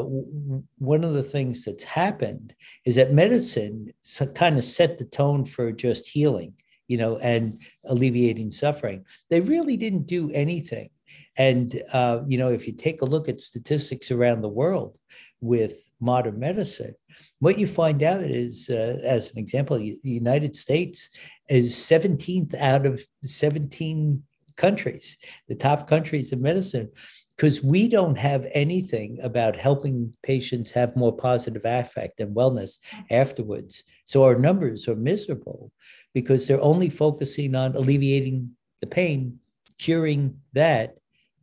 one 0.79 1.05
of 1.05 1.12
the 1.12 1.23
things 1.23 1.62
that's 1.62 1.85
happened 1.85 2.55
is 2.87 2.95
that 2.95 3.12
medicine 3.12 3.93
kind 4.35 4.57
of 4.57 4.64
set 4.64 4.97
the 4.97 5.05
tone 5.05 5.45
for 5.45 5.71
just 5.73 6.09
healing 6.09 6.55
you 6.89 6.97
know, 6.97 7.18
and 7.18 7.61
alleviating 7.84 8.51
suffering. 8.51 9.05
They 9.30 9.41
really 9.41 9.76
didn't 9.76 10.07
do 10.07 10.30
anything. 10.32 10.91
And, 11.36 11.80
uh, 11.93 12.22
you 12.26 12.36
know, 12.36 12.51
if 12.51 12.66
you 12.66 12.72
take 12.72 13.01
a 13.01 13.07
look 13.07 13.28
at 13.28 13.41
statistics 13.41 14.11
around 14.11 14.41
the 14.41 14.49
world 14.49 14.99
with 15.41 15.89
modern 16.01 16.39
medicine, 16.41 16.95
what 17.39 17.59
you 17.59 17.66
find 17.66 18.03
out 18.03 18.22
is, 18.22 18.68
uh, 18.70 18.99
as 19.05 19.30
an 19.30 19.39
example, 19.39 19.78
the 19.78 19.99
United 20.03 20.57
States 20.57 21.11
is 21.49 21.76
17th 21.76 22.55
out 22.55 22.86
of 22.86 23.03
17 23.22 24.24
countries, 24.57 25.16
the 25.47 25.55
top 25.55 25.89
countries 25.89 26.32
of 26.32 26.41
medicine 26.41 26.91
because 27.39 27.62
we 27.62 27.86
don't 27.86 28.18
have 28.18 28.49
anything 28.53 29.20
about 29.22 29.55
helping 29.55 30.12
patients 30.24 30.72
have 30.72 30.97
more 30.97 31.16
positive 31.16 31.62
affect 31.64 32.18
and 32.18 32.34
wellness 32.34 32.78
afterwards. 33.11 33.84
So 34.05 34.24
our 34.24 34.34
numbers 34.34 34.89
are 34.89 34.97
miserable 34.97 35.70
because 36.12 36.49
they're 36.49 36.61
only 36.61 36.91
focusing 36.91 37.55
on 37.55 37.76
alleviating 37.76 38.57
the 38.80 38.89
pain, 38.89 39.39
curing 39.78 40.41
that, 40.53 40.97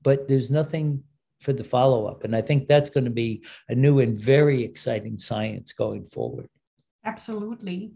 but 0.03 0.27
there's 0.27 0.51
nothing 0.51 1.03
for 1.39 1.53
the 1.53 1.63
follow 1.63 2.07
up. 2.07 2.25
And 2.25 2.35
I 2.35 2.41
think 2.41 2.67
that's 2.67 2.89
going 2.89 3.05
to 3.05 3.09
be 3.09 3.45
a 3.69 3.75
new 3.75 4.01
and 4.01 4.19
very 4.19 4.65
exciting 4.65 5.17
science 5.17 5.71
going 5.71 6.03
forward. 6.03 6.49
Absolutely 7.05 7.93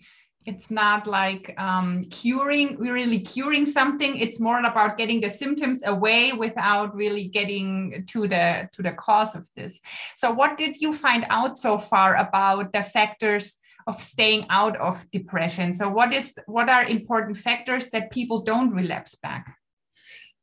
it's 0.49 0.71
not 0.71 1.05
like 1.05 1.53
um, 1.59 2.03
curing 2.05 2.77
really 2.77 3.19
curing 3.19 3.65
something. 3.65 4.17
It's 4.17 4.39
more 4.39 4.59
about 4.59 4.97
getting 4.97 5.21
the 5.21 5.29
symptoms 5.29 5.83
away 5.85 6.33
without 6.33 6.95
really 6.95 7.27
getting 7.27 8.03
to 8.07 8.27
the 8.27 8.67
to 8.73 8.81
the 8.81 8.93
cause 9.05 9.35
of 9.35 9.47
this. 9.55 9.79
So 10.15 10.31
what 10.31 10.57
did 10.57 10.81
you 10.81 10.91
find 10.91 11.23
out 11.29 11.57
so 11.57 11.77
far 11.77 12.15
about 12.15 12.71
the 12.71 12.81
factors 12.81 13.57
of 13.85 14.01
staying 14.01 14.47
out 14.49 14.75
of 14.77 15.05
depression? 15.11 15.73
So 15.73 15.87
what 15.87 16.11
is 16.13 16.33
what 16.47 16.67
are 16.67 16.83
important 16.83 17.37
factors 17.37 17.89
that 17.91 18.11
people 18.11 18.41
don't 18.41 18.73
relapse 18.73 19.15
back? 19.15 19.43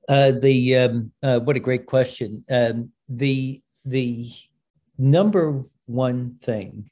Uh, 0.09 0.33
the 0.41 0.77
um, 0.77 1.13
uh, 1.21 1.41
what 1.41 1.57
a 1.57 1.67
great 1.69 1.87
question. 1.87 2.45
Um, 2.49 2.93
the 3.09 3.61
the 3.85 4.31
number 4.99 5.65
one 5.87 6.39
thing 6.43 6.91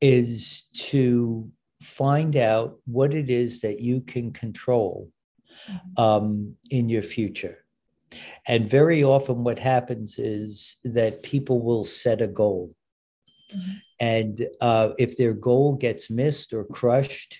is 0.00 0.62
to 0.90 1.50
find 1.82 2.36
out 2.36 2.78
what 2.86 3.12
it 3.14 3.30
is 3.30 3.60
that 3.60 3.80
you 3.80 4.00
can 4.00 4.32
control 4.32 5.10
mm-hmm. 5.68 6.02
um, 6.02 6.56
in 6.70 6.88
your 6.88 7.02
future. 7.02 7.58
And 8.46 8.68
very 8.68 9.02
often, 9.02 9.42
what 9.44 9.58
happens 9.58 10.18
is 10.18 10.76
that 10.84 11.22
people 11.22 11.60
will 11.60 11.84
set 11.84 12.20
a 12.20 12.26
goal. 12.26 12.74
Mm-hmm. 13.54 13.72
And 14.00 14.46
uh, 14.60 14.90
if 14.98 15.16
their 15.16 15.32
goal 15.32 15.76
gets 15.76 16.10
missed 16.10 16.52
or 16.52 16.64
crushed, 16.64 17.38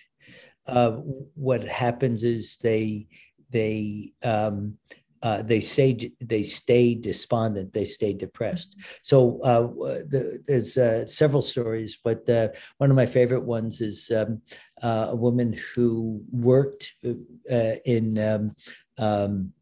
uh, 0.67 0.93
what 1.35 1.65
happens 1.65 2.23
is 2.23 2.57
they 2.63 3.09
they 3.51 4.13
um, 4.23 4.79
uh, 5.23 5.43
they 5.43 5.61
say 5.61 6.13
they 6.21 6.43
stay 6.43 6.95
despondent, 6.95 7.73
they 7.73 7.85
stay 7.85 8.13
depressed. 8.13 8.77
So 9.03 9.41
uh, 9.43 9.63
the, 10.09 10.43
there's 10.47 10.77
uh, 10.77 11.07
several 11.07 11.43
stories, 11.43 11.99
but 12.03 12.29
uh, 12.29 12.49
one 12.79 12.91
of 12.91 12.97
my 12.97 13.07
favorite 13.07 13.45
ones 13.45 13.81
is 13.81 14.11
um, 14.11 14.43
uh, 14.83 15.09
a 15.11 15.17
woman 15.17 15.57
who 15.75 16.23
worked 16.31 16.93
uh, 17.05 17.77
in 17.85 18.19
um, 18.19 18.57
um, 18.99 19.53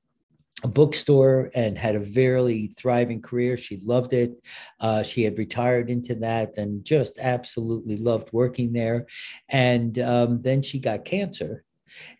a 0.62 0.68
bookstore 0.68 1.50
and 1.54 1.76
had 1.76 1.94
a 1.94 2.00
very 2.00 2.68
thriving 2.78 3.20
career. 3.20 3.56
She 3.56 3.80
loved 3.82 4.12
it. 4.12 4.32
she 5.04 5.22
had 5.22 5.38
retired 5.38 5.88
into 5.90 6.14
that 6.16 6.56
and 6.58 6.84
just 6.84 7.18
absolutely 7.18 7.96
loved 7.96 8.30
working 8.32 8.72
there. 8.72 9.06
And 9.48 9.98
um, 9.98 10.42
then 10.42 10.62
she 10.62 10.78
got 10.78 11.04
cancer 11.04 11.64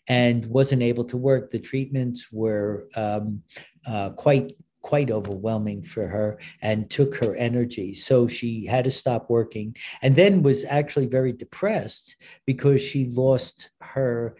and 0.08 0.46
wasn't 0.46 0.82
able 0.82 1.04
to 1.04 1.16
work. 1.16 1.50
The 1.50 1.58
treatments 1.58 2.28
were 2.32 2.88
um, 2.96 3.42
uh, 3.86 4.10
quite 4.10 4.52
quite 4.82 5.10
overwhelming 5.10 5.82
for 5.82 6.06
her 6.06 6.38
and 6.62 6.88
took 6.88 7.16
her 7.16 7.34
energy. 7.36 7.94
So 7.94 8.26
she 8.26 8.64
had 8.64 8.84
to 8.84 8.90
stop 8.90 9.28
working 9.28 9.76
and 10.02 10.16
then 10.16 10.42
was 10.42 10.64
actually 10.64 11.06
very 11.06 11.32
depressed 11.32 12.16
because 12.46 12.80
she 12.80 13.10
lost 13.10 13.70
her 13.80 14.36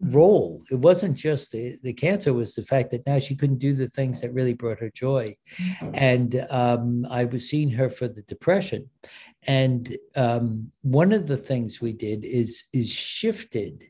role. 0.00 0.62
It 0.70 0.76
wasn't 0.76 1.16
just 1.16 1.52
the, 1.52 1.76
the 1.82 1.92
cancer, 1.92 2.32
was 2.32 2.54
the 2.54 2.64
fact 2.64 2.90
that 2.90 3.06
now 3.06 3.18
she 3.18 3.34
couldn't 3.34 3.58
do 3.58 3.72
the 3.72 3.88
things 3.88 4.20
that 4.20 4.32
really 4.32 4.54
brought 4.54 4.78
her 4.78 4.90
joy. 4.90 5.36
And 5.94 6.46
um, 6.50 7.06
I 7.10 7.24
was 7.24 7.48
seeing 7.48 7.70
her 7.70 7.90
for 7.90 8.08
the 8.08 8.22
depression. 8.22 8.90
And 9.44 9.96
um, 10.14 10.70
one 10.82 11.12
of 11.12 11.26
the 11.26 11.36
things 11.36 11.80
we 11.80 11.92
did 11.92 12.24
is 12.24 12.64
is 12.72 12.90
shifted 12.90 13.84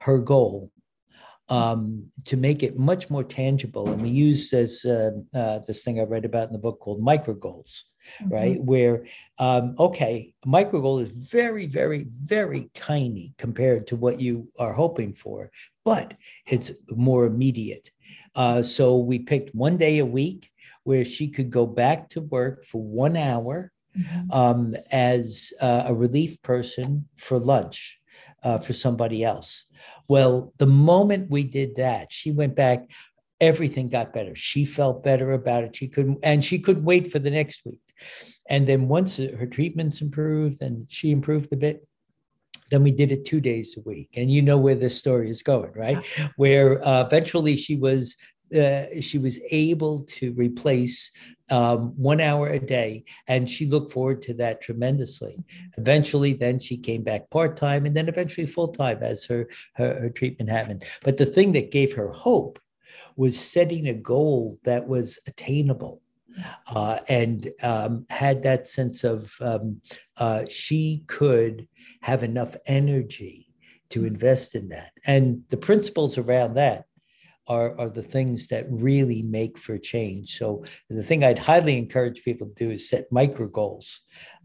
her 0.00 0.18
goal 0.18 0.70
um, 1.50 2.04
to 2.26 2.36
make 2.36 2.62
it 2.62 2.78
much 2.78 3.10
more 3.10 3.24
tangible. 3.24 3.88
And 3.90 4.00
we 4.00 4.08
use 4.08 4.50
this 4.50 4.84
uh, 4.86 5.10
uh, 5.34 5.60
this 5.66 5.82
thing 5.82 6.00
I 6.00 6.04
read 6.04 6.24
about 6.24 6.46
in 6.46 6.52
the 6.52 6.58
book 6.58 6.78
called 6.78 7.02
micro 7.02 7.34
goals, 7.34 7.84
mm-hmm. 8.22 8.32
right? 8.32 8.62
Where 8.62 9.04
um, 9.38 9.74
okay, 9.78 10.32
micro 10.46 10.80
goal 10.80 11.00
is 11.00 11.10
very, 11.10 11.66
very, 11.66 12.06
very 12.08 12.70
tiny 12.74 13.34
compared 13.36 13.88
to 13.88 13.96
what 13.96 14.20
you 14.20 14.48
are 14.58 14.72
hoping 14.72 15.12
for, 15.12 15.50
but 15.84 16.14
it's 16.46 16.70
more 16.88 17.26
immediate. 17.26 17.90
Uh, 18.34 18.62
so 18.62 18.98
we 18.98 19.18
picked 19.18 19.54
one 19.54 19.76
day 19.76 19.98
a 19.98 20.06
week 20.06 20.50
where 20.84 21.04
she 21.04 21.28
could 21.28 21.50
go 21.50 21.66
back 21.66 22.08
to 22.10 22.20
work 22.20 22.64
for 22.64 22.80
one 22.80 23.16
hour 23.16 23.72
mm-hmm. 23.96 24.30
um, 24.32 24.74
as 24.92 25.52
uh, 25.60 25.84
a 25.86 25.94
relief 25.94 26.40
person 26.42 27.08
for 27.16 27.38
lunch 27.38 27.99
uh, 28.42 28.58
for 28.58 28.72
somebody 28.72 29.24
else. 29.24 29.64
Well, 30.08 30.52
the 30.58 30.66
moment 30.66 31.30
we 31.30 31.44
did 31.44 31.76
that, 31.76 32.12
she 32.12 32.30
went 32.30 32.54
back. 32.54 32.88
Everything 33.40 33.88
got 33.88 34.12
better. 34.12 34.34
She 34.34 34.64
felt 34.64 35.02
better 35.02 35.32
about 35.32 35.64
it. 35.64 35.76
She 35.76 35.88
couldn't, 35.88 36.18
and 36.22 36.44
she 36.44 36.58
couldn't 36.58 36.84
wait 36.84 37.10
for 37.10 37.18
the 37.18 37.30
next 37.30 37.64
week. 37.64 37.80
And 38.48 38.66
then 38.66 38.88
once 38.88 39.16
her 39.16 39.46
treatments 39.46 40.00
improved 40.00 40.60
and 40.60 40.90
she 40.90 41.10
improved 41.10 41.52
a 41.52 41.56
bit, 41.56 41.86
then 42.70 42.82
we 42.82 42.90
did 42.90 43.12
it 43.12 43.24
two 43.24 43.40
days 43.40 43.76
a 43.76 43.88
week. 43.88 44.10
And 44.14 44.30
you 44.30 44.42
know 44.42 44.58
where 44.58 44.74
this 44.74 44.98
story 44.98 45.30
is 45.30 45.42
going, 45.42 45.72
right? 45.72 46.04
Yeah. 46.18 46.28
Where 46.36 46.86
uh, 46.86 47.02
eventually 47.02 47.56
she 47.56 47.76
was 47.76 48.16
uh, 48.54 49.00
she 49.00 49.18
was 49.18 49.38
able 49.50 50.04
to 50.04 50.32
replace 50.32 51.12
um, 51.50 51.92
one 51.96 52.20
hour 52.20 52.48
a 52.48 52.58
day, 52.58 53.04
and 53.26 53.48
she 53.48 53.66
looked 53.66 53.92
forward 53.92 54.22
to 54.22 54.34
that 54.34 54.60
tremendously. 54.60 55.44
Eventually, 55.76 56.32
then 56.32 56.58
she 56.58 56.76
came 56.76 57.02
back 57.02 57.30
part 57.30 57.56
time, 57.56 57.86
and 57.86 57.96
then 57.96 58.08
eventually 58.08 58.46
full 58.46 58.68
time 58.68 59.02
as 59.02 59.24
her, 59.26 59.48
her 59.74 60.00
her 60.00 60.10
treatment 60.10 60.50
happened. 60.50 60.84
But 61.02 61.16
the 61.16 61.26
thing 61.26 61.52
that 61.52 61.70
gave 61.70 61.94
her 61.94 62.10
hope 62.10 62.58
was 63.16 63.38
setting 63.38 63.86
a 63.86 63.94
goal 63.94 64.58
that 64.64 64.86
was 64.86 65.18
attainable. 65.26 66.02
Uh, 66.68 67.00
and 67.08 67.50
um, 67.64 68.06
had 68.08 68.44
that 68.44 68.68
sense 68.68 69.02
of 69.02 69.34
um, 69.40 69.80
uh, 70.16 70.44
she 70.48 71.02
could 71.08 71.66
have 72.02 72.22
enough 72.22 72.54
energy 72.66 73.48
to 73.90 74.04
invest 74.04 74.54
in 74.54 74.68
that. 74.68 74.92
And 75.04 75.42
the 75.50 75.56
principles 75.56 76.16
around 76.16 76.54
that 76.54 76.86
are, 77.50 77.76
are 77.80 77.88
the 77.88 78.02
things 78.02 78.46
that 78.46 78.64
really 78.70 79.22
make 79.22 79.58
for 79.58 79.76
change. 79.76 80.38
So 80.38 80.64
the 80.88 81.02
thing 81.02 81.24
I'd 81.24 81.40
highly 81.40 81.76
encourage 81.76 82.22
people 82.22 82.46
to 82.46 82.64
do 82.64 82.70
is 82.70 82.88
set 82.88 83.10
micro 83.10 83.48
goals. 83.48 84.02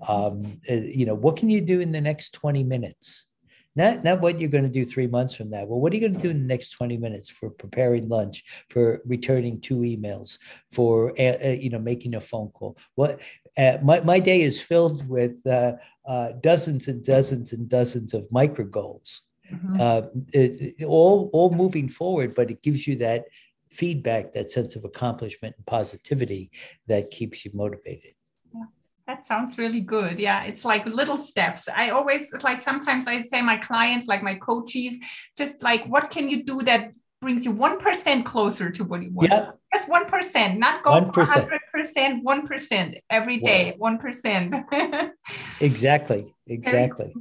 Um, 0.08 0.42
uh, 0.68 0.74
you 0.74 1.06
know, 1.06 1.14
what 1.14 1.38
can 1.38 1.52
you 1.52 1.62
do 1.62 1.82
in 1.82 1.92
the 1.92 2.02
next 2.02 2.32
20 2.32 2.64
minutes? 2.64 3.28
Not, 3.76 4.04
not 4.04 4.22
what 4.22 4.40
you're 4.40 4.50
going 4.50 4.64
to 4.64 4.80
do 4.80 4.86
three 4.86 5.06
months 5.06 5.36
from 5.36 5.52
now. 5.52 5.66
Well, 5.66 5.80
what 5.80 5.92
are 5.92 5.98
you 5.98 6.02
going 6.02 6.16
to 6.16 6.20
do 6.20 6.32
in 6.32 6.40
the 6.40 6.48
next 6.48 6.70
20 6.70 6.98
minutes 6.98 7.30
for 7.30 7.52
preparing 7.52 8.10
lunch, 8.10 8.44
for 8.72 9.02
returning 9.06 9.62
two 9.62 9.80
emails, 9.80 10.40
for 10.72 11.12
uh, 11.20 11.50
you 11.50 11.70
know 11.70 11.80
making 11.80 12.16
a 12.16 12.22
phone 12.22 12.50
call? 12.52 12.78
What 12.96 13.20
uh, 13.58 13.78
my, 13.84 14.00
my 14.00 14.20
day 14.20 14.42
is 14.42 14.62
filled 14.62 15.08
with 15.10 15.46
uh, 15.46 15.74
uh, 16.08 16.30
dozens 16.40 16.88
and 16.88 17.04
dozens 17.04 17.52
and 17.52 17.68
dozens 17.68 18.14
of 18.14 18.32
micro 18.32 18.66
goals 18.66 19.22
mm-hmm. 19.52 19.80
uh, 19.80 20.02
it, 20.34 20.84
all 20.86 21.30
all 21.34 21.52
moving 21.52 21.90
forward 21.90 22.34
but 22.36 22.50
it 22.50 22.62
gives 22.62 22.88
you 22.88 22.96
that 22.96 23.26
feedback 23.70 24.34
that 24.34 24.50
sense 24.50 24.76
of 24.76 24.86
accomplishment 24.86 25.56
and 25.58 25.66
positivity 25.66 26.50
that 26.88 27.12
keeps 27.12 27.46
you 27.46 27.52
motivated 27.54 28.14
yeah. 28.54 28.64
That 29.08 29.28
sounds 29.28 29.60
really 29.60 29.82
good. 29.82 30.18
Yeah, 30.18 30.46
it's 30.46 30.66
like 30.66 30.84
little 30.88 31.16
steps. 31.16 31.68
I 31.68 31.92
always 31.92 32.34
like 32.42 32.60
sometimes 32.60 33.06
I 33.06 33.22
say 33.22 33.40
my 33.40 33.58
clients, 33.58 34.08
like 34.08 34.24
my 34.24 34.34
coaches, 34.34 34.98
just 35.38 35.62
like 35.62 35.86
what 35.86 36.10
can 36.10 36.28
you 36.28 36.44
do 36.44 36.64
that 36.64 36.92
brings 37.22 37.46
you 37.46 37.54
1% 37.54 38.26
closer 38.26 38.70
to 38.70 38.84
what 38.84 39.02
you 39.02 39.12
want? 39.12 39.32
Yeah. 39.32 39.52
Just 39.74 39.90
1%, 39.90 40.58
not 40.58 40.84
go 40.84 40.92
1%. 40.92 41.14
for 41.14 41.26
100%, 41.26 42.24
1% 42.24 43.02
every 43.10 43.40
day, 43.40 43.76
wow. 43.78 43.98
1%. 43.98 45.12
exactly. 45.60 46.34
Exactly. 46.48 47.14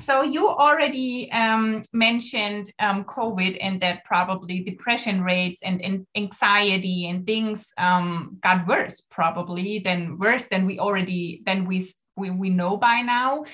So 0.00 0.22
you 0.22 0.48
already 0.48 1.30
um, 1.32 1.82
mentioned 1.92 2.70
um, 2.78 3.04
COVID 3.04 3.58
and 3.60 3.80
that 3.80 4.04
probably 4.04 4.60
depression 4.60 5.22
rates 5.22 5.62
and, 5.62 5.80
and 5.82 6.06
anxiety 6.16 7.08
and 7.08 7.26
things 7.26 7.72
um, 7.78 8.38
got 8.40 8.66
worse, 8.66 9.00
probably 9.10 9.78
than 9.78 10.18
worse 10.18 10.46
than 10.46 10.66
we 10.66 10.78
already 10.78 11.42
than 11.46 11.64
we 11.64 11.86
we, 12.16 12.30
we 12.30 12.50
know 12.50 12.76
by 12.76 13.02
now. 13.02 13.44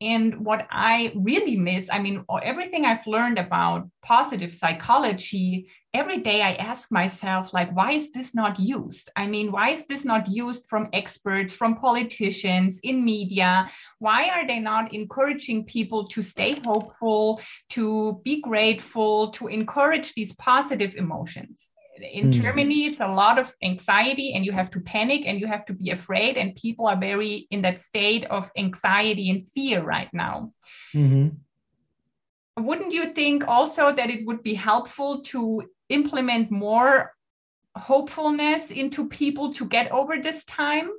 And 0.00 0.44
what 0.44 0.66
I 0.70 1.12
really 1.14 1.56
miss, 1.56 1.88
I 1.90 1.98
mean, 1.98 2.24
everything 2.42 2.84
I've 2.84 3.06
learned 3.06 3.38
about 3.38 3.88
positive 4.02 4.52
psychology, 4.52 5.70
every 5.94 6.18
day 6.18 6.42
I 6.42 6.54
ask 6.54 6.90
myself, 6.90 7.52
like, 7.52 7.74
why 7.74 7.92
is 7.92 8.10
this 8.10 8.34
not 8.34 8.58
used? 8.58 9.10
I 9.16 9.26
mean, 9.26 9.50
why 9.52 9.70
is 9.70 9.86
this 9.86 10.04
not 10.04 10.28
used 10.28 10.66
from 10.68 10.88
experts, 10.92 11.52
from 11.52 11.76
politicians, 11.76 12.80
in 12.82 13.04
media? 13.04 13.68
Why 13.98 14.28
are 14.28 14.46
they 14.46 14.58
not 14.58 14.92
encouraging 14.92 15.64
people 15.64 16.04
to 16.08 16.22
stay 16.22 16.54
hopeful, 16.64 17.40
to 17.70 18.20
be 18.24 18.40
grateful, 18.40 19.30
to 19.32 19.48
encourage 19.48 20.14
these 20.14 20.32
positive 20.34 20.94
emotions? 20.96 21.71
In 22.02 22.28
mm. 22.28 22.32
Germany, 22.32 22.86
it's 22.86 23.00
a 23.00 23.08
lot 23.08 23.38
of 23.38 23.54
anxiety, 23.62 24.34
and 24.34 24.44
you 24.44 24.52
have 24.52 24.70
to 24.70 24.80
panic 24.80 25.26
and 25.26 25.40
you 25.40 25.46
have 25.46 25.64
to 25.66 25.72
be 25.72 25.90
afraid. 25.90 26.36
And 26.36 26.54
people 26.54 26.86
are 26.86 26.98
very 26.98 27.46
in 27.50 27.62
that 27.62 27.78
state 27.78 28.24
of 28.26 28.50
anxiety 28.56 29.30
and 29.30 29.46
fear 29.46 29.82
right 29.82 30.08
now. 30.12 30.52
Mm-hmm. 30.94 31.28
Wouldn't 32.64 32.92
you 32.92 33.12
think 33.12 33.48
also 33.48 33.92
that 33.92 34.10
it 34.10 34.26
would 34.26 34.42
be 34.42 34.54
helpful 34.54 35.22
to 35.22 35.64
implement 35.88 36.50
more 36.50 37.12
hopefulness 37.76 38.70
into 38.70 39.08
people 39.08 39.52
to 39.54 39.64
get 39.64 39.90
over 39.90 40.20
this 40.20 40.44
time? 40.44 40.90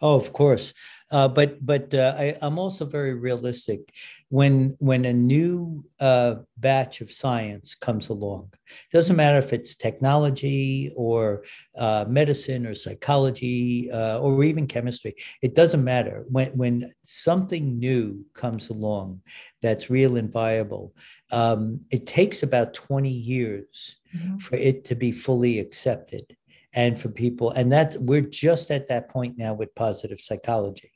Oh, 0.00 0.14
of 0.14 0.32
course. 0.32 0.74
Uh, 1.14 1.28
but 1.28 1.64
but 1.64 1.94
uh, 1.94 2.12
I, 2.18 2.36
am 2.42 2.58
also 2.58 2.84
very 2.84 3.14
realistic. 3.14 3.92
When 4.30 4.74
when 4.80 5.04
a 5.04 5.12
new 5.12 5.84
uh, 6.00 6.42
batch 6.56 7.00
of 7.02 7.12
science 7.12 7.76
comes 7.76 8.08
along, 8.08 8.52
doesn't 8.92 9.14
matter 9.14 9.38
if 9.38 9.52
it's 9.52 9.76
technology 9.76 10.92
or 10.96 11.44
uh, 11.78 12.04
medicine 12.08 12.66
or 12.66 12.74
psychology 12.74 13.92
uh, 13.92 14.18
or 14.18 14.42
even 14.42 14.66
chemistry. 14.66 15.14
It 15.40 15.54
doesn't 15.54 15.84
matter 15.84 16.24
when 16.28 16.48
when 16.58 16.90
something 17.04 17.78
new 17.78 18.26
comes 18.34 18.70
along 18.70 19.20
that's 19.62 19.88
real 19.88 20.16
and 20.16 20.32
viable. 20.32 20.96
Um, 21.30 21.82
it 21.92 22.08
takes 22.08 22.42
about 22.42 22.74
20 22.74 23.08
years 23.08 23.98
mm-hmm. 24.12 24.38
for 24.38 24.56
it 24.56 24.84
to 24.86 24.96
be 24.96 25.12
fully 25.12 25.60
accepted 25.60 26.36
and 26.72 26.98
for 26.98 27.08
people 27.08 27.52
and 27.52 27.70
that's 27.70 27.96
we're 27.98 28.20
just 28.20 28.72
at 28.72 28.88
that 28.88 29.08
point 29.08 29.38
now 29.38 29.54
with 29.54 29.72
positive 29.76 30.20
psychology 30.20 30.90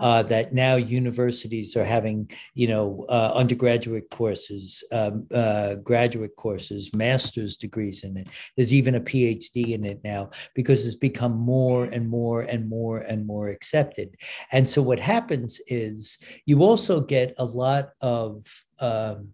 uh, 0.00 0.22
that 0.24 0.52
now 0.52 0.76
universities 0.76 1.76
are 1.76 1.84
having, 1.84 2.30
you 2.54 2.66
know, 2.66 3.06
uh, 3.08 3.32
undergraduate 3.34 4.10
courses, 4.10 4.84
um, 4.92 5.26
uh, 5.32 5.74
graduate 5.76 6.36
courses, 6.36 6.94
master's 6.94 7.56
degrees 7.56 8.04
in 8.04 8.16
it. 8.16 8.28
There's 8.56 8.72
even 8.72 8.94
a 8.94 9.00
PhD 9.00 9.72
in 9.74 9.84
it 9.84 10.00
now 10.04 10.30
because 10.54 10.86
it's 10.86 10.96
become 10.96 11.32
more 11.32 11.84
and 11.84 12.08
more 12.08 12.42
and 12.42 12.68
more 12.68 12.98
and 12.98 13.26
more 13.26 13.48
accepted. 13.48 14.16
And 14.50 14.68
so 14.68 14.82
what 14.82 15.00
happens 15.00 15.60
is 15.66 16.18
you 16.46 16.62
also 16.62 17.00
get 17.00 17.34
a 17.38 17.44
lot 17.44 17.90
of 18.00 18.46
um, 18.78 19.32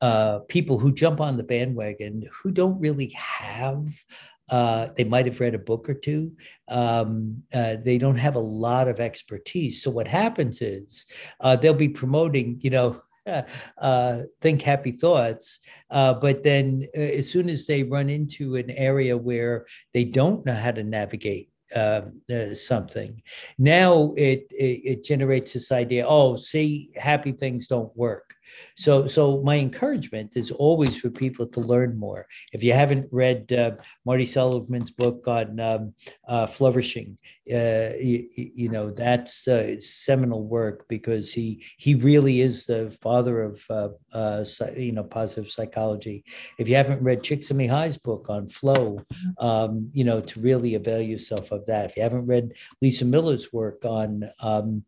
uh, 0.00 0.40
people 0.48 0.78
who 0.78 0.92
jump 0.92 1.20
on 1.20 1.36
the 1.36 1.42
bandwagon 1.42 2.26
who 2.42 2.50
don't 2.50 2.80
really 2.80 3.08
have 3.08 3.84
uh, 4.50 4.88
they 4.96 5.04
might 5.04 5.26
have 5.26 5.40
read 5.40 5.54
a 5.54 5.58
book 5.58 5.88
or 5.88 5.94
two. 5.94 6.32
Um, 6.68 7.44
uh, 7.54 7.76
they 7.82 7.98
don't 7.98 8.16
have 8.16 8.34
a 8.34 8.40
lot 8.40 8.88
of 8.88 9.00
expertise. 9.00 9.82
So 9.82 9.90
what 9.90 10.08
happens 10.08 10.60
is 10.60 11.06
uh, 11.40 11.56
they'll 11.56 11.74
be 11.74 11.88
promoting, 11.88 12.58
you 12.60 12.70
know, 12.70 13.00
uh, 13.78 14.22
think 14.40 14.62
happy 14.62 14.92
thoughts. 14.92 15.60
Uh, 15.90 16.14
but 16.14 16.42
then 16.42 16.86
uh, 16.96 17.00
as 17.00 17.30
soon 17.30 17.48
as 17.48 17.66
they 17.66 17.82
run 17.82 18.10
into 18.10 18.56
an 18.56 18.70
area 18.70 19.16
where 19.16 19.66
they 19.94 20.04
don't 20.04 20.44
know 20.44 20.54
how 20.54 20.72
to 20.72 20.82
navigate 20.82 21.50
uh, 21.74 22.02
uh, 22.32 22.54
something. 22.54 23.22
Now 23.56 24.12
it, 24.16 24.46
it, 24.50 24.80
it 24.84 25.04
generates 25.04 25.52
this 25.52 25.70
idea. 25.70 26.04
Oh, 26.06 26.36
see, 26.36 26.90
happy 26.96 27.32
things 27.32 27.68
don't 27.68 27.96
work. 27.96 28.34
So, 28.76 29.06
so 29.06 29.42
my 29.42 29.56
encouragement 29.56 30.36
is 30.36 30.50
always 30.50 30.96
for 30.96 31.10
people 31.10 31.46
to 31.46 31.60
learn 31.60 31.98
more. 31.98 32.26
If 32.52 32.62
you 32.62 32.72
haven't 32.72 33.08
read 33.10 33.52
uh, 33.52 33.72
Marty 34.04 34.24
Seligman's 34.24 34.90
book 34.90 35.26
on 35.26 35.60
um, 35.60 35.94
uh, 36.26 36.46
flourishing, 36.46 37.18
uh, 37.52 37.92
you, 37.98 38.28
you, 38.36 38.68
know 38.68 38.90
that's 38.90 39.48
uh, 39.48 39.80
seminal 39.80 40.44
work 40.44 40.86
because 40.88 41.32
he 41.32 41.64
he 41.78 41.94
really 41.94 42.40
is 42.40 42.66
the 42.66 42.96
father 43.00 43.42
of 43.42 43.64
uh, 43.68 43.88
uh, 44.12 44.44
you 44.76 44.92
know 44.92 45.02
positive 45.02 45.50
psychology. 45.50 46.24
If 46.58 46.68
you 46.68 46.76
haven't 46.76 47.02
read 47.02 47.22
Csikszentmihalyi's 47.22 47.98
book 47.98 48.30
on 48.30 48.48
flow, 48.48 49.02
um, 49.38 49.90
you 49.92 50.04
know 50.04 50.20
to 50.20 50.40
really 50.40 50.74
avail 50.74 51.00
yourself 51.00 51.50
of 51.50 51.66
that. 51.66 51.86
If 51.86 51.96
you 51.96 52.02
haven't 52.02 52.26
read 52.26 52.52
Lisa 52.80 53.04
Miller's 53.04 53.52
work 53.52 53.84
on 53.84 54.30
um, 54.40 54.84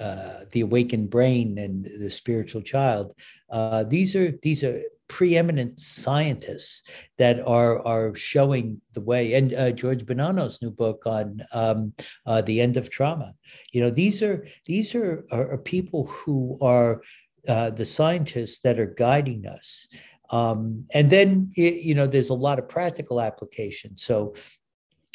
uh, 0.00 0.40
the 0.52 0.60
awakened 0.60 1.10
brain 1.10 1.58
and 1.58 1.84
the 1.84 2.10
spiritual 2.10 2.62
child. 2.62 3.14
Uh, 3.50 3.84
these 3.84 4.16
are 4.16 4.32
these 4.42 4.64
are 4.64 4.82
preeminent 5.06 5.78
scientists 5.78 6.82
that 7.18 7.40
are 7.46 7.84
are 7.86 8.14
showing 8.14 8.80
the 8.94 9.00
way. 9.00 9.34
And 9.34 9.52
uh, 9.52 9.70
George 9.70 10.06
Bonanno's 10.06 10.60
new 10.62 10.70
book 10.70 11.06
on 11.06 11.42
um, 11.52 11.92
uh, 12.26 12.42
the 12.42 12.60
end 12.60 12.76
of 12.76 12.90
trauma. 12.90 13.34
You 13.72 13.82
know, 13.82 13.90
these 13.90 14.22
are 14.22 14.46
these 14.66 14.94
are, 14.94 15.24
are, 15.30 15.52
are 15.52 15.58
people 15.58 16.06
who 16.06 16.58
are 16.60 17.02
uh, 17.46 17.70
the 17.70 17.86
scientists 17.86 18.60
that 18.60 18.78
are 18.78 18.86
guiding 18.86 19.46
us. 19.46 19.88
Um, 20.30 20.86
and 20.90 21.10
then, 21.10 21.52
it, 21.54 21.82
you 21.82 21.94
know, 21.94 22.06
there's 22.06 22.30
a 22.30 22.34
lot 22.34 22.58
of 22.58 22.68
practical 22.68 23.20
applications. 23.20 24.02
So 24.02 24.34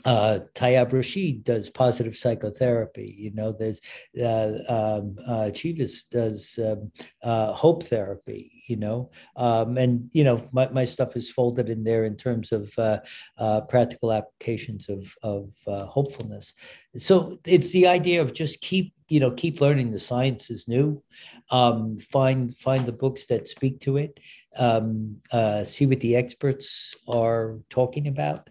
uh, 0.06 0.40
Tayyab 0.56 0.94
Rashid 0.94 1.44
does 1.44 1.70
positive 1.70 2.16
psychotherapy. 2.16 3.16
You 3.18 3.32
know, 3.34 3.52
there's 3.52 3.82
uh, 4.22 4.60
um, 4.70 5.18
uh, 5.28 5.52
Cheavens 5.52 6.04
does 6.04 6.58
um, 6.64 6.92
uh, 7.24 7.52
hope 7.54 7.84
therapy. 7.84 8.52
You 8.68 8.78
know, 8.78 9.12
um, 9.36 9.78
and 9.78 10.10
you 10.14 10.24
know 10.24 10.48
my, 10.52 10.70
my 10.70 10.86
stuff 10.86 11.16
is 11.16 11.30
folded 11.30 11.70
in 11.70 11.84
there 11.84 12.06
in 12.06 12.16
terms 12.16 12.52
of 12.52 12.72
uh, 12.78 13.00
uh, 13.38 13.62
practical 13.62 14.14
applications 14.14 14.90
of 14.90 15.16
of 15.22 15.50
uh, 15.68 15.86
hopefulness. 15.86 16.54
So 16.98 17.38
it's 17.46 17.72
the 17.72 17.88
idea 17.88 18.22
of 18.22 18.34
just 18.34 18.62
keep 18.62 18.94
you 19.10 19.20
know 19.20 19.32
keep 19.32 19.60
learning. 19.60 19.92
The 19.92 20.00
science 20.00 20.50
is 20.50 20.68
new. 20.68 21.04
Um, 21.52 21.98
find 21.98 22.56
find 22.58 22.86
the 22.86 22.94
books 22.94 23.26
that 23.26 23.48
speak 23.48 23.82
to 23.82 23.98
it. 23.98 24.20
Um, 24.58 25.18
uh, 25.32 25.64
see 25.64 25.86
what 25.86 26.00
the 26.00 26.16
experts 26.16 26.96
are 27.08 27.60
talking 27.70 28.08
about 28.08 28.50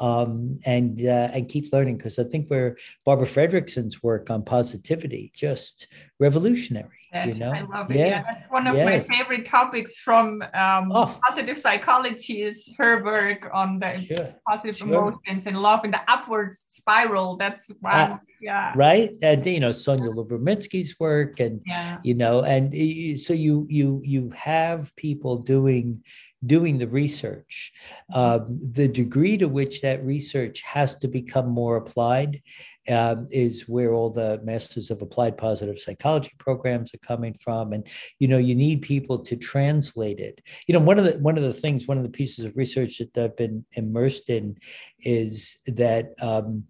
um, 0.00 0.58
and 0.64 1.06
uh, 1.06 1.28
and 1.32 1.48
keep 1.48 1.72
learning 1.72 1.98
because 1.98 2.18
I 2.18 2.24
think 2.24 2.48
where 2.48 2.76
Barbara 3.04 3.26
Fredrickson's 3.26 4.02
work 4.02 4.30
on 4.30 4.42
positivity 4.44 5.30
just 5.34 5.86
revolutionary. 6.20 7.00
That, 7.12 7.26
you 7.26 7.34
know, 7.40 7.50
I 7.50 7.62
love 7.62 7.90
it. 7.90 7.96
Yeah, 7.96 8.06
yeah 8.06 8.22
that's 8.22 8.50
one 8.52 8.68
of 8.68 8.76
yes. 8.76 9.08
my 9.08 9.16
favorite 9.16 9.44
topics 9.44 9.98
from 9.98 10.42
um, 10.54 10.92
oh. 10.92 11.18
positive 11.26 11.58
psychology 11.58 12.42
is 12.42 12.72
her 12.78 13.02
work 13.02 13.50
on 13.52 13.80
the 13.80 14.00
sure. 14.00 14.34
positive 14.48 14.76
sure. 14.76 14.86
emotions 14.86 15.46
and 15.46 15.56
love 15.58 15.80
and 15.82 15.92
the 15.92 16.00
upward 16.06 16.54
spiral. 16.68 17.36
That's 17.36 17.68
wow. 17.82 17.90
Uh, 17.90 18.18
yeah. 18.40 18.72
Right, 18.76 19.10
and 19.22 19.44
you 19.44 19.58
know 19.58 19.70
Sonja 19.70 20.08
Lyubomirsky's 20.08 21.00
work, 21.00 21.40
and 21.40 21.60
yeah. 21.66 21.98
you 22.04 22.14
know, 22.14 22.42
and 22.42 22.72
so 23.18 23.34
you 23.34 23.66
you 23.68 24.00
you 24.04 24.30
have 24.30 24.94
people 24.94 25.38
doing 25.38 26.04
doing 26.46 26.78
the 26.78 26.86
research. 26.86 27.72
Um, 28.14 28.58
the 28.62 28.88
degree 28.88 29.36
to 29.38 29.48
which 29.48 29.82
that 29.82 30.04
research 30.04 30.62
has 30.62 30.96
to 30.98 31.08
become 31.08 31.48
more 31.48 31.76
applied 31.76 32.40
um, 32.88 33.28
is 33.30 33.68
where 33.68 33.92
all 33.92 34.10
the 34.10 34.40
masters 34.42 34.90
of 34.90 35.02
applied 35.02 35.36
positive 35.36 35.78
psychology 35.78 36.32
programs 36.38 36.94
are 36.94 36.98
coming 36.98 37.34
from. 37.34 37.72
And 37.72 37.86
you 38.18 38.28
know 38.28 38.38
you 38.38 38.54
need 38.54 38.82
people 38.82 39.18
to 39.20 39.36
translate 39.36 40.18
it. 40.18 40.40
You 40.66 40.74
know 40.74 40.80
one 40.80 40.98
of 40.98 41.04
the 41.04 41.18
one 41.18 41.36
of 41.36 41.44
the 41.44 41.52
things 41.52 41.86
one 41.86 41.98
of 41.98 42.04
the 42.04 42.10
pieces 42.10 42.44
of 42.44 42.56
research 42.56 42.98
that 42.98 43.16
i've 43.22 43.36
been 43.36 43.64
immersed 43.72 44.30
in 44.30 44.56
is 45.00 45.58
that 45.66 46.12
um, 46.20 46.64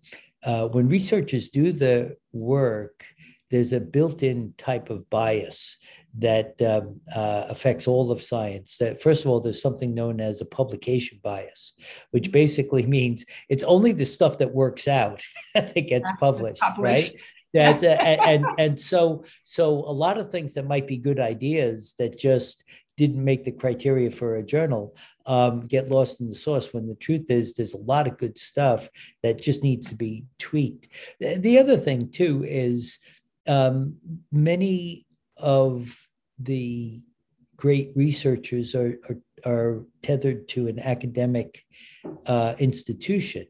uh, 0.45 0.69
when 0.69 0.89
researchers 0.89 1.51
do 1.51 1.73
the 1.73 2.17
work 2.33 3.05
there's 3.51 3.73
a 3.73 3.81
built-in 3.81 4.55
type 4.57 4.91
of 4.91 5.09
bias 5.11 5.79
that 6.19 6.61
um, 6.63 7.01
uh, 7.15 7.47
affects 7.49 7.87
all 7.87 8.11
of 8.11 8.23
science. 8.23 8.79
That 8.79 9.03
first 9.03 9.25
of 9.25 9.31
all, 9.31 9.41
there's 9.41 9.63
something 9.63 9.95
known 9.95 10.21
as 10.21 10.41
a 10.41 10.45
publication 10.47 11.21
bias, 11.23 11.75
which 12.11 12.25
mm-hmm. 12.25 12.33
basically 12.33 12.87
means 12.99 13.25
it's 13.49 13.65
only 13.65 13.93
the 13.93 14.07
stuff 14.07 14.39
that 14.39 14.55
works 14.55 14.89
out 14.89 15.23
that 15.55 15.75
gets 15.75 16.11
published, 16.19 16.61
published. 16.61 17.13
right? 17.15 17.23
That 17.53 17.83
uh, 17.83 18.01
and 18.03 18.47
and 18.59 18.81
so 18.81 19.25
so 19.43 19.71
a 19.71 19.93
lot 19.93 20.19
of 20.19 20.31
things 20.31 20.55
that 20.55 20.67
might 20.67 20.87
be 20.87 20.97
good 20.97 21.21
ideas 21.21 21.95
that 21.99 22.19
just 22.19 22.65
didn't 22.97 23.25
make 23.25 23.45
the 23.45 23.53
criteria 23.53 24.11
for 24.11 24.37
a 24.37 24.43
journal 24.43 24.95
um, 25.25 25.61
get 25.61 25.89
lost 25.89 26.21
in 26.21 26.29
the 26.29 26.35
sauce 26.35 26.75
when 26.75 26.87
the 26.87 26.95
truth 26.95 27.31
is 27.31 27.55
there's 27.55 27.73
a 27.73 27.79
lot 27.79 28.07
of 28.07 28.19
good 28.19 28.37
stuff 28.37 28.91
that 29.23 29.41
just 29.41 29.63
needs 29.63 29.89
to 29.89 29.95
be 29.95 30.25
tweaked. 30.39 30.87
The 31.19 31.59
other 31.59 31.79
thing 31.79 32.11
too 32.11 32.45
is 32.47 32.99
um, 33.49 33.97
many 34.31 35.07
of 35.41 35.95
the 36.39 37.01
great 37.57 37.93
researchers 37.95 38.75
are, 38.75 38.99
are, 39.09 39.19
are 39.53 39.85
tethered 40.03 40.49
to 40.49 40.69
an 40.69 40.79
academic 40.79 41.65
uh, 42.27 42.55
institution. 42.59 43.47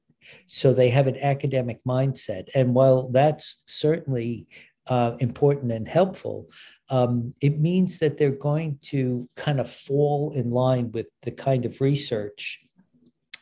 So 0.46 0.72
they 0.72 0.90
have 0.90 1.06
an 1.06 1.16
academic 1.18 1.82
mindset. 1.84 2.48
And 2.54 2.74
while 2.74 3.08
that's 3.08 3.62
certainly 3.66 4.46
uh, 4.88 5.16
important 5.20 5.72
and 5.72 5.86
helpful, 5.86 6.50
um, 6.88 7.34
it 7.40 7.60
means 7.60 8.00
that 8.00 8.18
they're 8.18 8.30
going 8.30 8.78
to 8.82 9.28
kind 9.36 9.60
of 9.60 9.70
fall 9.70 10.32
in 10.34 10.50
line 10.50 10.90
with 10.92 11.06
the 11.22 11.30
kind 11.30 11.64
of 11.64 11.80
research 11.80 12.60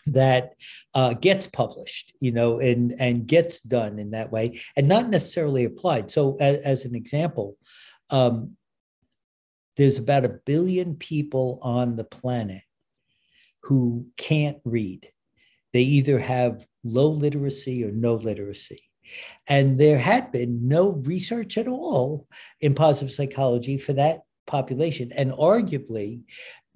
that 0.07 0.55
uh, 0.95 1.15
gets 1.15 1.47
published, 1.47 2.15
you 2.21 2.33
know, 2.33 2.61
and 2.61 2.95
and 2.99 3.27
gets 3.27 3.61
done 3.61 3.99
in 3.99 4.11
that 4.13 4.33
way, 4.33 4.61
and 4.77 4.89
not 4.89 5.11
necessarily 5.11 5.65
applied. 5.65 6.11
So, 6.11 6.37
as, 6.41 6.59
as 6.61 6.85
an 6.85 6.95
example, 6.95 7.57
um, 8.11 8.57
there's 9.77 9.99
about 9.99 10.25
a 10.25 10.41
billion 10.45 10.97
people 10.97 11.59
on 11.63 11.97
the 11.97 12.05
planet 12.05 12.63
who 13.63 14.07
can't 14.17 14.59
read. 14.65 15.09
They 15.73 15.83
either 15.83 16.19
have 16.19 16.67
low 16.85 17.11
literacy 17.11 17.85
or 17.85 17.93
no 17.93 18.15
literacy. 18.15 18.83
And 19.47 19.79
there 19.79 19.99
had 19.99 20.33
been 20.33 20.69
no 20.69 20.91
research 20.91 21.57
at 21.57 21.69
all 21.69 22.27
in 22.61 22.75
positive 22.75 23.13
psychology 23.13 23.79
for 23.79 23.93
that 23.95 24.23
population. 24.47 25.13
And 25.13 25.33
arguably, 25.33 26.23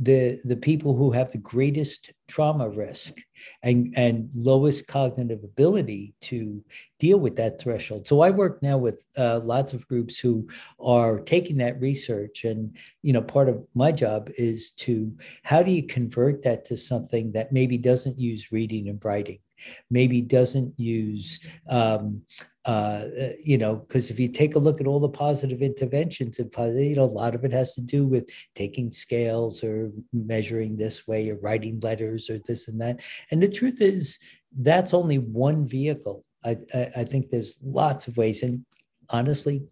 the 0.01 0.41
the 0.45 0.57
people 0.57 0.97
who 0.97 1.11
have 1.11 1.31
the 1.31 1.39
greatest 1.39 2.13
trauma 2.27 2.69
risk 2.69 3.15
and 3.63 3.93
and 3.97 4.31
lowest 4.35 4.87
cognitive 4.87 5.45
ability 5.45 6.15
to 6.21 6.65
deal 6.99 7.19
with 7.19 7.37
that 7.37 7.61
threshold. 7.61 8.09
So 8.09 8.21
i 8.21 8.31
work 8.31 8.63
now 8.63 8.79
with 8.79 9.05
uh, 9.19 9.41
lots 9.41 9.75
of 9.75 9.87
groups 9.87 10.19
who 10.19 10.49
are 10.81 11.21
taking 11.21 11.59
that 11.59 11.81
research 11.81 12.45
and 12.45 12.77
you 13.03 13.13
know 13.13 13.23
part 13.23 13.49
of 13.49 13.65
my 13.75 13.93
job 13.93 14.31
is 14.39 14.71
to 14.73 15.13
how 15.43 15.63
do 15.63 15.71
you 15.71 15.87
convert 15.87 16.43
that 16.43 16.65
to 16.67 16.77
something 16.77 17.33
that 17.33 17.53
maybe 17.53 17.79
doesn't 17.79 18.19
use 18.19 18.51
reading 18.51 18.89
and 18.89 19.05
writing 19.05 19.39
maybe 19.91 20.21
doesn't 20.21 20.79
use 20.79 21.41
um, 21.69 22.23
uh, 22.65 23.07
you 23.43 23.59
know, 23.59 23.75
because 23.75 24.11
if 24.11 24.21
you 24.21 24.29
take 24.29 24.55
a 24.55 24.59
look 24.59 24.81
at 24.81 24.87
all 24.87 25.01
the 25.01 25.09
positive 25.09 25.63
interventions, 25.63 26.39
and 26.39 26.55
you 26.89 26.97
know, 26.97 27.03
a 27.03 27.07
lot 27.07 27.35
of 27.35 27.45
it 27.45 27.53
has 27.53 27.75
to 27.75 27.81
do 27.81 28.07
with 28.07 28.29
taking 28.55 28.93
scales 28.93 29.65
or 29.65 29.91
measuring 30.13 30.77
this 30.77 31.07
way 31.09 31.29
or 31.29 31.37
writing 31.37 31.81
letters 31.81 32.31
or 32.31 32.39
this 32.39 32.69
and 32.69 32.81
that. 32.81 33.01
And 33.31 33.43
the 33.43 33.49
truth 33.49 33.81
is, 33.81 34.19
that's 34.57 34.95
only 34.95 35.19
one 35.19 35.67
vehicle. 35.67 36.25
I, 36.45 36.59
I, 36.73 36.91
I 36.99 37.05
think 37.05 37.31
there's 37.31 37.57
lots 37.63 38.07
of 38.07 38.17
ways, 38.17 38.45
and 38.45 38.65
honestly, 39.11 39.65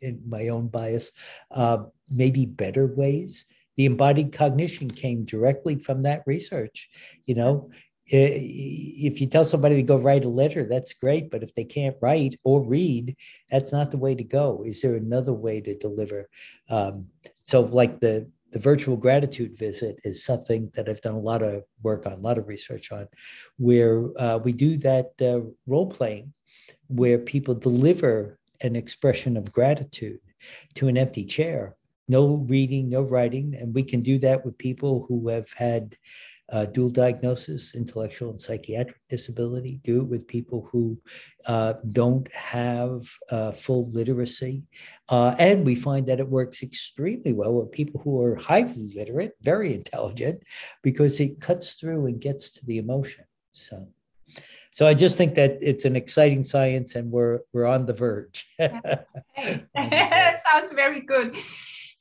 in 0.00 0.22
my 0.28 0.48
own 0.48 0.68
bias, 0.68 1.10
uh, 1.50 1.78
maybe 2.08 2.46
better 2.46 2.86
ways 2.86 3.46
the 3.76 3.84
embodied 3.84 4.32
cognition 4.32 4.88
came 4.88 5.24
directly 5.24 5.76
from 5.76 6.02
that 6.02 6.22
research 6.24 6.88
you 7.26 7.34
know 7.34 7.68
if 8.08 9.20
you 9.20 9.26
tell 9.26 9.44
somebody 9.44 9.76
to 9.76 9.82
go 9.82 9.96
write 9.96 10.24
a 10.24 10.28
letter, 10.28 10.64
that's 10.64 10.94
great. 10.94 11.30
But 11.30 11.42
if 11.42 11.54
they 11.54 11.64
can't 11.64 11.96
write 12.00 12.38
or 12.44 12.62
read, 12.62 13.16
that's 13.50 13.72
not 13.72 13.90
the 13.90 13.98
way 13.98 14.14
to 14.14 14.24
go. 14.24 14.62
Is 14.64 14.80
there 14.80 14.94
another 14.94 15.32
way 15.32 15.60
to 15.60 15.76
deliver? 15.76 16.28
Um, 16.68 17.06
so, 17.44 17.62
like 17.62 18.00
the 18.00 18.30
the 18.52 18.58
virtual 18.60 18.96
gratitude 18.96 19.58
visit 19.58 19.98
is 20.04 20.24
something 20.24 20.70
that 20.74 20.88
I've 20.88 21.00
done 21.00 21.14
a 21.14 21.20
lot 21.20 21.42
of 21.42 21.64
work 21.82 22.06
on, 22.06 22.12
a 22.12 22.16
lot 22.16 22.38
of 22.38 22.48
research 22.48 22.92
on, 22.92 23.08
where 23.58 24.08
uh, 24.18 24.38
we 24.38 24.52
do 24.52 24.78
that 24.78 25.10
uh, 25.20 25.40
role 25.66 25.90
playing, 25.90 26.32
where 26.86 27.18
people 27.18 27.54
deliver 27.54 28.38
an 28.62 28.76
expression 28.76 29.36
of 29.36 29.52
gratitude 29.52 30.20
to 30.74 30.88
an 30.88 30.96
empty 30.96 31.24
chair. 31.24 31.76
No 32.08 32.36
reading, 32.48 32.88
no 32.88 33.02
writing, 33.02 33.56
and 33.60 33.74
we 33.74 33.82
can 33.82 34.00
do 34.00 34.18
that 34.20 34.44
with 34.44 34.56
people 34.56 35.04
who 35.08 35.28
have 35.28 35.52
had 35.52 35.96
uh, 36.50 36.64
dual 36.66 36.88
diagnosis, 36.88 37.74
intellectual 37.74 38.30
and 38.30 38.40
psychiatric 38.40 39.00
disability, 39.08 39.80
do 39.82 40.00
it 40.00 40.06
with 40.06 40.26
people 40.26 40.68
who 40.70 40.98
uh, 41.46 41.74
don't 41.90 42.32
have 42.32 43.08
uh, 43.30 43.50
full 43.50 43.90
literacy. 43.90 44.62
Uh, 45.08 45.34
and 45.38 45.66
we 45.66 45.74
find 45.74 46.06
that 46.06 46.20
it 46.20 46.28
works 46.28 46.62
extremely 46.62 47.32
well 47.32 47.54
with 47.54 47.72
people 47.72 48.00
who 48.02 48.22
are 48.22 48.36
highly 48.36 48.92
literate, 48.94 49.32
very 49.42 49.74
intelligent, 49.74 50.42
because 50.82 51.18
it 51.20 51.40
cuts 51.40 51.74
through 51.74 52.06
and 52.06 52.20
gets 52.20 52.50
to 52.50 52.64
the 52.66 52.78
emotion. 52.78 53.24
So. 53.52 53.88
So 54.70 54.86
I 54.86 54.92
just 54.92 55.16
think 55.16 55.36
that 55.36 55.56
it's 55.62 55.86
an 55.86 55.96
exciting 55.96 56.44
science, 56.44 56.96
and 56.96 57.10
we're 57.10 57.40
we're 57.54 57.64
on 57.64 57.86
the 57.86 57.94
verge. 57.94 58.46
Sounds 58.58 58.82
very 60.74 61.00
good. 61.00 61.34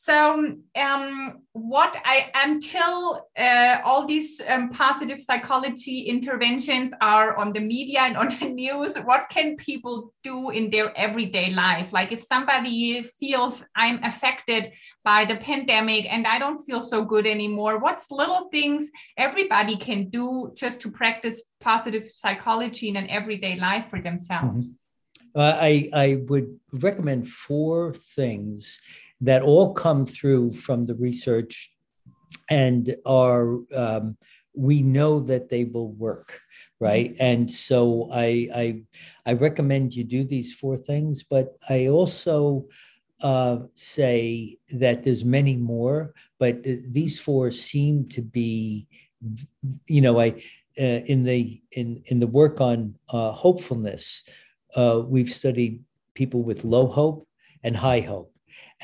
So, 0.06 0.56
um, 0.76 1.42
what 1.54 1.98
I 2.06 2.30
until 2.36 3.26
uh, 3.40 3.78
all 3.84 4.06
these 4.06 4.40
um, 4.48 4.70
positive 4.70 5.20
psychology 5.20 6.02
interventions 6.02 6.94
are 7.02 7.36
on 7.38 7.54
the 7.54 7.60
media 7.60 8.02
and 8.02 8.16
on 8.16 8.28
the 8.40 8.50
news, 8.50 8.98
what 8.98 9.30
can 9.30 9.56
people 9.56 10.14
do 10.24 10.52
in 10.52 10.70
their 10.70 10.96
everyday 10.96 11.50
life? 11.50 11.92
Like, 11.92 12.12
if 12.12 12.22
somebody 12.22 13.02
feels 13.20 13.66
I'm 13.76 14.04
affected 14.04 14.74
by 15.04 15.26
the 15.26 15.38
pandemic 15.38 16.06
and 16.14 16.28
I 16.28 16.38
don't 16.38 16.60
feel 16.60 16.84
so 16.84 17.04
good 17.04 17.26
anymore, 17.26 17.80
what's 17.80 18.12
little 18.12 18.48
things 18.52 18.92
everybody 19.18 19.76
can 19.76 20.10
do 20.10 20.52
just 20.54 20.80
to 20.82 20.92
practice 20.92 21.42
positive 21.62 22.08
psychology 22.08 22.90
in 22.90 22.96
an 22.96 23.10
everyday 23.10 23.58
life 23.58 23.90
for 23.90 24.00
themselves? 24.00 24.66
Mm 24.66 24.72
-hmm. 24.72 25.42
uh, 25.42 25.56
I, 25.72 25.74
I 26.06 26.08
would 26.30 26.50
recommend 26.88 27.22
four 27.28 27.96
things 28.16 28.80
that 29.26 29.42
all 29.42 29.74
come 29.74 30.06
through 30.06 30.54
from 30.54 30.84
the 30.84 30.96
research 30.96 31.72
and 32.50 32.96
are 33.06 33.60
um, 33.76 34.18
we 34.56 34.82
know 34.82 35.20
that 35.20 35.50
they 35.50 35.64
will 35.64 35.92
work 35.92 36.40
right 36.80 37.12
mm-hmm. 37.14 37.24
and 37.24 37.52
so 37.52 38.10
I, 38.12 38.50
I 38.56 38.82
i 39.26 39.34
recommend 39.34 39.94
you 39.94 40.04
do 40.04 40.24
these 40.24 40.54
four 40.54 40.78
things 40.78 41.24
but 41.24 41.58
i 41.70 41.88
also 41.88 42.68
uh, 43.22 43.60
say 43.76 44.58
that 44.70 45.04
there's 45.04 45.24
many 45.24 45.56
more 45.56 46.14
but 46.40 46.64
these 46.64 47.20
four 47.20 47.52
seem 47.52 48.08
to 48.10 48.22
be 48.22 48.88
you 49.88 50.02
know 50.02 50.20
i 50.20 50.30
uh, 50.78 51.02
in 51.12 51.24
the 51.24 51.62
in 51.72 52.04
in 52.06 52.20
the 52.20 52.28
work 52.28 52.60
on 52.60 52.96
uh, 53.10 53.32
hopefulness 53.32 54.24
uh, 54.76 55.02
we've 55.06 55.32
studied 55.32 55.82
people 56.14 56.44
with 56.44 56.66
low 56.66 56.88
hope 56.88 57.28
and 57.64 57.78
high 57.78 58.02
hope 58.02 58.35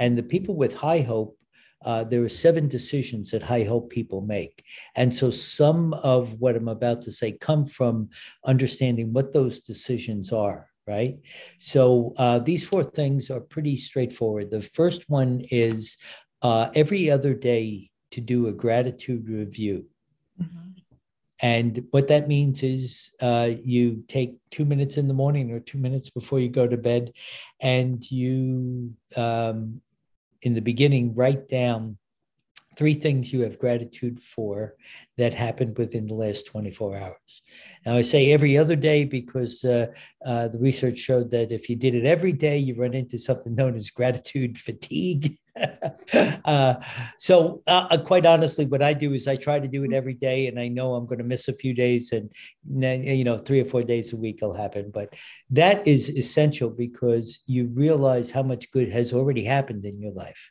and 0.01 0.17
the 0.17 0.29
people 0.33 0.55
with 0.55 0.73
high 0.73 1.01
hope, 1.11 1.37
uh, 1.85 2.03
there 2.03 2.23
are 2.23 2.29
seven 2.45 2.67
decisions 2.67 3.25
that 3.31 3.43
high 3.43 3.65
hope 3.71 3.85
people 3.89 4.21
make. 4.21 4.55
And 4.95 5.13
so 5.13 5.31
some 5.31 5.93
of 5.93 6.21
what 6.41 6.55
I'm 6.55 6.67
about 6.67 6.99
to 7.03 7.11
say 7.11 7.29
come 7.49 7.65
from 7.77 8.09
understanding 8.53 9.13
what 9.13 9.31
those 9.31 9.59
decisions 9.71 10.31
are, 10.31 10.61
right? 10.87 11.15
So 11.59 11.81
uh, 12.17 12.39
these 12.39 12.65
four 12.65 12.83
things 12.83 13.29
are 13.29 13.39
pretty 13.39 13.75
straightforward. 13.77 14.49
The 14.49 14.63
first 14.79 15.01
one 15.07 15.43
is 15.51 15.97
uh, 16.41 16.69
every 16.73 17.11
other 17.11 17.33
day 17.33 17.91
to 18.11 18.21
do 18.21 18.47
a 18.47 18.53
gratitude 18.63 19.29
review. 19.29 19.85
Mm-hmm. 20.41 20.71
And 21.41 21.87
what 21.91 22.07
that 22.09 22.27
means 22.27 22.61
is 22.61 23.11
uh, 23.19 23.51
you 23.75 24.03
take 24.07 24.37
two 24.51 24.65
minutes 24.65 24.97
in 24.97 25.07
the 25.07 25.19
morning 25.23 25.51
or 25.51 25.59
two 25.59 25.79
minutes 25.79 26.09
before 26.09 26.39
you 26.39 26.49
go 26.49 26.67
to 26.67 26.77
bed, 26.77 27.13
and 27.59 28.09
you, 28.11 28.93
um, 29.15 29.81
in 30.41 30.53
the 30.53 30.61
beginning, 30.61 31.13
write 31.15 31.47
down 31.47 31.97
three 32.81 32.95
things 32.95 33.31
you 33.31 33.41
have 33.41 33.59
gratitude 33.59 34.19
for 34.19 34.73
that 35.15 35.35
happened 35.35 35.77
within 35.77 36.07
the 36.07 36.15
last 36.15 36.47
24 36.47 36.97
hours. 36.97 37.43
Now, 37.85 37.95
I 37.95 38.01
say 38.01 38.31
every 38.31 38.57
other 38.57 38.75
day 38.75 39.03
because 39.03 39.63
uh, 39.63 39.93
uh, 40.25 40.47
the 40.47 40.57
research 40.57 40.97
showed 40.97 41.29
that 41.29 41.51
if 41.51 41.69
you 41.69 41.75
did 41.75 41.93
it 41.93 42.05
every 42.05 42.31
day, 42.31 42.57
you 42.57 42.73
run 42.73 42.95
into 42.95 43.19
something 43.19 43.53
known 43.53 43.75
as 43.75 43.91
gratitude 43.91 44.57
fatigue. 44.57 45.37
uh, 46.43 46.73
so, 47.19 47.59
uh, 47.67 47.85
uh, 47.91 47.97
quite 47.99 48.25
honestly, 48.25 48.65
what 48.65 48.81
I 48.81 48.93
do 48.93 49.13
is 49.13 49.27
I 49.27 49.35
try 49.35 49.59
to 49.59 49.67
do 49.67 49.83
it 49.83 49.93
every 49.93 50.15
day, 50.15 50.47
and 50.47 50.59
I 50.59 50.67
know 50.67 50.95
I'm 50.95 51.05
going 51.05 51.19
to 51.19 51.23
miss 51.23 51.49
a 51.49 51.53
few 51.53 51.75
days, 51.75 52.11
and 52.11 52.31
you 52.67 53.23
know, 53.23 53.37
three 53.37 53.59
or 53.59 53.65
four 53.65 53.83
days 53.83 54.11
a 54.11 54.17
week 54.17 54.39
will 54.41 54.55
happen. 54.55 54.89
But 54.91 55.13
that 55.51 55.87
is 55.87 56.09
essential 56.09 56.71
because 56.71 57.41
you 57.45 57.67
realize 57.67 58.31
how 58.31 58.41
much 58.41 58.71
good 58.71 58.91
has 58.91 59.13
already 59.13 59.43
happened 59.43 59.85
in 59.85 60.01
your 60.01 60.13
life. 60.13 60.49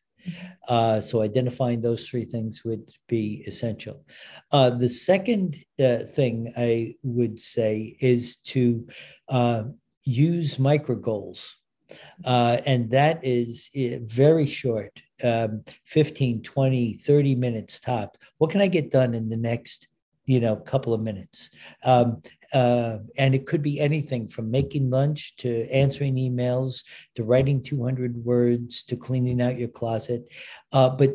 Uh, 0.68 1.00
so 1.00 1.22
identifying 1.22 1.80
those 1.80 2.08
three 2.08 2.24
things 2.24 2.64
would 2.64 2.90
be 3.08 3.42
essential. 3.46 4.04
Uh, 4.52 4.70
the 4.70 4.88
second 4.88 5.56
uh, 5.78 5.98
thing 5.98 6.52
I 6.56 6.96
would 7.02 7.40
say 7.40 7.96
is 8.00 8.36
to 8.52 8.86
uh, 9.28 9.64
use 10.04 10.58
micro 10.58 10.96
goals. 10.96 11.56
Uh, 12.24 12.58
and 12.66 12.90
that 12.90 13.18
is 13.24 13.70
eh, 13.74 13.98
very 14.02 14.46
short 14.46 14.92
um, 15.24 15.64
15 15.86 16.40
20 16.42 16.94
30 16.94 17.34
minutes 17.34 17.80
top 17.80 18.16
what 18.38 18.50
can 18.50 18.60
i 18.60 18.68
get 18.68 18.90
done 18.90 19.12
in 19.12 19.28
the 19.28 19.36
next 19.36 19.88
you 20.24 20.38
know 20.38 20.54
couple 20.54 20.94
of 20.94 21.00
minutes 21.00 21.50
um, 21.84 22.22
uh, 22.52 22.98
and 23.16 23.34
it 23.34 23.46
could 23.46 23.62
be 23.62 23.80
anything 23.80 24.28
from 24.28 24.50
making 24.50 24.90
lunch 24.90 25.36
to 25.36 25.68
answering 25.70 26.16
emails 26.16 26.82
to 27.14 27.24
writing 27.24 27.62
200 27.62 28.16
words 28.24 28.82
to 28.82 28.96
cleaning 28.96 29.40
out 29.40 29.58
your 29.58 29.68
closet. 29.68 30.28
Uh, 30.72 30.88
but 30.88 31.12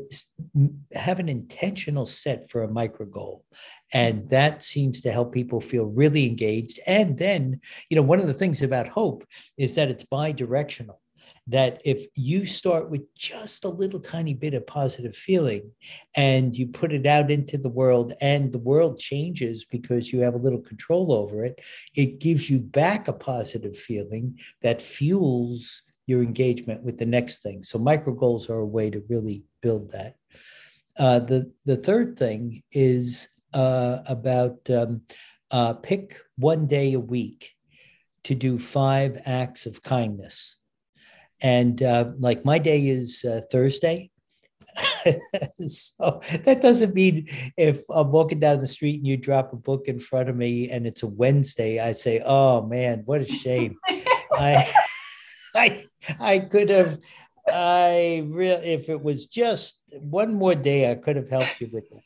have 0.93 1.19
an 1.19 1.29
intentional 1.29 2.05
set 2.05 2.49
for 2.49 2.63
a 2.63 2.71
micro 2.71 3.05
goal. 3.05 3.45
And 3.93 4.29
that 4.29 4.63
seems 4.63 5.01
to 5.01 5.11
help 5.11 5.33
people 5.33 5.61
feel 5.61 5.85
really 5.85 6.25
engaged. 6.25 6.79
And 6.85 7.17
then 7.17 7.61
you 7.89 7.95
know 7.95 8.01
one 8.01 8.19
of 8.19 8.27
the 8.27 8.33
things 8.33 8.61
about 8.61 8.87
hope 8.87 9.25
is 9.57 9.75
that 9.75 9.89
it's 9.89 10.03
bi-directional 10.03 10.99
that 11.47 11.81
if 11.85 12.07
you 12.15 12.45
start 12.45 12.89
with 12.89 13.13
just 13.13 13.65
a 13.65 13.69
little 13.69 13.99
tiny 13.99 14.33
bit 14.33 14.55
of 14.55 14.65
positive 14.65 15.15
feeling 15.15 15.71
and 16.15 16.57
you 16.57 16.67
put 16.67 16.91
it 16.91 17.05
out 17.05 17.29
into 17.29 17.57
the 17.57 17.69
world 17.69 18.13
and 18.19 18.51
the 18.51 18.57
world 18.59 18.99
changes 18.99 19.63
because 19.63 20.11
you 20.11 20.21
have 20.21 20.33
a 20.33 20.39
little 20.39 20.61
control 20.61 21.13
over 21.13 21.45
it, 21.45 21.59
it 21.93 22.19
gives 22.19 22.49
you 22.49 22.59
back 22.59 23.07
a 23.07 23.13
positive 23.13 23.77
feeling 23.77 24.39
that 24.63 24.81
fuels 24.81 25.83
your 26.07 26.23
engagement 26.23 26.83
with 26.83 26.97
the 26.97 27.05
next 27.05 27.41
thing. 27.41 27.63
So 27.63 27.77
micro 27.77 28.13
goals 28.13 28.49
are 28.49 28.59
a 28.59 28.65
way 28.65 28.89
to 28.89 29.03
really 29.07 29.43
build 29.61 29.91
that. 29.91 30.15
Uh, 30.97 31.19
the 31.19 31.51
the 31.65 31.75
third 31.75 32.17
thing 32.17 32.63
is 32.71 33.27
uh, 33.53 33.99
about 34.07 34.69
um, 34.69 35.01
uh, 35.51 35.73
pick 35.73 36.19
one 36.37 36.67
day 36.67 36.93
a 36.93 36.99
week 36.99 37.51
to 38.23 38.33
do 38.33 38.57
five 38.57 39.21
acts 39.25 39.65
of 39.65 39.83
kindness. 39.83 40.59
And 41.41 41.81
uh, 41.83 42.11
like 42.17 42.45
my 42.45 42.59
day 42.59 42.87
is 42.87 43.25
uh, 43.25 43.41
Thursday. 43.51 44.11
so 45.67 46.21
that 46.43 46.59
doesn't 46.61 46.93
mean 46.93 47.27
if 47.57 47.83
I'm 47.89 48.11
walking 48.11 48.39
down 48.39 48.59
the 48.59 48.67
street 48.67 48.97
and 48.97 49.07
you 49.07 49.17
drop 49.17 49.53
a 49.53 49.57
book 49.57 49.87
in 49.87 49.99
front 49.99 50.29
of 50.29 50.35
me 50.35 50.69
and 50.69 50.85
it's 50.85 51.03
a 51.03 51.07
Wednesday, 51.07 51.79
I 51.79 51.93
say, 51.93 52.21
"Oh 52.25 52.65
man, 52.65 53.03
what 53.05 53.21
a 53.21 53.25
shame! 53.25 53.77
I, 54.31 54.73
I, 55.53 55.85
I 56.19 56.39
could 56.39 56.69
have, 56.69 56.99
I 57.47 58.25
really, 58.27 58.73
if 58.73 58.89
it 58.89 59.01
was 59.01 59.27
just 59.27 59.79
one 59.99 60.33
more 60.33 60.55
day, 60.55 60.91
I 60.91 60.95
could 60.95 61.15
have 61.15 61.29
helped 61.29 61.61
you 61.61 61.69
with 61.71 61.85
it. 61.91 62.03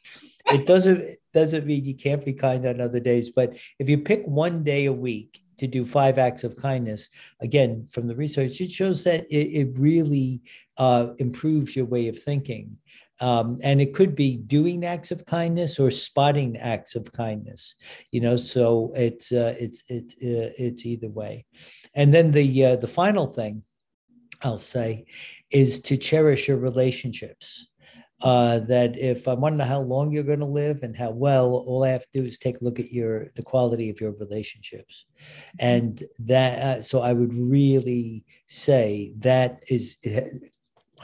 It 0.54 0.66
doesn't 0.66 1.18
doesn't 1.34 1.66
mean 1.66 1.86
you 1.86 1.96
can't 1.96 2.26
be 2.26 2.34
kind 2.34 2.66
on 2.66 2.82
other 2.82 3.00
days, 3.00 3.30
but 3.30 3.58
if 3.78 3.90
you 3.90 4.00
pick 4.00 4.26
one 4.26 4.64
day 4.64 4.86
a 4.86 4.94
week 4.94 5.42
to 5.60 5.68
do 5.68 5.86
five 5.86 6.18
acts 6.18 6.44
of 6.44 6.56
kindness. 6.56 7.10
Again, 7.40 7.88
from 7.92 8.08
the 8.08 8.16
research, 8.16 8.62
it 8.62 8.72
shows 8.72 9.04
that 9.04 9.26
it, 9.30 9.48
it 9.62 9.78
really 9.78 10.42
uh, 10.78 11.08
improves 11.18 11.76
your 11.76 11.86
way 11.86 12.08
of 12.08 12.18
thinking. 12.18 12.78
Um, 13.22 13.60
and 13.62 13.82
it 13.82 13.94
could 13.94 14.16
be 14.16 14.38
doing 14.38 14.86
acts 14.86 15.12
of 15.12 15.26
kindness 15.26 15.78
or 15.78 15.92
spotting 15.92 16.56
acts 16.56 16.96
of 16.96 17.12
kindness 17.12 17.76
you 18.12 18.22
know 18.22 18.38
so 18.38 18.94
it's 18.96 19.34
uh, 19.34 19.56
it's 19.60 19.84
it's 19.90 20.14
uh, 20.16 20.56
it's 20.58 20.86
either 20.86 21.10
way 21.10 21.44
and 21.94 22.14
then 22.14 22.32
the 22.32 22.66
uh, 22.66 22.76
the 22.78 22.88
final 22.88 23.28
thing 23.28 23.66
i'll 24.42 24.58
say 24.58 25.04
is 25.52 25.82
to 25.82 25.98
cherish 25.98 26.48
your 26.48 26.56
relationships 26.56 27.68
uh, 28.22 28.60
that 28.60 28.98
if 28.98 29.28
I 29.28 29.34
want 29.34 29.54
to 29.54 29.58
know 29.58 29.66
how 29.66 29.80
long 29.80 30.12
you're 30.12 30.24
going 30.24 30.40
to 30.40 30.46
live 30.46 30.84
and 30.84 30.96
how 30.96 31.12
well, 31.12 31.52
all 31.52 31.84
I 31.84 31.90
have 31.90 32.02
to 32.02 32.22
do 32.22 32.28
is 32.28 32.38
take 32.38 32.60
a 32.60 32.64
look 32.64 32.80
at 32.80 32.92
your 32.92 33.28
the 33.36 33.44
quality 33.44 33.90
of 33.90 34.02
your 34.02 34.12
relationships, 34.12 35.06
and 35.58 36.04
that. 36.20 36.60
Uh, 36.62 36.82
so 36.82 37.02
I 37.02 37.14
would 37.14 37.34
really 37.34 38.26
say 38.48 39.14
that 39.20 39.64
is 39.68 39.98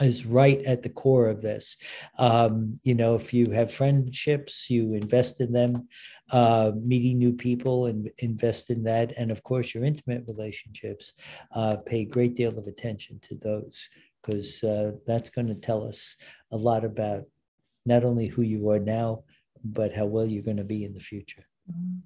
is 0.00 0.26
right 0.26 0.62
at 0.64 0.82
the 0.82 0.88
core 0.88 1.28
of 1.28 1.42
this. 1.42 1.76
Um, 2.18 2.80
you 2.82 2.94
know, 2.94 3.14
if 3.14 3.32
you 3.32 3.50
have 3.52 3.72
friendships, 3.72 4.68
you 4.68 4.94
invest 4.94 5.40
in 5.40 5.52
them, 5.52 5.88
uh, 6.30 6.72
meeting 6.76 7.18
new 7.18 7.32
people 7.32 7.86
and 7.86 8.10
invest 8.18 8.70
in 8.70 8.82
that. 8.84 9.14
And 9.16 9.30
of 9.30 9.42
course, 9.42 9.74
your 9.74 9.84
intimate 9.84 10.24
relationships, 10.28 11.12
uh, 11.54 11.76
pay 11.76 12.00
a 12.00 12.04
great 12.04 12.34
deal 12.34 12.58
of 12.58 12.66
attention 12.66 13.20
to 13.22 13.36
those 13.36 13.88
because 14.22 14.62
uh, 14.64 14.92
that's 15.06 15.30
going 15.30 15.46
to 15.46 15.54
tell 15.54 15.86
us 15.86 16.16
a 16.56 16.64
lot 16.64 16.84
about 16.84 17.24
not 17.84 18.04
only 18.04 18.26
who 18.26 18.42
you 18.42 18.70
are 18.70 18.78
now, 18.78 19.24
but 19.62 19.94
how 19.94 20.06
well 20.06 20.26
you're 20.26 20.42
going 20.42 20.56
to 20.56 20.64
be 20.64 20.84
in 20.84 20.94
the 20.94 21.00
future. 21.00 21.44
Mm-hmm. 21.70 21.98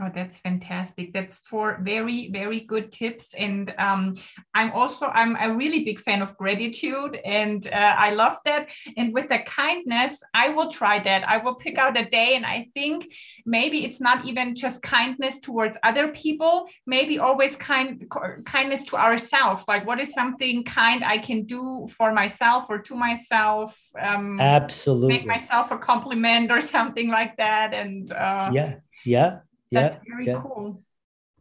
Oh, 0.00 0.10
that's 0.12 0.38
fantastic. 0.38 1.12
That's 1.12 1.38
four 1.38 1.78
very, 1.82 2.28
very 2.32 2.60
good 2.60 2.90
tips. 2.90 3.32
And 3.34 3.72
um, 3.78 4.14
I'm 4.52 4.72
also, 4.72 5.06
I'm 5.06 5.36
a 5.36 5.54
really 5.54 5.84
big 5.84 6.00
fan 6.00 6.20
of 6.20 6.36
gratitude 6.36 7.20
and 7.24 7.64
uh, 7.68 7.76
I 7.76 8.10
love 8.10 8.38
that. 8.44 8.70
And 8.96 9.14
with 9.14 9.28
the 9.28 9.38
kindness, 9.46 10.20
I 10.34 10.48
will 10.48 10.70
try 10.70 11.00
that. 11.04 11.28
I 11.28 11.36
will 11.36 11.54
pick 11.54 11.78
out 11.78 11.96
a 11.96 12.04
day. 12.06 12.34
And 12.34 12.44
I 12.44 12.68
think 12.74 13.12
maybe 13.46 13.84
it's 13.84 14.00
not 14.00 14.24
even 14.26 14.56
just 14.56 14.82
kindness 14.82 15.38
towards 15.38 15.78
other 15.84 16.08
people, 16.08 16.68
maybe 16.86 17.20
always 17.20 17.54
kind 17.54 18.04
kindness 18.44 18.84
to 18.86 18.96
ourselves. 18.96 19.64
Like 19.68 19.86
what 19.86 20.00
is 20.00 20.12
something 20.12 20.64
kind 20.64 21.04
I 21.04 21.18
can 21.18 21.44
do 21.44 21.86
for 21.96 22.12
myself 22.12 22.66
or 22.68 22.80
to 22.80 22.96
myself? 22.96 23.78
Um, 24.00 24.40
Absolutely. 24.40 25.18
Make 25.18 25.26
myself 25.26 25.70
a 25.70 25.78
compliment 25.78 26.50
or 26.50 26.60
something 26.60 27.10
like 27.10 27.36
that. 27.36 27.72
And 27.72 28.10
uh, 28.10 28.50
yeah, 28.52 28.74
yeah 29.04 29.38
that's 29.74 29.96
very 30.06 30.26
yeah. 30.26 30.40
cool. 30.42 30.82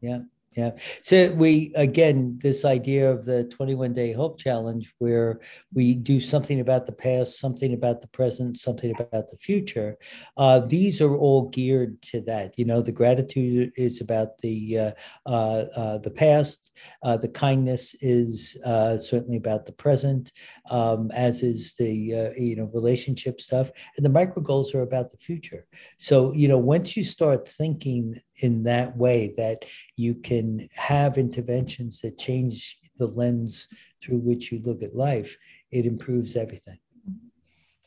Yeah. 0.01 0.19
Yeah. 0.55 0.71
So 1.01 1.31
we 1.31 1.71
again 1.75 2.39
this 2.41 2.63
idea 2.63 3.09
of 3.09 3.25
the 3.25 3.45
21 3.45 3.93
day 3.93 4.13
hope 4.13 4.39
challenge 4.39 4.93
where 4.99 5.39
we 5.73 5.95
do 5.95 6.19
something 6.19 6.59
about 6.59 6.85
the 6.85 6.91
past, 6.91 7.39
something 7.39 7.73
about 7.73 8.01
the 8.01 8.07
present, 8.07 8.59
something 8.59 8.91
about 8.91 9.31
the 9.31 9.37
future. 9.37 9.97
Uh, 10.37 10.59
these 10.59 11.01
are 11.01 11.15
all 11.15 11.49
geared 11.49 12.01
to 12.03 12.21
that. 12.21 12.57
You 12.57 12.65
know, 12.65 12.81
the 12.81 12.91
gratitude 12.91 13.71
is 13.75 13.99
about 13.99 14.37
the 14.39 14.79
uh, 14.79 14.91
uh, 15.25 15.65
uh 15.75 15.97
the 15.97 16.11
past. 16.11 16.71
Uh, 17.01 17.17
the 17.17 17.29
kindness 17.29 17.95
is 18.01 18.57
uh, 18.63 18.99
certainly 18.99 19.37
about 19.37 19.65
the 19.65 19.71
present, 19.71 20.31
um, 20.69 21.09
as 21.11 21.41
is 21.41 21.73
the 21.79 22.33
you 22.37 22.55
know 22.55 22.69
relationship 22.73 23.41
stuff, 23.41 23.71
and 23.97 24.05
the 24.05 24.09
micro 24.09 24.43
goals 24.43 24.75
are 24.75 24.81
about 24.81 25.09
the 25.09 25.17
future. 25.17 25.65
So 25.97 26.31
you 26.33 26.47
know, 26.47 26.59
once 26.59 26.95
you 26.95 27.03
start 27.03 27.49
thinking 27.49 28.21
in 28.39 28.63
that 28.63 28.97
way 28.97 29.33
that 29.37 29.65
you 29.95 30.15
can 30.15 30.69
have 30.75 31.17
interventions 31.17 32.01
that 32.01 32.17
change 32.17 32.79
the 32.97 33.07
lens 33.07 33.67
through 34.01 34.17
which 34.17 34.51
you 34.51 34.59
look 34.63 34.81
at 34.83 34.95
life, 34.95 35.37
it 35.71 35.85
improves 35.85 36.35
everything. 36.35 36.79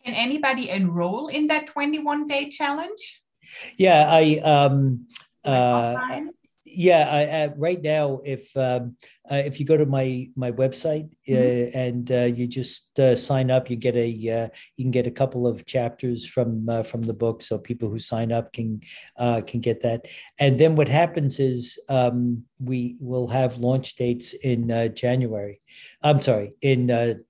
Can 0.04 0.14
anybody 0.14 0.70
enroll 0.70 1.28
in 1.28 1.48
that 1.48 1.66
21 1.66 2.26
day 2.26 2.48
challenge? 2.48 3.22
Yeah, 3.76 4.08
I 4.10 4.40
um, 4.44 5.06
uh, 5.44 5.96
yeah, 6.76 7.08
I, 7.10 7.24
uh, 7.24 7.54
right 7.56 7.80
now, 7.80 8.20
if 8.22 8.54
um, 8.54 8.96
uh, 9.30 9.36
if 9.36 9.58
you 9.58 9.64
go 9.64 9.78
to 9.78 9.86
my 9.86 10.28
my 10.36 10.52
website 10.52 11.10
uh, 11.26 11.32
mm-hmm. 11.32 11.78
and 11.78 12.12
uh, 12.12 12.24
you 12.24 12.46
just 12.46 12.98
uh, 12.98 13.16
sign 13.16 13.50
up, 13.50 13.70
you 13.70 13.76
get 13.76 13.96
a 13.96 14.06
you 14.06 14.50
can 14.78 14.90
get 14.90 15.06
a 15.06 15.10
couple 15.10 15.46
of 15.46 15.64
chapters 15.64 16.26
from 16.26 16.68
from 16.84 17.02
the 17.02 17.14
book, 17.14 17.40
so 17.40 17.58
people 17.58 17.88
who 17.88 17.98
sign 17.98 18.30
up 18.30 18.52
can 18.52 18.82
can 19.18 19.60
get 19.60 19.82
that. 19.82 20.04
And 20.38 20.60
then 20.60 20.76
what 20.76 20.88
happens 20.88 21.40
is 21.40 21.78
um, 21.88 22.44
we 22.60 22.96
will 23.00 23.28
have 23.28 23.56
launch 23.56 23.96
dates 23.96 24.34
in 24.34 24.92
January. 24.94 25.62
I'm 26.02 26.20
sorry, 26.20 26.52
in 26.60 26.88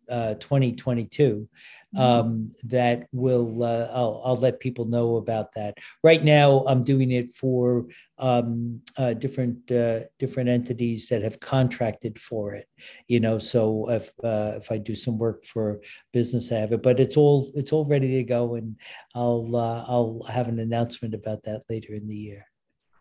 2022. 0.08 1.48
Mm-hmm. 1.96 2.02
um, 2.02 2.50
that 2.64 3.08
will 3.12 3.62
uh, 3.62 3.88
I'll, 3.90 4.22
I'll 4.24 4.36
let 4.36 4.60
people 4.60 4.84
know 4.84 5.16
about 5.16 5.54
that. 5.54 5.78
Right 6.02 6.22
now, 6.22 6.64
I'm 6.66 6.84
doing 6.84 7.10
it 7.10 7.32
for 7.32 7.86
um, 8.18 8.82
uh, 8.98 9.14
different 9.14 9.70
uh, 9.70 10.00
different 10.18 10.50
entities 10.50 11.08
that 11.08 11.22
have 11.22 11.40
contracted 11.40 12.20
for 12.20 12.54
it. 12.54 12.68
You 13.08 13.20
know, 13.20 13.38
so 13.38 13.88
if 13.90 14.10
uh, 14.22 14.58
if 14.60 14.70
I 14.70 14.76
do 14.76 14.94
some 14.94 15.16
work 15.18 15.44
for 15.46 15.80
business, 16.12 16.52
I 16.52 16.56
have 16.56 16.72
it, 16.72 16.82
but 16.82 17.00
it's 17.00 17.16
all 17.16 17.50
it's 17.54 17.72
all 17.72 17.86
ready 17.86 18.08
to 18.16 18.22
go, 18.24 18.56
and 18.56 18.76
I'll 19.14 19.56
uh, 19.56 19.84
I'll 19.88 20.22
have 20.28 20.48
an 20.48 20.58
announcement 20.58 21.14
about 21.14 21.44
that 21.44 21.62
later 21.70 21.94
in 21.94 22.08
the 22.08 22.16
year. 22.16 22.46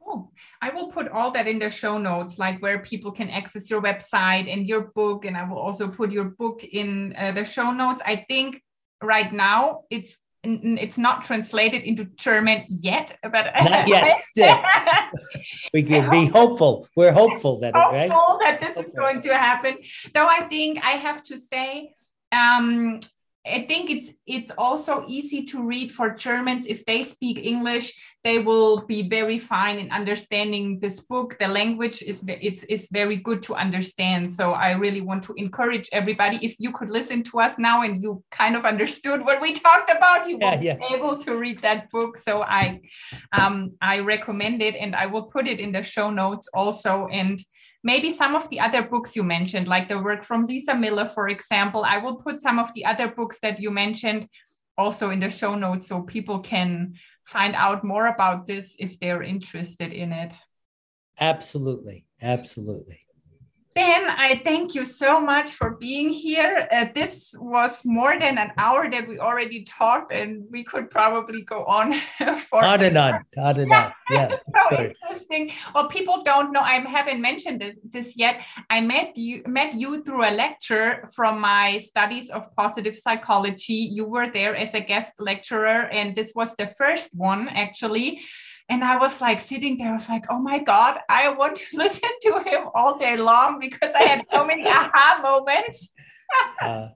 Cool. 0.05 0.31
I 0.61 0.69
will 0.69 0.91
put 0.91 1.09
all 1.09 1.31
that 1.31 1.47
in 1.47 1.59
the 1.59 1.69
show 1.69 1.97
notes, 1.97 2.37
like 2.37 2.61
where 2.61 2.79
people 2.79 3.11
can 3.11 3.29
access 3.29 3.69
your 3.69 3.81
website 3.81 4.51
and 4.51 4.67
your 4.67 4.91
book. 4.95 5.25
And 5.25 5.35
I 5.35 5.43
will 5.49 5.57
also 5.57 5.87
put 5.87 6.11
your 6.11 6.25
book 6.25 6.63
in 6.63 7.15
uh, 7.17 7.31
the 7.31 7.43
show 7.43 7.71
notes. 7.71 8.01
I 8.05 8.23
think 8.29 8.61
right 9.01 9.31
now 9.31 9.81
it's 9.89 10.17
it's 10.47 10.97
not 10.97 11.23
translated 11.23 11.81
into 11.81 12.05
German 12.17 12.65
yet, 12.69 13.17
but 13.23 13.51
not 13.63 13.87
yet. 13.87 14.21
Yeah. 14.35 15.09
we 15.73 15.83
can 15.83 16.09
be 16.09 16.27
hopeful. 16.39 16.87
We're 16.95 17.11
hopeful 17.11 17.59
that 17.61 17.73
hopeful 17.75 17.97
right? 17.97 18.39
that 18.41 18.61
this 18.61 18.75
hopeful. 18.75 18.83
is 18.83 18.91
going 18.91 19.21
to 19.23 19.35
happen. 19.35 19.77
Though 20.13 20.27
I 20.27 20.47
think 20.47 20.79
I 20.83 20.91
have 20.91 21.23
to 21.25 21.37
say, 21.37 21.93
um, 22.31 22.99
I 23.45 23.65
think 23.67 23.89
it's 23.91 24.11
it's 24.25 24.51
also 24.57 25.05
easy 25.07 25.43
to 25.45 25.63
read 25.63 25.91
for 25.91 26.09
Germans 26.09 26.65
if 26.65 26.83
they 26.85 27.03
speak 27.03 27.37
English. 27.37 27.93
They 28.23 28.39
will 28.39 28.85
be 28.87 29.07
very 29.07 29.37
fine 29.37 29.77
in 29.77 29.91
understanding 29.91 30.79
this 30.79 31.01
book. 31.01 31.37
The 31.37 31.47
language 31.47 32.01
is 32.01 32.23
it's 32.27 32.63
is 32.63 32.89
very 32.91 33.17
good 33.17 33.43
to 33.43 33.53
understand. 33.55 34.31
So 34.31 34.53
I 34.53 34.71
really 34.71 35.01
want 35.01 35.23
to 35.25 35.33
encourage 35.37 35.87
everybody. 35.91 36.39
If 36.41 36.55
you 36.59 36.71
could 36.71 36.89
listen 36.89 37.21
to 37.23 37.39
us 37.39 37.59
now 37.59 37.83
and 37.83 38.01
you 38.01 38.23
kind 38.31 38.55
of 38.55 38.65
understood 38.65 39.23
what 39.23 39.41
we 39.41 39.53
talked 39.67 39.91
about, 39.91 40.27
you 40.27 40.37
yeah, 40.41 40.55
will 40.55 40.63
yeah. 40.63 40.75
be 40.77 40.95
able 40.95 41.17
to 41.17 41.37
read 41.37 41.59
that 41.59 41.91
book. 41.91 42.17
So 42.17 42.41
I 42.41 42.81
um, 43.31 43.73
I 43.81 43.99
recommend 43.99 44.63
it, 44.63 44.75
and 44.75 44.95
I 44.95 45.05
will 45.05 45.27
put 45.27 45.47
it 45.47 45.59
in 45.59 45.71
the 45.71 45.83
show 45.83 46.09
notes 46.09 46.49
also. 46.53 47.07
And 47.11 47.39
maybe 47.85 48.11
some 48.11 48.35
of 48.35 48.49
the 48.49 48.59
other 48.59 48.81
books 48.81 49.15
you 49.15 49.23
mentioned, 49.23 49.67
like 49.67 49.87
the 49.87 50.01
work 50.01 50.23
from 50.23 50.45
Lisa 50.45 50.75
Miller, 50.75 51.05
for 51.05 51.29
example. 51.29 51.85
I 51.85 51.99
will 51.99 52.15
put 52.15 52.41
some 52.41 52.57
of 52.59 52.73
the 52.73 52.83
other 52.83 53.07
books 53.07 53.39
that 53.39 53.59
you 53.59 53.69
mentioned 53.69 54.27
also 54.75 55.11
in 55.11 55.19
the 55.19 55.29
show 55.29 55.55
notes 55.55 55.87
so 55.87 56.01
people 56.01 56.39
can 56.39 56.95
find 57.23 57.55
out 57.55 57.83
more 57.83 58.07
about 58.07 58.47
this 58.47 58.75
if 58.79 58.99
they're 58.99 59.21
interested 59.21 59.93
in 59.93 60.11
it. 60.11 60.33
Absolutely. 61.19 62.05
Absolutely. 62.21 63.04
Dan, 63.75 64.09
I 64.09 64.39
thank 64.41 64.73
you 64.73 64.85
so 64.85 65.19
much 65.19 65.51
for 65.51 65.71
being 65.71 66.09
here. 66.09 66.65
Uh, 66.71 66.85
this 66.95 67.35
was 67.37 67.83
more 67.83 68.17
than 68.17 68.37
an 68.37 68.53
hour 68.57 68.89
that 68.89 69.05
we 69.05 69.19
already 69.19 69.65
talked, 69.65 70.13
and 70.13 70.45
we 70.49 70.63
could 70.63 70.89
probably 70.89 71.41
go 71.41 71.65
on 71.65 71.91
for 72.49 72.63
on 72.63 72.81
and 72.81 72.97
on, 72.97 73.25
on 73.37 73.59
and 73.59 73.73
on. 73.73 73.91
Yeah, 74.09 74.33
so 74.69 74.79
interesting. 74.79 75.51
Well, 75.73 75.89
people 75.89 76.21
don't 76.23 76.53
know. 76.53 76.61
I 76.61 76.79
haven't 76.87 77.19
mentioned 77.21 77.59
this, 77.59 77.75
this 77.89 78.17
yet. 78.17 78.45
I 78.69 78.79
met 78.79 79.17
you 79.17 79.43
met 79.45 79.73
you 79.73 80.01
through 80.03 80.23
a 80.23 80.31
lecture 80.31 81.09
from 81.13 81.41
my 81.41 81.79
studies 81.79 82.29
of 82.29 82.55
positive 82.55 82.97
psychology. 82.97 83.91
You 83.91 84.05
were 84.05 84.31
there 84.31 84.55
as 84.55 84.73
a 84.73 84.79
guest 84.79 85.15
lecturer, 85.19 85.89
and 85.91 86.15
this 86.15 86.31
was 86.33 86.55
the 86.55 86.67
first 86.67 87.09
one 87.13 87.49
actually. 87.49 88.21
And 88.69 88.83
I 88.83 88.97
was 88.97 89.21
like 89.21 89.39
sitting 89.39 89.77
there, 89.77 89.89
I 89.89 89.93
was 89.93 90.09
like, 90.09 90.25
oh 90.29 90.39
my 90.39 90.59
God, 90.59 90.99
I 91.07 91.29
want 91.29 91.57
to 91.57 91.65
listen 91.73 92.09
to 92.21 92.43
him 92.45 92.69
all 92.73 92.97
day 92.97 93.15
long 93.15 93.59
because 93.59 93.93
I 93.93 94.03
had 94.03 94.25
so 94.31 94.45
many 94.45 94.67
aha 94.67 95.19
moments. 95.21 95.89
uh, 96.61 96.87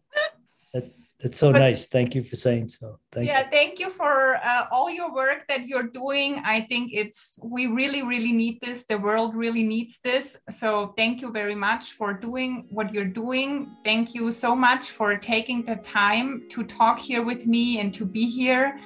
that, 0.74 0.92
that's 1.20 1.38
so 1.38 1.52
but, 1.54 1.60
nice. 1.60 1.86
Thank 1.86 2.16
you 2.16 2.24
for 2.24 2.36
saying 2.36 2.70
so. 2.70 2.98
Thank 3.12 3.28
yeah, 3.28 3.42
you. 3.42 3.52
thank 3.52 3.80
you 3.80 3.92
for 3.92 4.38
uh, 4.38 4.66
all 4.72 4.90
your 4.90 5.14
work 5.14 5.46
that 5.48 5.68
you're 5.68 5.84
doing. 5.84 6.42
I 6.44 6.62
think 6.62 6.90
it's, 6.92 7.38
we 7.44 7.68
really, 7.68 8.02
really 8.02 8.32
need 8.32 8.60
this. 8.62 8.86
The 8.86 8.98
world 8.98 9.36
really 9.36 9.64
needs 9.64 10.00
this. 10.04 10.38
So 10.50 10.96
thank 10.98 11.22
you 11.22 11.32
very 11.32 11.56
much 11.56 11.92
for 11.92 12.14
doing 12.14 12.66
what 12.72 12.92
you're 12.96 13.06
doing. 13.06 13.70
Thank 13.86 14.16
you 14.16 14.32
so 14.32 14.56
much 14.56 14.90
for 14.90 15.16
taking 15.18 15.64
the 15.64 15.76
time 15.76 16.48
to 16.50 16.64
talk 16.64 16.98
here 16.98 17.22
with 17.22 17.46
me 17.46 17.80
and 17.80 17.94
to 17.94 18.06
be 18.06 18.26
here 18.26 18.80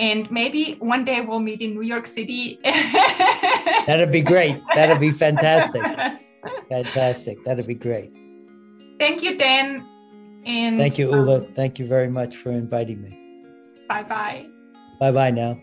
and 0.00 0.30
maybe 0.30 0.76
one 0.80 1.04
day 1.04 1.20
we'll 1.20 1.40
meet 1.40 1.60
in 1.60 1.74
New 1.74 1.82
York 1.82 2.06
City. 2.06 2.58
That'd 3.86 4.10
be 4.10 4.22
great. 4.22 4.58
That'd 4.74 4.98
be 4.98 5.10
fantastic. 5.10 5.82
fantastic. 6.70 7.44
That'd 7.44 7.66
be 7.66 7.74
great. 7.74 8.10
Thank 8.98 9.22
you, 9.22 9.36
Dan. 9.36 9.86
And 10.46 10.78
thank 10.78 10.98
you, 10.98 11.10
Ula. 11.10 11.44
Um, 11.44 11.52
thank 11.52 11.78
you 11.78 11.86
very 11.86 12.08
much 12.08 12.36
for 12.36 12.50
inviting 12.50 13.02
me. 13.02 13.44
Bye 13.88 14.02
bye. 14.04 14.46
Bye 14.98 15.12
bye 15.12 15.30
now. 15.30 15.60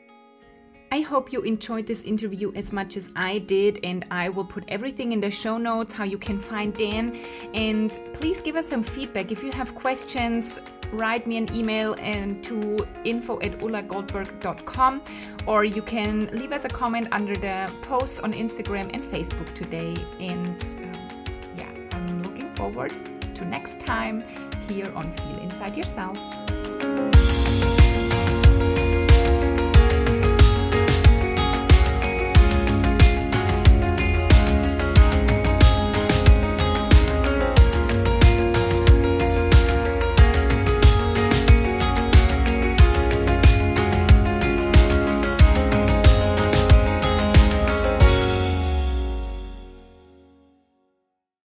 I 0.91 1.01
hope 1.01 1.33
you 1.33 1.41
enjoyed 1.41 1.85
this 1.85 2.01
interview 2.03 2.53
as 2.55 2.71
much 2.71 2.95
as 2.95 3.09
I 3.15 3.39
did, 3.39 3.79
and 3.83 4.05
I 4.09 4.29
will 4.29 4.45
put 4.45 4.63
everything 4.69 5.11
in 5.11 5.19
the 5.19 5.29
show 5.29 5.57
notes 5.57 5.91
how 5.91 6.05
you 6.05 6.17
can 6.17 6.39
find 6.39 6.73
Dan. 6.73 7.17
And 7.53 7.99
please 8.13 8.39
give 8.39 8.55
us 8.55 8.67
some 8.67 8.83
feedback. 8.83 9.31
If 9.31 9.43
you 9.43 9.51
have 9.51 9.75
questions, 9.75 10.59
write 10.93 11.27
me 11.27 11.37
an 11.37 11.53
email 11.53 11.95
and 11.99 12.41
to 12.45 12.87
info 13.03 13.41
at 13.41 13.59
ulagoldberg.com 13.59 15.01
or 15.45 15.65
you 15.65 15.81
can 15.81 16.27
leave 16.27 16.51
us 16.51 16.63
a 16.63 16.69
comment 16.69 17.07
under 17.11 17.35
the 17.35 17.71
posts 17.81 18.19
on 18.19 18.31
Instagram 18.33 18.89
and 18.93 19.03
Facebook 19.03 19.53
today. 19.53 19.95
And 20.19 20.61
uh, 20.61 20.97
yeah, 21.57 21.71
I'm 21.91 22.23
looking 22.23 22.49
forward 22.51 22.93
to 23.35 23.45
next 23.45 23.79
time 23.79 24.23
here 24.67 24.91
on 24.95 25.11
Feel 25.11 25.39
Inside 25.39 25.75
Yourself. 25.75 26.17